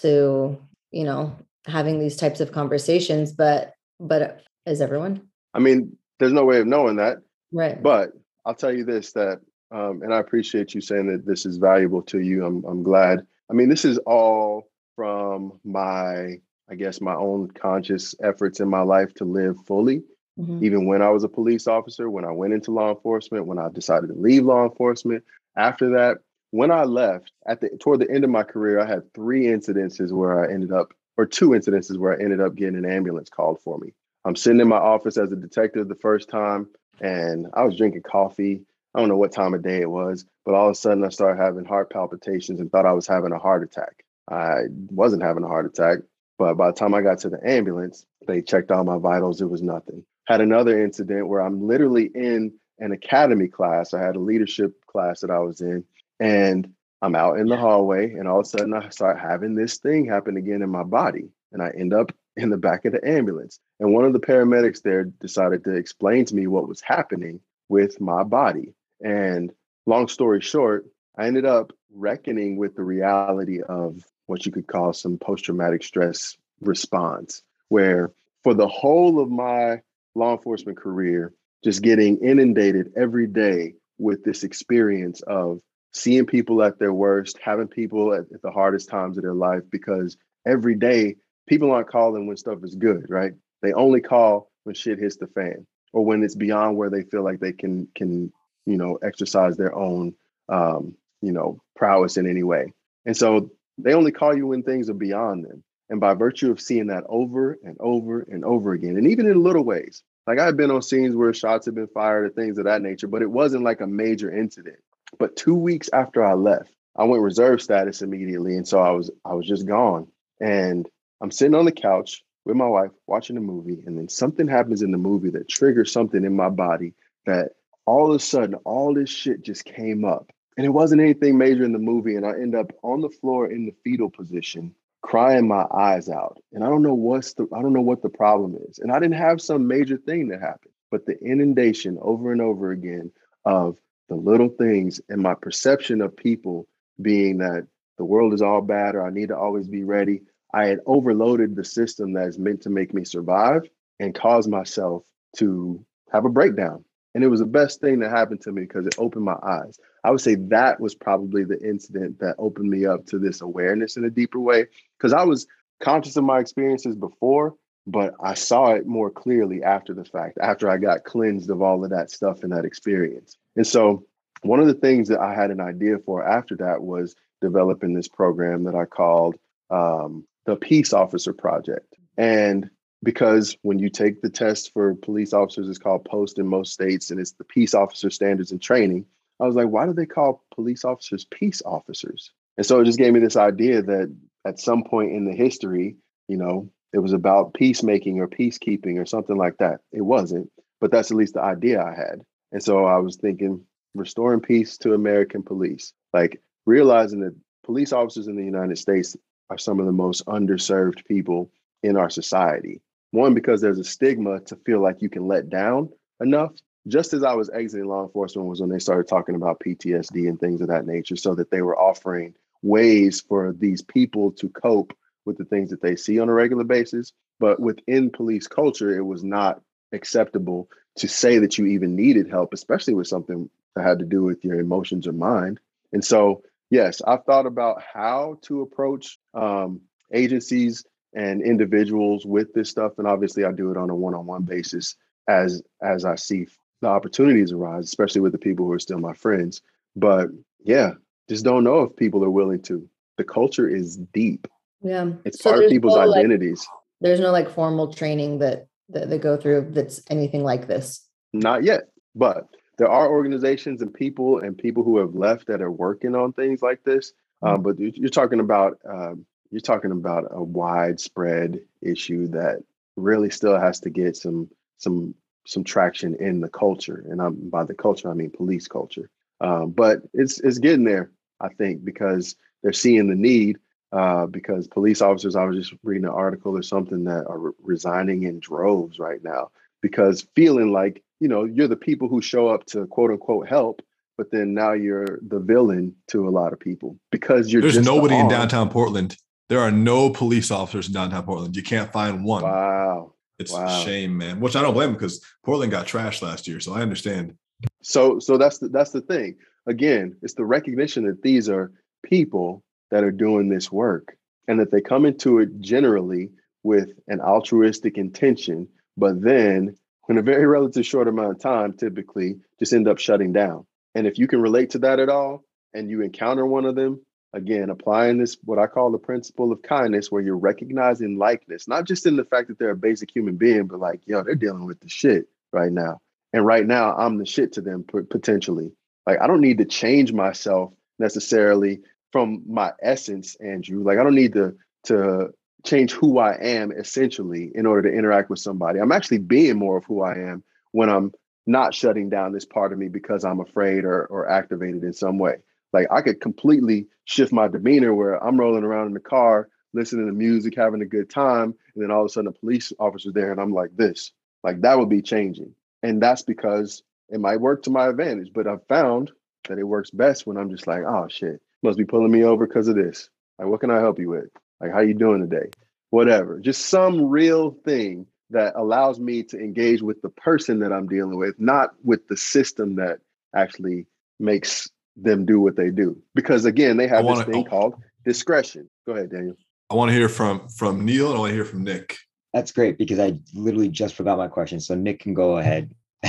[0.00, 0.58] to
[0.90, 1.34] you know
[1.64, 5.22] having these types of conversations but but is everyone
[5.54, 7.18] i mean there's no way of knowing that
[7.52, 8.12] right but
[8.44, 9.40] i'll tell you this that
[9.72, 13.26] um, and i appreciate you saying that this is valuable to you i'm, I'm glad
[13.50, 16.38] i mean this is all from my
[16.68, 20.02] i guess my own conscious efforts in my life to live fully
[20.38, 20.64] mm-hmm.
[20.64, 23.68] even when i was a police officer when i went into law enforcement when i
[23.68, 25.24] decided to leave law enforcement
[25.56, 26.18] after that
[26.50, 30.12] when I left at the toward the end of my career, I had three incidences
[30.12, 33.60] where I ended up, or two incidences where I ended up getting an ambulance called
[33.62, 33.94] for me.
[34.24, 36.68] I'm sitting in my office as a detective the first time,
[37.00, 38.62] and I was drinking coffee.
[38.94, 41.08] I don't know what time of day it was, but all of a sudden I
[41.08, 44.04] started having heart palpitations and thought I was having a heart attack.
[44.30, 45.98] I wasn't having a heart attack,
[46.38, 49.40] but by the time I got to the ambulance, they checked all my vitals.
[49.40, 50.04] It was nothing.
[50.26, 53.94] Had another incident where I'm literally in an academy class.
[53.94, 55.84] I had a leadership class that I was in,
[56.18, 56.72] and
[57.02, 60.06] I'm out in the hallway, and all of a sudden I start having this thing
[60.06, 61.30] happen again in my body.
[61.52, 63.58] And I end up in the back of the ambulance.
[63.78, 68.00] And one of the paramedics there decided to explain to me what was happening with
[68.00, 68.74] my body.
[69.02, 69.52] And
[69.86, 70.86] long story short,
[71.16, 75.82] I ended up reckoning with the reality of what you could call some post traumatic
[75.82, 78.12] stress response, where
[78.42, 79.80] for the whole of my
[80.14, 81.32] law enforcement career,
[81.64, 85.60] just getting inundated every day with this experience of
[85.92, 89.62] seeing people at their worst, having people at, at, the hardest times of their life,
[89.70, 90.16] because
[90.46, 91.16] every day
[91.50, 93.32] people aren't calling when stuff is good, right?
[93.60, 97.24] They only call when shit hits the fan or when it's beyond where they feel
[97.24, 98.32] like they can can
[98.64, 100.14] you know exercise their own
[100.48, 102.72] um, you know prowess in any way.
[103.04, 105.64] And so they only call you when things are beyond them.
[105.88, 109.42] And by virtue of seeing that over and over and over again, and even in
[109.42, 112.66] little ways, like I've been on scenes where shots have been fired or things of
[112.66, 114.78] that nature, but it wasn't like a major incident.
[115.18, 119.10] But two weeks after I left, I went reserve status immediately, and so I was
[119.24, 120.06] I was just gone.
[120.38, 120.88] And
[121.20, 124.82] I'm sitting on the couch with my wife watching a movie, and then something happens
[124.82, 126.94] in the movie that triggers something in my body
[127.26, 127.50] that
[127.86, 130.30] all of a sudden all this shit just came up.
[130.56, 133.50] And it wasn't anything major in the movie, and I end up on the floor
[133.50, 136.38] in the fetal position, crying my eyes out.
[136.52, 138.78] And I don't know what's the I don't know what the problem is.
[138.78, 142.72] And I didn't have some major thing that happened, but the inundation over and over
[142.72, 143.10] again
[143.44, 143.78] of
[144.08, 146.66] the little things and my perception of people
[147.00, 147.66] being that
[147.96, 150.22] the world is all bad or I need to always be ready.
[150.52, 153.62] I had overloaded the system that is meant to make me survive
[153.98, 155.04] and cause myself
[155.36, 156.84] to have a breakdown.
[157.14, 159.78] And it was the best thing that happened to me because it opened my eyes.
[160.04, 163.96] I would say that was probably the incident that opened me up to this awareness
[163.96, 164.66] in a deeper way
[164.96, 165.46] because I was
[165.80, 167.54] conscious of my experiences before,
[167.86, 171.82] but I saw it more clearly after the fact, after I got cleansed of all
[171.84, 173.36] of that stuff and that experience.
[173.56, 174.04] And so
[174.42, 178.08] one of the things that I had an idea for after that was developing this
[178.08, 179.36] program that I called
[179.70, 181.94] um, the Peace Officer Project.
[182.16, 182.70] And
[183.04, 187.12] because when you take the test for police officers, it's called POST in most states,
[187.12, 189.06] and it's the Peace Officer Standards and Training.
[189.40, 192.32] I was like, why do they call police officers peace officers?
[192.56, 194.12] And so it just gave me this idea that
[194.44, 195.96] at some point in the history,
[196.26, 199.82] you know, it was about peacemaking or peacekeeping or something like that.
[199.92, 200.50] It wasn't,
[200.80, 202.22] but that's at least the idea I had.
[202.50, 203.64] And so I was thinking,
[203.94, 209.16] restoring peace to American police, like realizing that police officers in the United States
[209.50, 211.50] are some of the most underserved people
[211.82, 212.80] in our society.
[213.10, 215.90] One, because there's a stigma to feel like you can let down
[216.20, 216.52] enough.
[216.86, 220.38] Just as I was exiting law enforcement was when they started talking about PTSD and
[220.38, 224.96] things of that nature, so that they were offering ways for these people to cope
[225.26, 227.12] with the things that they see on a regular basis.
[227.38, 229.60] But within police culture, it was not
[229.92, 234.22] acceptable to say that you even needed help, especially with something that had to do
[234.22, 235.58] with your emotions or mind.
[235.92, 239.82] And so, yes, I've thought about how to approach um,
[240.12, 244.96] agencies and individuals with this stuff, and obviously, I do it on a one-on-one basis
[245.28, 246.46] as as I see
[246.80, 249.60] the opportunities arise, especially with the people who are still my friends.
[249.96, 250.28] But
[250.64, 250.92] yeah,
[251.28, 252.88] just don't know if people are willing to.
[253.18, 254.46] The culture is deep.
[254.80, 256.60] Yeah, it's so part of people's no, identities.
[256.60, 261.06] Like, there's no like formal training that that they go through that's anything like this?
[261.32, 261.82] Not yet,
[262.14, 262.48] but
[262.80, 266.62] there are organizations and people and people who have left that are working on things
[266.62, 267.12] like this.
[267.42, 267.62] Um, mm-hmm.
[267.62, 272.64] but you're talking about um, you're talking about a widespread issue that
[272.96, 274.48] really still has to get some
[274.78, 275.14] some
[275.46, 279.10] some traction in the culture, and I'm, by the culture I mean police culture.
[279.42, 283.58] Um, but it's it's getting there, I think, because they're seeing the need
[283.92, 287.52] uh, because police officers, I was just reading an article or something that are re-
[287.62, 289.50] resigning in droves right now
[289.82, 293.82] because feeling like, you know, you're the people who show up to quote unquote help,
[294.16, 298.14] but then now you're the villain to a lot of people because you're there's nobody
[298.14, 299.16] the in downtown Portland
[299.48, 301.56] There are no police officers in downtown Portland.
[301.56, 302.42] You can't find one.
[302.42, 303.14] Wow.
[303.38, 303.66] It's Wow.
[303.66, 304.38] a shame, man.
[304.40, 307.34] Which I don't blame because Portland got trashed last year, so I understand.
[307.82, 309.36] So so that's the that's the thing.
[309.66, 314.16] Again, it's the recognition that these are people that are doing this work
[314.48, 316.30] and that they come into it generally
[316.62, 318.68] with an altruistic intention,
[319.00, 319.76] but then
[320.08, 323.66] in a very relative short amount of time, typically just end up shutting down.
[323.94, 325.44] And if you can relate to that at all
[325.74, 327.00] and you encounter one of them,
[327.32, 331.86] again, applying this, what I call the principle of kindness, where you're recognizing likeness, not
[331.86, 334.66] just in the fact that they're a basic human being, but like, yo, they're dealing
[334.66, 336.00] with the shit right now.
[336.32, 338.72] And right now, I'm the shit to them potentially.
[339.06, 341.80] Like, I don't need to change myself necessarily
[342.12, 343.82] from my essence, Andrew.
[343.82, 345.30] Like, I don't need to to
[345.64, 348.78] change who I am essentially in order to interact with somebody.
[348.78, 350.42] I'm actually being more of who I am
[350.72, 351.12] when I'm
[351.46, 355.18] not shutting down this part of me because I'm afraid or or activated in some
[355.18, 355.36] way.
[355.72, 360.06] Like I could completely shift my demeanor where I'm rolling around in the car, listening
[360.06, 363.14] to music, having a good time, and then all of a sudden a police officer's
[363.14, 364.12] there and I'm like this.
[364.42, 365.54] Like that would be changing.
[365.82, 369.10] And that's because it might work to my advantage, but I've found
[369.48, 372.46] that it works best when I'm just like, oh shit, must be pulling me over
[372.46, 373.08] because of this.
[373.38, 374.30] Like, what can I help you with?
[374.60, 375.48] Like, how you doing today?
[375.90, 376.38] Whatever.
[376.38, 381.16] Just some real thing that allows me to engage with the person that I'm dealing
[381.16, 383.00] with, not with the system that
[383.34, 383.86] actually
[384.20, 386.00] makes them do what they do.
[386.14, 387.74] Because again, they have wanna- this thing called
[388.04, 388.68] discretion.
[388.86, 389.36] Go ahead, Daniel.
[389.70, 391.96] I want to hear from from Neil and I want to hear from Nick.
[392.34, 394.60] That's great because I literally just forgot my question.
[394.60, 395.74] So Nick can go ahead.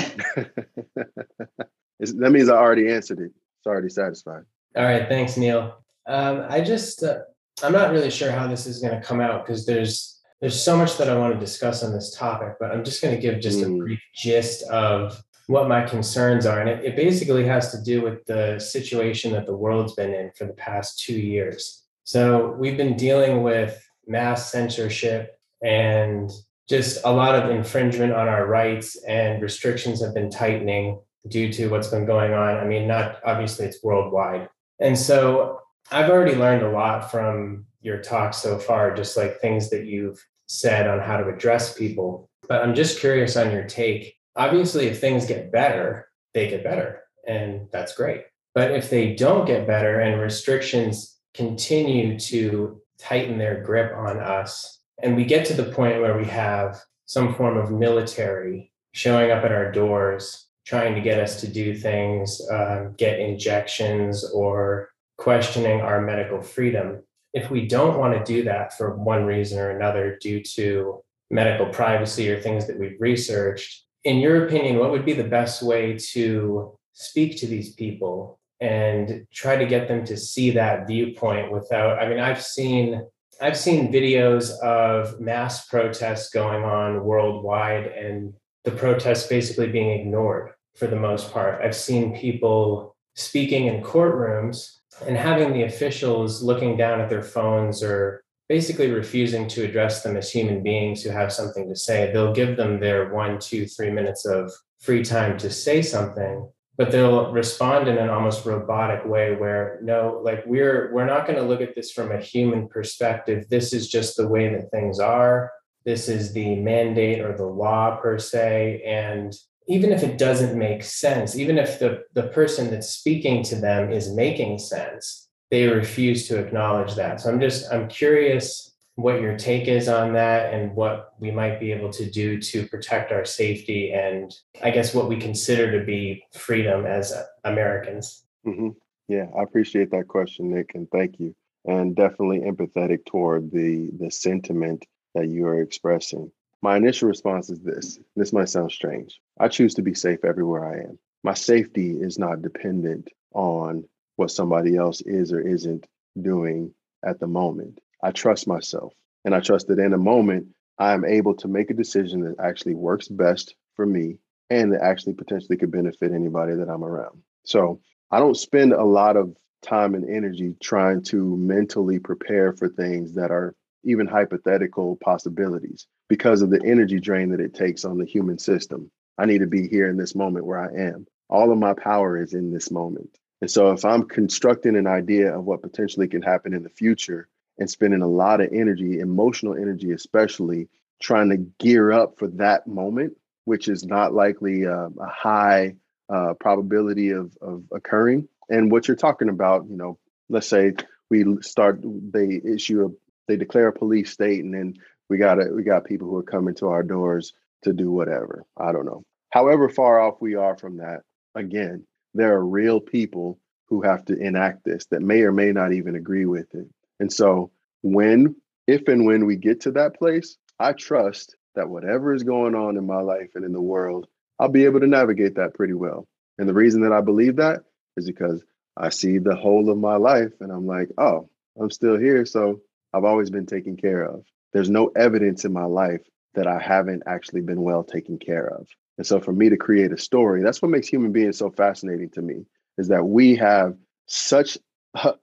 [1.99, 3.31] That means I already answered it.
[3.59, 4.43] It's already satisfied.
[4.75, 5.77] All right, thanks, Neil.
[6.07, 7.19] Um, I just uh,
[7.63, 10.75] I'm not really sure how this is going to come out because there's there's so
[10.75, 13.39] much that I want to discuss on this topic, but I'm just going to give
[13.41, 13.77] just a Mm.
[13.77, 18.25] brief gist of what my concerns are, and it, it basically has to do with
[18.25, 21.83] the situation that the world's been in for the past two years.
[22.05, 26.31] So we've been dealing with mass censorship and
[26.67, 31.67] just a lot of infringement on our rights, and restrictions have been tightening due to
[31.67, 32.57] what's been going on.
[32.57, 34.49] I mean, not obviously it's worldwide.
[34.79, 39.69] And so I've already learned a lot from your talk so far, just like things
[39.69, 42.29] that you've said on how to address people.
[42.47, 44.15] But I'm just curious on your take.
[44.35, 48.23] Obviously, if things get better, they get better, and that's great.
[48.53, 54.79] But if they don't get better and restrictions continue to tighten their grip on us,
[55.01, 59.43] and we get to the point where we have some form of military showing up
[59.43, 64.90] at our doors trying to get us to do things, um, get injections, or
[65.21, 67.03] questioning our medical freedom.
[67.31, 71.67] If we don't want to do that for one reason or another due to medical
[71.67, 75.95] privacy or things that we've researched, in your opinion, what would be the best way
[76.13, 81.99] to speak to these people and try to get them to see that viewpoint without?
[81.99, 83.05] I mean, I've seen
[83.39, 88.33] I've seen videos of mass protests going on worldwide and
[88.63, 91.63] the protests basically being ignored for the most part.
[91.63, 97.81] I've seen people speaking in courtrooms and having the officials looking down at their phones
[97.83, 102.11] or basically refusing to address them as human beings who have something to say.
[102.11, 106.91] They'll give them their one, two, three minutes of free time to say something, but
[106.91, 111.45] they'll respond in an almost robotic way where no, like we're we're not going to
[111.45, 113.47] look at this from a human perspective.
[113.49, 115.51] This is just the way that things are
[115.85, 119.33] this is the mandate or the law per se and
[119.67, 123.91] even if it doesn't make sense even if the, the person that's speaking to them
[123.91, 129.37] is making sense they refuse to acknowledge that so i'm just i'm curious what your
[129.37, 133.25] take is on that and what we might be able to do to protect our
[133.25, 134.33] safety and
[134.63, 137.13] i guess what we consider to be freedom as
[137.43, 138.69] americans hmm
[139.07, 141.35] Yeah, I appreciate that question, Nick, and thank you.
[141.65, 144.85] And definitely empathetic toward the the sentiment
[145.15, 146.31] that you are expressing.
[146.63, 147.99] My initial response is this.
[148.15, 149.19] This might sound strange.
[149.39, 150.99] I choose to be safe everywhere I am.
[151.23, 153.83] My safety is not dependent on
[154.15, 155.87] what somebody else is or isn't
[156.21, 156.73] doing
[157.03, 157.79] at the moment.
[158.03, 158.93] I trust myself,
[159.25, 160.47] and I trust that in a moment
[160.77, 164.17] I am able to make a decision that actually works best for me
[164.51, 167.21] and that actually potentially could benefit anybody that I'm around.
[167.43, 167.79] So
[168.11, 173.13] I don't spend a lot of time and energy trying to mentally prepare for things
[173.13, 178.03] that are even hypothetical possibilities because of the energy drain that it takes on the
[178.03, 178.91] human system.
[179.17, 181.07] I need to be here in this moment where I am.
[181.29, 183.17] All of my power is in this moment.
[183.39, 187.29] And so if I'm constructing an idea of what potentially can happen in the future
[187.59, 190.67] and spending a lot of energy, emotional energy especially,
[191.01, 193.13] trying to gear up for that moment,
[193.45, 195.77] which is not likely uh, a high
[196.09, 198.27] uh, probability of, of occurring.
[198.49, 199.97] And what you're talking about, you know,
[200.27, 200.73] let's say
[201.09, 202.89] we start, they issue a,
[203.29, 204.73] they declare a police state, and then
[205.11, 205.53] we got it.
[205.53, 207.33] We got people who are coming to our doors
[207.63, 208.45] to do whatever.
[208.55, 209.03] I don't know.
[209.29, 211.01] However far off we are from that,
[211.35, 215.73] again, there are real people who have to enact this that may or may not
[215.73, 216.65] even agree with it.
[217.01, 217.51] And so,
[217.81, 222.55] when, if and when we get to that place, I trust that whatever is going
[222.55, 224.07] on in my life and in the world,
[224.39, 226.07] I'll be able to navigate that pretty well.
[226.37, 227.63] And the reason that I believe that
[227.97, 228.41] is because
[228.77, 231.29] I see the whole of my life and I'm like, oh,
[231.59, 232.25] I'm still here.
[232.25, 232.61] So
[232.93, 234.23] I've always been taken care of.
[234.53, 236.01] There's no evidence in my life
[236.33, 238.67] that I haven't actually been well taken care of.
[238.97, 242.09] And so for me to create a story, that's what makes human beings so fascinating
[242.11, 242.45] to me
[242.77, 243.75] is that we have
[244.07, 244.57] such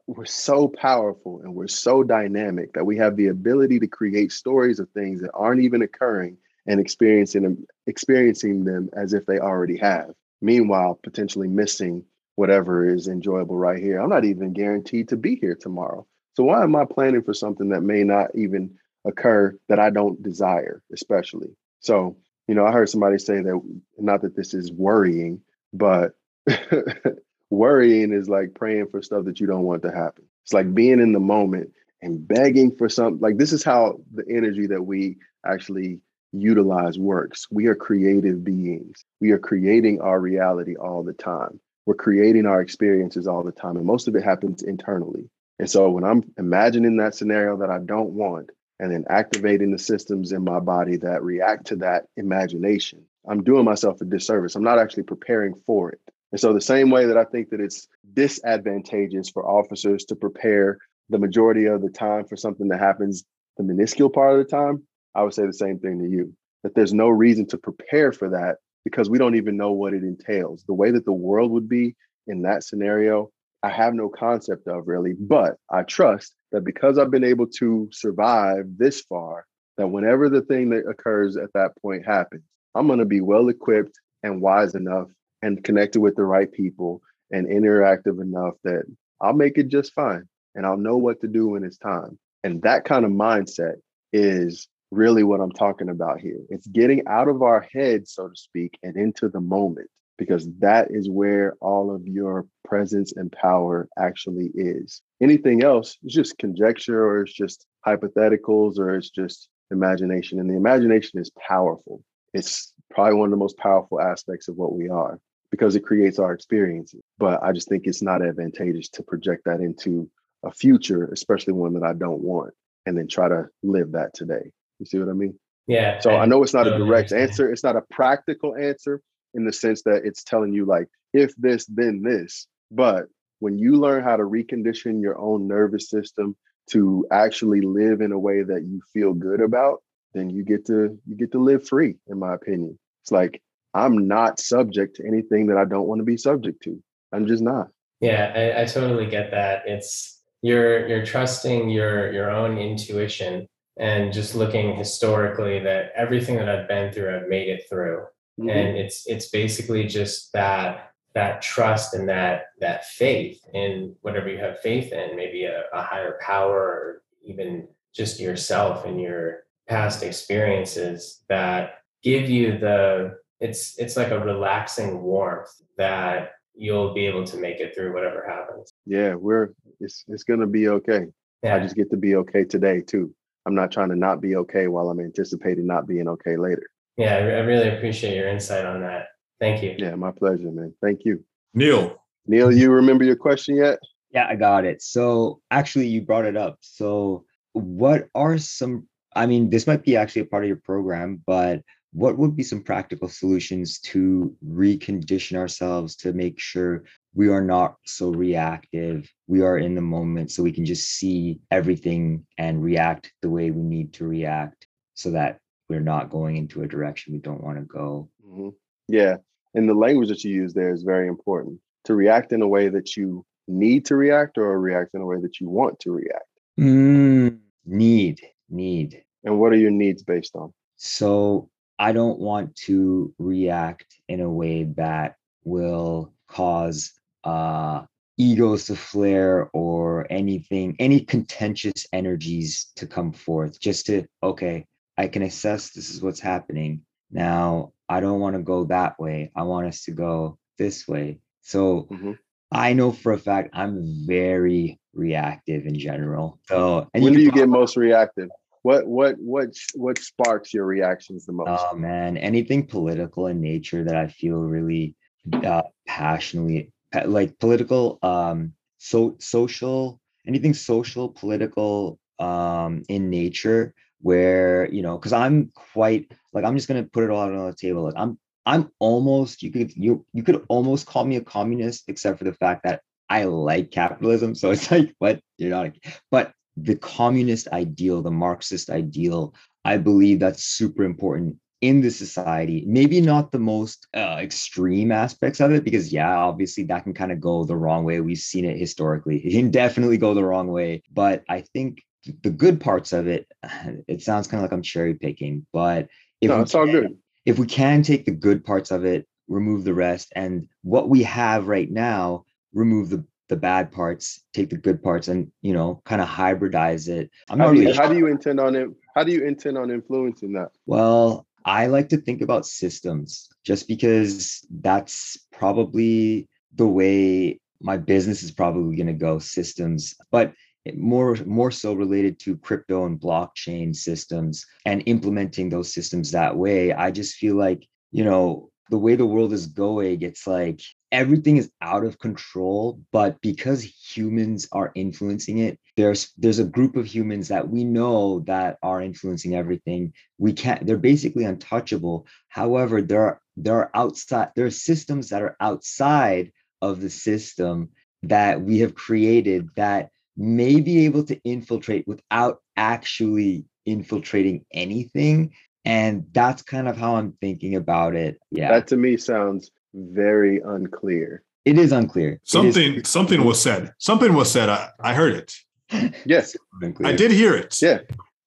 [0.06, 4.78] we're so powerful and we're so dynamic that we have the ability to create stories
[4.78, 6.36] of things that aren't even occurring
[6.66, 10.10] and experiencing them experiencing them as if they already have
[10.40, 12.02] meanwhile potentially missing
[12.36, 16.62] whatever is enjoyable right here i'm not even guaranteed to be here tomorrow so why
[16.62, 18.70] am i planning for something that may not even
[19.08, 21.48] occur that i don't desire especially
[21.80, 22.16] so
[22.46, 23.60] you know i heard somebody say that
[23.98, 25.40] not that this is worrying
[25.72, 26.12] but
[27.50, 31.00] worrying is like praying for stuff that you don't want to happen it's like being
[31.00, 31.70] in the moment
[32.02, 36.00] and begging for something like this is how the energy that we actually
[36.32, 37.46] utilize works.
[37.50, 39.04] We are creative beings.
[39.20, 41.60] We are creating our reality all the time.
[41.86, 43.76] We're creating our experiences all the time.
[43.76, 45.30] And most of it happens internally.
[45.58, 49.78] And so when I'm imagining that scenario that I don't want and then activating the
[49.78, 54.54] systems in my body that react to that imagination, I'm doing myself a disservice.
[54.54, 56.00] I'm not actually preparing for it.
[56.32, 60.78] And so, the same way that I think that it's disadvantageous for officers to prepare
[61.08, 63.24] the majority of the time for something that happens
[63.56, 64.82] the minuscule part of the time,
[65.14, 68.30] I would say the same thing to you that there's no reason to prepare for
[68.30, 70.64] that because we don't even know what it entails.
[70.66, 71.94] The way that the world would be
[72.26, 73.30] in that scenario,
[73.62, 77.88] I have no concept of really, but I trust that because I've been able to
[77.92, 79.46] survive this far,
[79.76, 82.42] that whenever the thing that occurs at that point happens,
[82.74, 85.08] I'm going to be well equipped and wise enough
[85.42, 88.84] and connected with the right people and interactive enough that
[89.20, 92.18] I'll make it just fine and I'll know what to do when it's time.
[92.44, 93.76] And that kind of mindset
[94.12, 96.40] is really what I'm talking about here.
[96.48, 99.88] It's getting out of our head, so to speak, and into the moment,
[100.18, 105.00] because that is where all of your presence and power actually is.
[105.22, 110.40] Anything else is just conjecture or it's just hypotheticals or it's just imagination.
[110.40, 112.02] And the imagination is powerful.
[112.34, 115.18] It's probably one of the most powerful aspects of what we are
[115.50, 117.00] because it creates our experiences.
[117.18, 120.10] But I just think it's not advantageous to project that into
[120.44, 122.54] a future, especially one that I don't want,
[122.86, 124.50] and then try to live that today.
[124.78, 125.38] You see what I mean?
[125.66, 126.00] Yeah.
[126.00, 127.52] So I know it's not a direct answer.
[127.52, 129.00] It's not a practical answer
[129.34, 132.46] in the sense that it's telling you like if this then this.
[132.70, 133.06] But
[133.40, 136.36] when you learn how to recondition your own nervous system
[136.70, 139.82] to actually live in a way that you feel good about,
[140.14, 142.78] then you get to you get to live free in my opinion.
[143.02, 143.40] It's like
[143.74, 146.82] I'm not subject to anything that I don't want to be subject to.
[147.12, 147.68] I'm just not.
[148.00, 149.62] Yeah, I, I totally get that.
[149.66, 153.46] It's you're you're trusting your your own intuition
[153.78, 158.04] and just looking historically that everything that I've been through, I've made it through.
[158.38, 158.48] Mm-hmm.
[158.50, 164.38] And it's it's basically just that that trust and that that faith in whatever you
[164.38, 170.02] have faith in, maybe a, a higher power or even just yourself and your past
[170.02, 177.24] experiences that give you the it's it's like a relaxing warmth that you'll be able
[177.24, 178.72] to make it through whatever happens.
[178.86, 179.50] Yeah, we're
[179.80, 181.06] it's it's gonna be okay.
[181.42, 181.56] Yeah.
[181.56, 183.14] I just get to be okay today too.
[183.46, 186.68] I'm not trying to not be okay while I'm anticipating not being okay later.
[186.98, 189.06] Yeah, I really appreciate your insight on that.
[189.40, 189.76] Thank you.
[189.78, 190.74] Yeah, my pleasure, man.
[190.82, 191.24] Thank you.
[191.54, 192.02] Neil.
[192.26, 193.78] Neil, you remember your question yet?
[194.10, 194.82] Yeah, I got it.
[194.82, 196.58] So actually, you brought it up.
[196.60, 201.22] So, what are some, I mean, this might be actually a part of your program,
[201.24, 201.62] but
[201.92, 206.84] what would be some practical solutions to recondition ourselves to make sure
[207.14, 211.40] we are not so reactive we are in the moment so we can just see
[211.50, 215.38] everything and react the way we need to react so that
[215.68, 218.48] we're not going into a direction we don't want to go mm-hmm.
[218.88, 219.16] yeah
[219.54, 222.68] and the language that you use there is very important to react in a way
[222.68, 226.24] that you need to react or react in a way that you want to react
[226.58, 228.20] mm, need
[228.50, 234.20] need and what are your needs based on so I don't want to react in
[234.20, 236.92] a way that will cause
[237.24, 237.82] uh,
[238.16, 243.60] egos to flare or anything, any contentious energies to come forth.
[243.60, 244.66] Just to, okay,
[244.98, 246.82] I can assess this is what's happening.
[247.10, 249.30] Now, I don't want to go that way.
[249.34, 251.20] I want us to go this way.
[251.40, 252.12] So mm-hmm.
[252.52, 256.40] I know for a fact I'm very reactive in general.
[256.48, 258.28] So when do you get most reactive?
[258.62, 261.48] What what what what sparks your reactions the most?
[261.48, 264.96] Oh man, anything political in nature that I feel really
[265.32, 266.72] uh, passionately
[267.04, 275.12] like political um so social anything social political um in nature where you know because
[275.12, 277.82] i'm quite like i'm just gonna put it all out on the table.
[277.82, 282.18] Like i'm i'm almost you could you you could almost call me a communist except
[282.18, 284.34] for the fact that i like capitalism.
[284.34, 285.20] So it's like what?
[285.36, 285.72] You're not
[286.10, 289.32] but the communist ideal the marxist ideal
[289.64, 292.64] i believe that's super important in the society.
[292.66, 297.12] Maybe not the most uh, extreme aspects of it because yeah obviously that can kind
[297.12, 298.00] of go the wrong way.
[298.00, 299.18] We've seen it historically.
[299.18, 300.82] It can definitely go the wrong way.
[300.92, 301.82] But i think
[302.22, 303.26] the good parts of it
[303.88, 305.88] it sounds kind of like i'm cherry picking but
[306.20, 306.96] if no, it's all good.
[307.24, 311.02] if we can take the good parts of it remove the rest and what we
[311.02, 315.80] have right now remove the the bad parts take the good parts and you know
[315.84, 317.10] kind of hybridize it.
[317.28, 319.24] I'm not how, do you, really how do you intend on it how do you
[319.24, 320.50] intend on influencing that?
[320.66, 328.22] Well I like to think about systems just because that's probably the way my business
[328.22, 329.94] is probably going to go systems.
[330.10, 330.32] But
[330.74, 336.72] more more so related to crypto and blockchain systems and implementing those systems that way.
[336.72, 340.60] I just feel like you know the way the world is going it's like
[340.92, 346.74] everything is out of control but because humans are influencing it there's there's a group
[346.74, 349.92] of humans that we know that are influencing everything.
[350.18, 352.08] We can't they're basically untouchable.
[352.26, 357.68] However there are there are outside there are systems that are outside of the system
[358.02, 365.32] that we have created that may be able to infiltrate without actually infiltrating anything
[365.64, 370.40] and that's kind of how i'm thinking about it yeah that to me sounds very
[370.40, 371.22] unclear.
[371.44, 372.20] It is unclear.
[372.24, 373.72] Something is- something was said.
[373.78, 374.48] Something was said.
[374.48, 375.34] I, I heard it.
[376.06, 376.34] Yes.
[376.82, 377.60] I did hear it.
[377.60, 377.80] Yeah.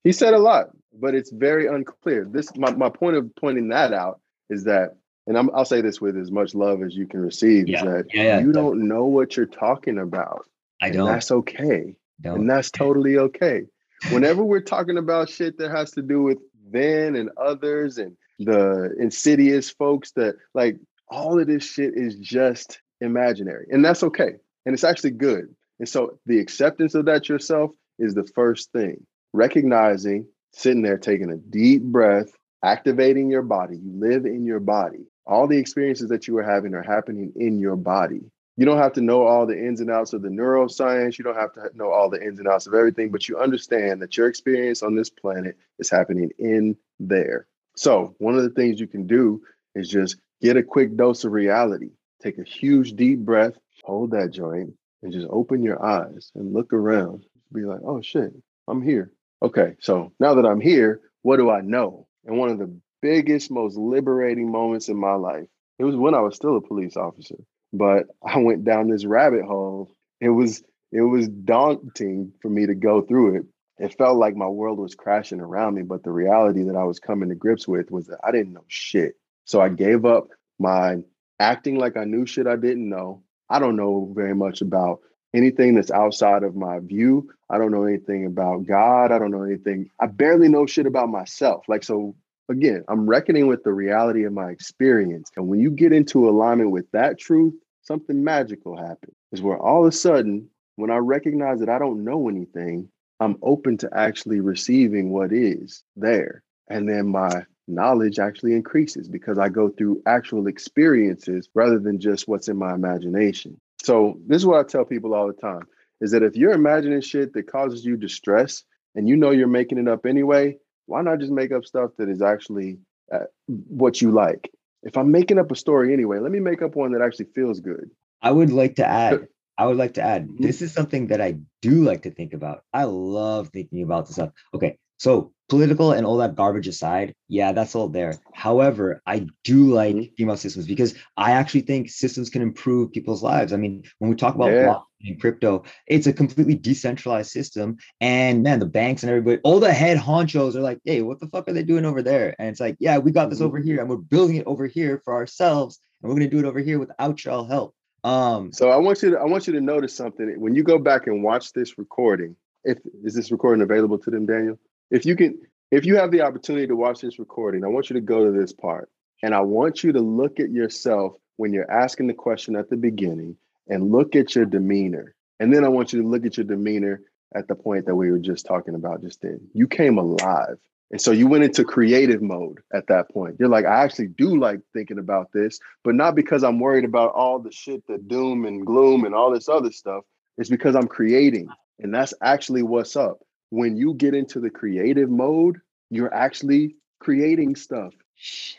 [0.04, 2.26] He said a lot, but it's very unclear.
[2.26, 4.20] This my, my point of pointing that out
[4.50, 4.96] is that,
[5.28, 7.78] and i will say this with as much love as you can receive, yeah.
[7.78, 10.46] is that yeah, you don't know what you're talking about.
[10.82, 11.08] I don't.
[11.08, 11.96] that's okay.
[12.22, 12.42] Don't.
[12.42, 13.64] And that's totally okay.
[14.12, 16.40] Whenever we're talking about shit that has to do with
[16.72, 20.78] then and others and the insidious folks that like
[21.10, 23.68] all of this shit is just imaginary.
[23.70, 24.34] And that's okay.
[24.66, 25.54] And it's actually good.
[25.80, 29.06] And so the acceptance of that yourself is the first thing.
[29.34, 32.32] Recognizing, sitting there, taking a deep breath,
[32.64, 33.78] activating your body.
[33.78, 35.06] You live in your body.
[35.26, 38.22] All the experiences that you are having are happening in your body.
[38.62, 41.18] You don't have to know all the ins and outs of the neuroscience.
[41.18, 44.04] You don't have to know all the ins and outs of everything, but you understand
[44.04, 47.48] that your experience on this planet is happening in there.
[47.76, 49.42] So, one of the things you can do
[49.74, 51.90] is just get a quick dose of reality.
[52.22, 56.72] Take a huge deep breath, hold that joint, and just open your eyes and look
[56.72, 57.26] around.
[57.52, 58.32] Be like, oh shit,
[58.68, 59.12] I'm here.
[59.42, 62.06] Okay, so now that I'm here, what do I know?
[62.26, 65.48] And one of the biggest, most liberating moments in my life,
[65.80, 67.38] it was when I was still a police officer.
[67.74, 69.96] But I went down this rabbit hole.
[70.20, 73.46] It was it was daunting for me to go through it.
[73.78, 77.00] It felt like my world was crashing around me, but the reality that I was
[77.00, 79.16] coming to grips with was that I didn't know shit.
[79.46, 80.28] So I gave up
[80.60, 80.98] my
[81.40, 83.24] acting like I knew shit I didn't know.
[83.50, 85.00] I don't know very much about
[85.34, 87.30] anything that's outside of my view.
[87.50, 89.12] I don't know anything about God.
[89.12, 89.90] I don't know anything.
[90.00, 91.64] I barely know shit about myself.
[91.68, 92.16] Like, so
[92.50, 95.32] again, I'm reckoning with the reality of my experience.
[95.36, 99.16] And when you get into alignment with that truth, something magical happens.
[99.32, 102.90] Is where all of a sudden, when I recognize that I don't know anything,
[103.20, 106.44] I'm open to actually receiving what is there.
[106.70, 112.28] And then my knowledge actually increases because I go through actual experiences rather than just
[112.28, 113.60] what's in my imagination.
[113.84, 115.68] So, this is what I tell people all the time
[116.02, 118.64] is that if you're imagining shit that causes you distress
[118.96, 122.10] and you know you're making it up anyway, why not just make up stuff that
[122.10, 122.80] is actually
[123.14, 124.52] uh, what you like?
[124.84, 127.60] If I'm making up a story anyway, let me make up one that actually feels
[127.60, 127.92] good.
[128.22, 129.28] I would like to add
[129.58, 130.44] I would like to add mm-hmm.
[130.44, 132.64] this is something that I do like to think about.
[132.74, 134.32] I love thinking about this stuff.
[134.54, 138.20] Okay, so political and all that garbage aside, yeah, that's all there.
[138.36, 140.14] However, I do like mm-hmm.
[140.16, 143.52] female systems because I actually think systems can improve people's lives.
[143.52, 144.66] I mean, when we talk about yeah.
[144.66, 147.78] blockchain and crypto, it's a completely decentralized system.
[148.00, 151.28] And man, the banks and everybody, all the head honchos are like, hey, what the
[151.30, 152.36] fuck are they doing over there?
[152.38, 153.48] And it's like, yeah, we got this mm-hmm.
[153.48, 155.80] over here and we're building it over here for ourselves.
[156.04, 157.74] And we're gonna do it over here without y'all help.
[158.04, 160.40] Um, so I want you to I want you to notice something.
[160.40, 164.28] When you go back and watch this recording, if is this recording available to them,
[164.28, 164.60] Daniel?
[164.92, 165.40] If you can
[165.72, 168.32] if you have the opportunity to watch this recording i want you to go to
[168.32, 168.90] this part
[169.24, 172.78] and i want you to look at yourself when you're asking the question at the
[172.78, 173.36] beginning
[173.68, 177.02] and look at your demeanor And then I want you to look at your demeanor
[177.34, 179.42] at the point that we were just talking about just then.
[179.54, 180.58] You came alive.
[180.92, 183.38] And so you went into creative mode at that point.
[183.40, 187.14] You're like, I actually do like thinking about this, but not because I'm worried about
[187.14, 190.04] all the shit that doom and gloom and all this other stuff.
[190.38, 191.48] It's because I'm creating.
[191.80, 193.20] And that's actually what's up.
[193.52, 195.60] When you get into the creative mode,
[195.90, 197.94] you're actually creating stuff.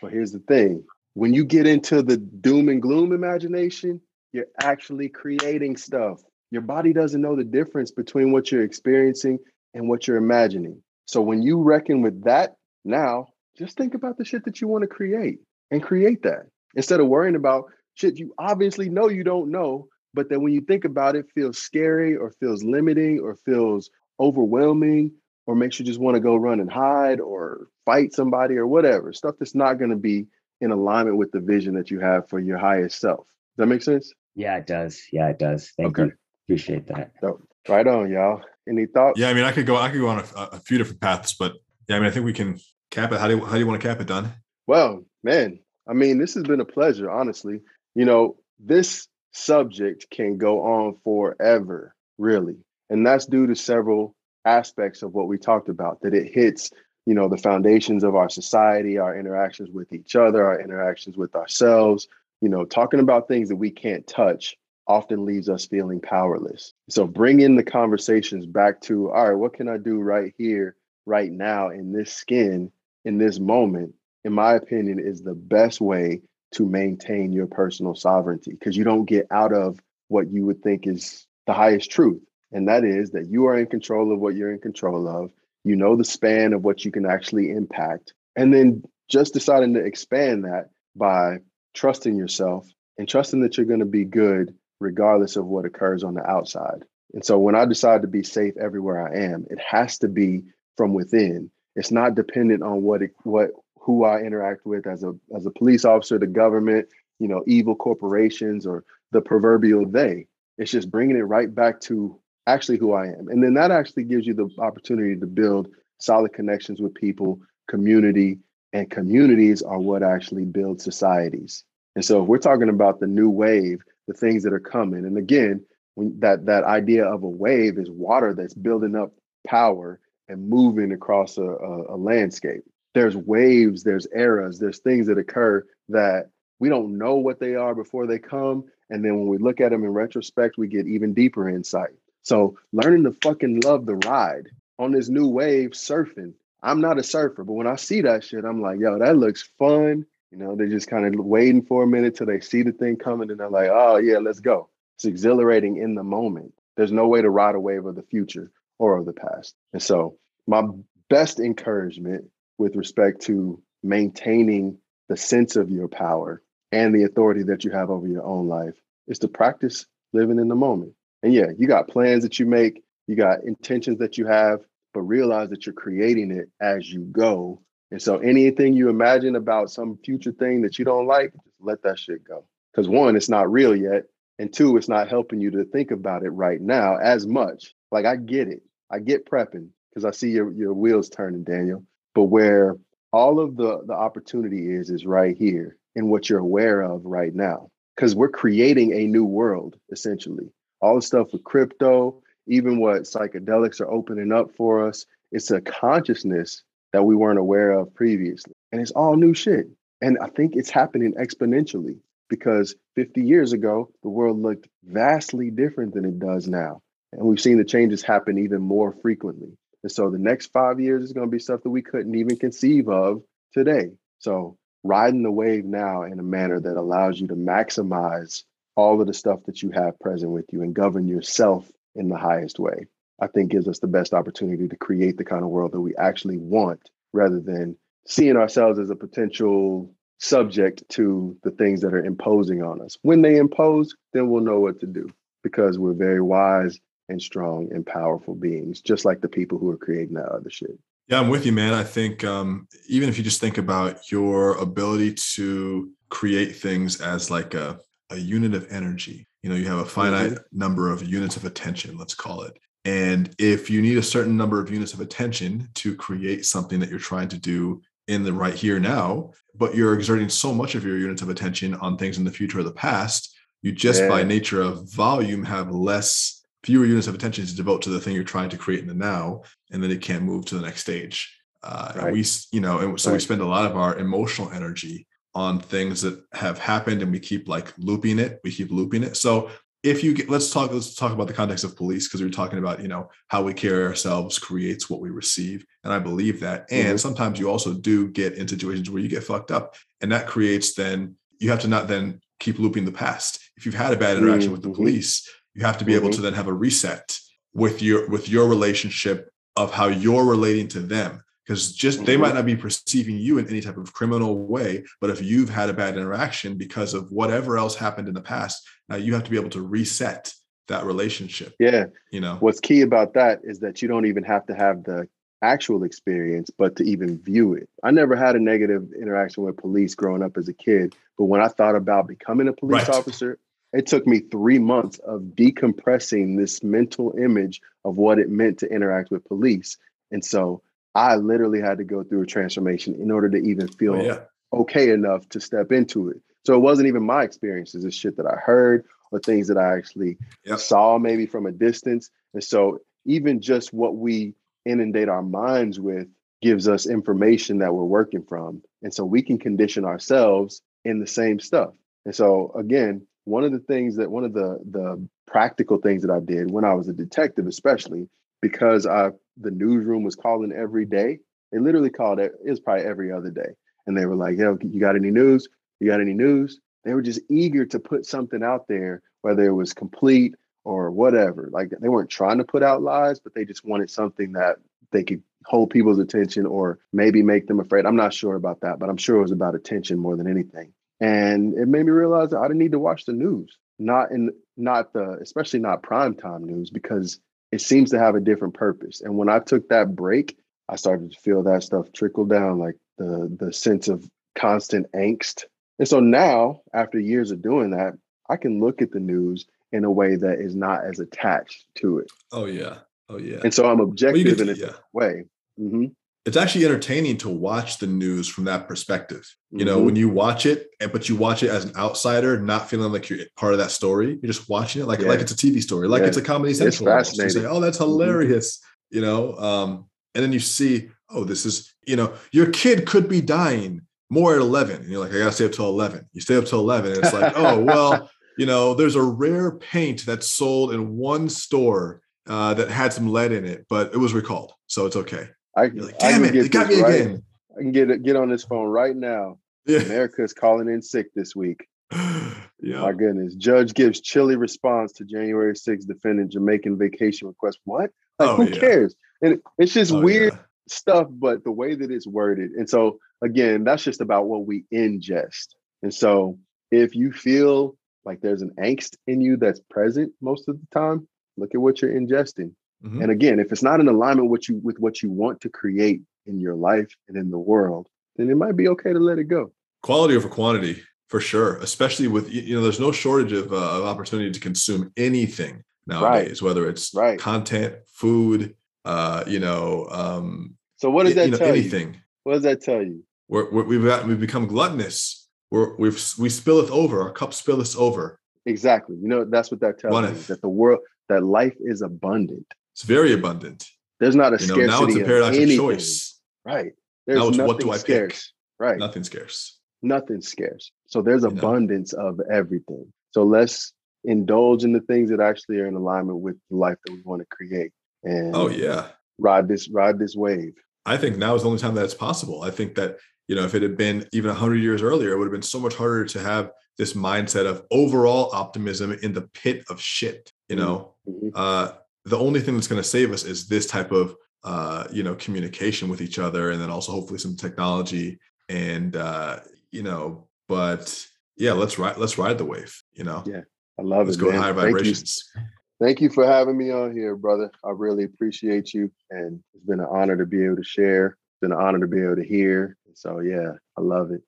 [0.00, 4.00] But here's the thing when you get into the doom and gloom imagination,
[4.32, 6.22] you're actually creating stuff.
[6.50, 9.38] Your body doesn't know the difference between what you're experiencing
[9.74, 10.82] and what you're imagining.
[11.06, 14.82] So when you reckon with that now, just think about the shit that you want
[14.82, 15.40] to create
[15.70, 17.64] and create that instead of worrying about
[17.94, 21.58] shit you obviously know you don't know, but that when you think about it, feels
[21.58, 23.90] scary or feels limiting or feels
[24.20, 25.12] overwhelming
[25.46, 29.12] or makes you just want to go run and hide or fight somebody or whatever
[29.12, 30.26] stuff that's not going to be
[30.60, 33.26] in alignment with the vision that you have for your highest self.
[33.26, 34.12] Does that make sense?
[34.34, 35.02] Yeah, it does.
[35.12, 35.72] Yeah, it does.
[35.76, 36.08] Thank okay.
[36.08, 36.12] you.
[36.46, 37.12] Appreciate that.
[37.20, 38.42] So, right on, y'all.
[38.68, 39.18] Any thoughts?
[39.18, 39.76] Yeah, I mean, I could go.
[39.76, 41.54] I could go on a, a, few different paths, but
[41.88, 42.60] yeah, I mean, I think we can
[42.90, 43.18] cap it.
[43.18, 44.32] How do you, how do you want to cap it, Don?
[44.68, 45.58] Well, man,
[45.88, 47.60] I mean, this has been a pleasure, honestly.
[47.94, 52.58] You know, this subject can go on forever, really,
[52.90, 54.14] and that's due to several
[54.44, 56.00] aspects of what we talked about.
[56.02, 56.70] That it hits,
[57.06, 61.34] you know, the foundations of our society, our interactions with each other, our interactions with
[61.34, 62.08] ourselves.
[62.40, 64.56] You know, talking about things that we can't touch
[64.86, 66.74] often leaves us feeling powerless.
[66.90, 70.76] So bring in the conversations back to, all right, what can I do right here,
[71.06, 72.72] right now, in this skin,
[73.04, 73.94] in this moment,
[74.24, 76.22] in my opinion, is the best way
[76.52, 80.86] to maintain your personal sovereignty because you don't get out of what you would think
[80.86, 82.22] is the highest truth.
[82.52, 85.32] And that is that you are in control of what you're in control of.
[85.64, 88.12] You know the span of what you can actually impact.
[88.36, 91.38] And then just deciding to expand that by
[91.74, 92.68] trusting yourself
[92.98, 96.84] and trusting that you're going to be good regardless of what occurs on the outside.
[97.14, 100.44] And so when I decide to be safe everywhere I am, it has to be
[100.76, 101.50] from within.
[101.76, 103.50] It's not dependent on what it, what
[103.80, 106.88] who I interact with as a as a police officer, the government,
[107.18, 110.26] you know, evil corporations or the proverbial they.
[110.58, 113.28] It's just bringing it right back to actually who I am.
[113.28, 118.38] And then that actually gives you the opportunity to build solid connections with people, community,
[118.72, 121.64] and communities are what actually build societies.
[121.94, 125.04] And so if we're talking about the new wave, the things that are coming.
[125.04, 125.64] And again,
[125.94, 129.12] when that that idea of a wave is water that's building up
[129.46, 132.62] power and moving across a, a, a landscape.
[132.94, 137.74] There's waves, there's eras, there's things that occur that we don't know what they are
[137.74, 138.64] before they come.
[138.88, 141.90] And then when we look at them in retrospect, we get even deeper insight.
[142.22, 146.34] So learning to fucking love the ride on this new wave surfing.
[146.62, 149.48] I'm not a surfer, but when I see that shit, I'm like, yo, that looks
[149.58, 150.06] fun.
[150.30, 152.96] You know, they're just kind of waiting for a minute till they see the thing
[152.96, 154.70] coming and they're like, oh, yeah, let's go.
[154.96, 156.54] It's exhilarating in the moment.
[156.76, 159.54] There's no way to ride a wave of the future or of the past.
[159.72, 160.16] And so,
[160.46, 160.62] my
[161.10, 162.24] best encouragement
[162.56, 164.78] with respect to maintaining
[165.08, 168.74] the sense of your power and the authority that you have over your own life
[169.06, 170.94] is to practice living in the moment.
[171.22, 174.60] And yeah, you got plans that you make, you got intentions that you have,
[174.94, 177.62] but realize that you're creating it as you go
[177.92, 181.82] and so anything you imagine about some future thing that you don't like, just let
[181.82, 182.46] that shit go.
[182.72, 184.04] Because one, it's not real yet.
[184.38, 187.74] And two, it's not helping you to think about it right now as much.
[187.90, 188.62] Like I get it.
[188.90, 191.84] I get prepping because I see your, your wheels turning, Daniel.
[192.14, 192.76] But where
[193.12, 197.34] all of the, the opportunity is, is right here in what you're aware of right
[197.34, 197.68] now.
[197.94, 200.50] Because we're creating a new world, essentially.
[200.82, 205.60] All the stuff with crypto, even what psychedelics are opening up for us, it's a
[205.60, 208.52] consciousness that we weren't aware of previously.
[208.72, 209.68] And it's all new shit.
[210.00, 215.94] And I think it's happening exponentially because 50 years ago, the world looked vastly different
[215.94, 216.82] than it does now.
[217.12, 219.56] And we've seen the changes happen even more frequently.
[219.82, 222.36] And so the next five years is going to be stuff that we couldn't even
[222.36, 223.22] conceive of
[223.52, 223.90] today.
[224.18, 228.44] So riding the wave now in a manner that allows you to maximize
[228.76, 232.16] all of the stuff that you have present with you and govern yourself in the
[232.16, 232.86] highest way.
[233.20, 235.94] I think gives us the best opportunity to create the kind of world that we
[235.96, 237.76] actually want rather than
[238.06, 242.96] seeing ourselves as a potential subject to the things that are imposing on us.
[243.02, 245.08] When they impose, then we'll know what to do
[245.42, 246.78] because we're very wise
[247.08, 250.78] and strong and powerful beings, just like the people who are creating that other shit.
[251.08, 251.74] Yeah, I'm with you, man.
[251.74, 257.30] I think um, even if you just think about your ability to create things as
[257.30, 257.78] like a,
[258.12, 261.96] a unit of energy, you know, you have a finite number of units of attention,
[261.96, 262.56] let's call it.
[262.84, 266.90] And if you need a certain number of units of attention to create something that
[266.90, 270.84] you're trying to do in the right here now, but you're exerting so much of
[270.84, 274.08] your units of attention on things in the future or the past, you just yeah.
[274.08, 278.14] by nature of volume have less fewer units of attention to devote to the thing
[278.14, 280.80] you're trying to create in the now, and then it can't move to the next
[280.80, 281.38] stage.
[281.62, 282.04] Uh, right.
[282.06, 283.16] And we, you know, and so right.
[283.16, 287.20] we spend a lot of our emotional energy on things that have happened, and we
[287.20, 288.40] keep like looping it.
[288.44, 289.16] We keep looping it.
[289.16, 289.50] So
[289.82, 292.30] if you get, let's talk let's talk about the context of police because we are
[292.30, 296.40] talking about you know how we carry ourselves creates what we receive and i believe
[296.40, 296.96] that and mm-hmm.
[296.96, 300.74] sometimes you also do get in situations where you get fucked up and that creates
[300.74, 304.16] then you have to not then keep looping the past if you've had a bad
[304.16, 304.52] interaction mm-hmm.
[304.52, 304.76] with the mm-hmm.
[304.76, 306.04] police you have to be mm-hmm.
[306.04, 307.18] able to then have a reset
[307.52, 312.34] with your with your relationship of how you're relating to them because just they might
[312.34, 315.72] not be perceiving you in any type of criminal way but if you've had a
[315.72, 319.38] bad interaction because of whatever else happened in the past now you have to be
[319.38, 320.32] able to reset
[320.68, 321.84] that relationship yeah.
[322.10, 322.36] you know?
[322.36, 325.08] What's key about that is that you don't even have to have the
[325.42, 327.68] actual experience but to even view it.
[327.82, 331.40] I never had a negative interaction with police growing up as a kid but when
[331.40, 332.96] i thought about becoming a police right.
[332.96, 333.38] officer
[333.72, 338.70] it took me three months of decompressing this mental image of what it meant to
[338.70, 339.78] interact with police.
[340.10, 340.62] And so
[340.94, 344.18] I literally had to go through a transformation in order to even feel oh, yeah.
[344.52, 346.20] okay enough to step into it.
[346.44, 349.76] So it wasn't even my experiences, it's shit that I heard or things that I
[349.76, 350.58] actually yep.
[350.58, 352.10] saw maybe from a distance.
[352.34, 356.08] And so even just what we inundate our minds with
[356.40, 358.62] gives us information that we're working from.
[358.82, 361.70] And so we can condition ourselves in the same stuff.
[362.04, 366.10] And so again, one of the things that one of the the practical things that
[366.10, 368.08] I did when I was a detective, especially
[368.42, 371.20] because I the newsroom was calling every day.
[371.50, 372.32] They literally called it.
[372.44, 373.54] It was probably every other day,
[373.86, 375.48] and they were like, "Yo, you got any news?
[375.80, 379.52] You got any news?" They were just eager to put something out there, whether it
[379.52, 381.48] was complete or whatever.
[381.50, 384.56] Like they weren't trying to put out lies, but they just wanted something that
[384.90, 387.86] they could hold people's attention or maybe make them afraid.
[387.86, 390.72] I'm not sure about that, but I'm sure it was about attention more than anything.
[391.00, 394.30] And it made me realize that I didn't need to watch the news, not in
[394.56, 397.20] not the especially not primetime news because
[397.52, 399.02] it seems to have a different purpose.
[399.02, 400.36] And when I took that break,
[400.68, 405.44] I started to feel that stuff trickle down, like the the sense of constant angst.
[405.78, 407.92] And so now, after years of doing that,
[408.28, 411.98] I can look at the news in a way that is not as attached to
[411.98, 412.10] it.
[412.32, 413.40] Oh yeah, oh yeah.
[413.44, 414.72] And so I'm objective well, in a yeah.
[414.92, 415.24] way.
[415.60, 415.86] Mm-hmm
[416.24, 419.28] it's actually entertaining to watch the news from that perspective.
[419.50, 419.86] You know, mm-hmm.
[419.86, 423.20] when you watch it, but you watch it as an outsider, not feeling like you're
[423.36, 424.18] part of that story.
[424.22, 425.08] You're just watching it like yeah.
[425.08, 426.08] like it's a TV story, like yeah.
[426.08, 426.88] it's a comedy central.
[426.88, 427.42] It's fascinating.
[427.42, 427.90] You say, "Oh, that's mm-hmm.
[427.90, 428.96] hilarious," mm-hmm.
[428.96, 429.36] you know.
[429.36, 433.82] Um, and then you see, "Oh, this is," you know, your kid could be dying
[434.08, 436.46] more at 11, and you're like, "I gotta stay up till 11." You stay up
[436.46, 440.72] till 11, and it's like, "Oh, well." You know, there's a rare paint that's sold
[440.72, 444.86] in one store uh, that had some lead in it, but it was recalled, so
[444.86, 445.28] it's okay.
[445.56, 447.00] I, like, damn I it, it got me right.
[447.00, 447.22] again.
[447.56, 449.38] I can get it, get on this phone right now.
[449.66, 449.80] Yeah.
[449.80, 451.66] America's calling in sick this week.
[451.92, 452.80] yeah.
[452.80, 453.34] My goodness.
[453.34, 457.58] Judge gives chilly response to January 6th defendant Jamaican vacation request.
[457.64, 457.90] What?
[458.18, 458.58] Like, oh, who yeah.
[458.58, 458.94] cares?
[459.20, 460.38] And it's just oh, weird yeah.
[460.68, 462.52] stuff, but the way that it's worded.
[462.52, 465.48] And so, again, that's just about what we ingest.
[465.82, 466.38] And so,
[466.70, 471.06] if you feel like there's an angst in you that's present most of the time,
[471.36, 472.52] look at what you're ingesting.
[472.84, 473.02] Mm-hmm.
[473.02, 476.02] And again, if it's not in alignment with you with what you want to create
[476.26, 479.24] in your life and in the world, then it might be okay to let it
[479.24, 479.52] go.
[479.82, 481.56] Quality over quantity, for sure.
[481.56, 486.42] Especially with you know, there's no shortage of, uh, of opportunity to consume anything nowadays,
[486.42, 486.46] right.
[486.46, 487.18] whether it's right.
[487.18, 488.54] content, food,
[488.84, 489.86] uh, you know.
[489.90, 491.94] Um, so what does that you know, tell anything.
[491.94, 492.00] you?
[492.24, 493.04] What does that tell you?
[493.28, 495.28] We're, we have got, we've become gluttonous.
[495.50, 497.02] We're, we've we spilleth over.
[497.02, 498.18] Our cup spilleth over.
[498.46, 498.96] Exactly.
[499.00, 500.10] You know that's what that tells me.
[500.26, 502.46] That the world that life is abundant.
[502.72, 503.66] It's very abundant.
[504.00, 504.66] There's not a you know, scarcity.
[504.66, 506.20] Now it's a paradox of, of choice.
[506.44, 506.72] Right.
[507.06, 508.12] There's now it's what do I scarce.
[508.12, 508.22] pick?
[508.58, 508.78] Right.
[508.78, 509.58] Nothing scarce.
[509.82, 510.72] Nothing scarce.
[510.86, 512.08] So there's abundance know?
[512.08, 512.92] of everything.
[513.10, 513.72] So let's
[514.04, 517.20] indulge in the things that actually are in alignment with the life that we want
[517.20, 517.72] to create.
[518.02, 518.88] And oh yeah.
[519.18, 520.54] Ride this, ride this wave.
[520.86, 522.42] I think now is the only time that it's possible.
[522.42, 525.26] I think that, you know, if it had been even hundred years earlier, it would
[525.26, 529.64] have been so much harder to have this mindset of overall optimism in the pit
[529.70, 530.32] of shit.
[530.48, 531.28] You know, mm-hmm.
[531.34, 531.72] uh,
[532.04, 535.14] the only thing that's going to save us is this type of uh, you know
[535.16, 538.18] communication with each other and then also hopefully some technology
[538.48, 539.38] and uh,
[539.70, 541.06] you know but
[541.36, 543.22] yeah let's ride let's ride the wave you know?
[543.26, 543.42] Yeah
[543.78, 545.86] i love let's it go higher vibrations thank you.
[545.86, 547.50] thank you for having me on here brother.
[547.64, 551.40] I really appreciate you and it's been an honor to be able to share it's
[551.40, 552.76] been an honor to be able to hear.
[552.94, 554.22] So yeah i love it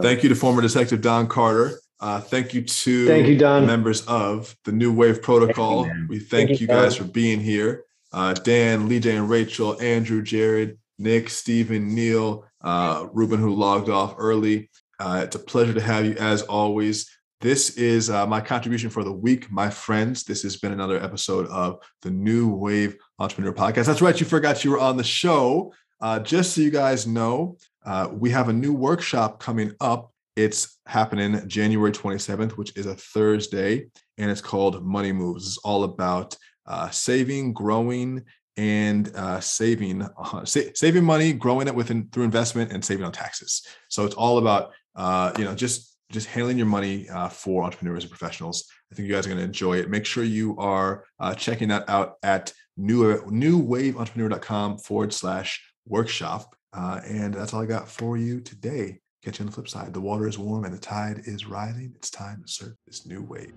[0.00, 3.64] thank you to former detective don carter uh, thank you to thank you, Don.
[3.64, 5.84] members of the New Wave Protocol.
[5.84, 7.84] Thank you, we thank, thank you guys for being here.
[8.12, 13.88] Uh, Dan, Lee J, and Rachel, Andrew, Jared, Nick, Stephen, Neil, uh, Ruben, who logged
[13.88, 14.68] off early.
[14.98, 17.08] Uh, it's a pleasure to have you as always.
[17.40, 20.24] This is uh, my contribution for the week, my friends.
[20.24, 23.86] This has been another episode of the New Wave Entrepreneur Podcast.
[23.86, 25.72] That's right, you forgot you were on the show.
[26.00, 30.12] Uh, just so you guys know, uh, we have a new workshop coming up.
[30.36, 33.86] It's happening January 27th, which is a Thursday,
[34.18, 35.46] and it's called Money Moves.
[35.46, 36.36] It's all about
[36.66, 38.24] uh, saving, growing,
[38.56, 43.12] and uh, saving uh, sa- saving money, growing it within through investment, and saving on
[43.12, 43.66] taxes.
[43.88, 48.04] So it's all about uh, you know just just handling your money uh, for entrepreneurs
[48.04, 48.70] and professionals.
[48.90, 49.90] I think you guys are going to enjoy it.
[49.90, 56.54] Make sure you are uh, checking that out at new newwaveentrepreneur.com forward slash workshop.
[56.72, 59.00] Uh, and that's all I got for you today.
[59.24, 59.92] Catch you on the flip side.
[59.92, 61.92] The water is warm and the tide is rising.
[61.94, 63.52] It's time to surf this new wave.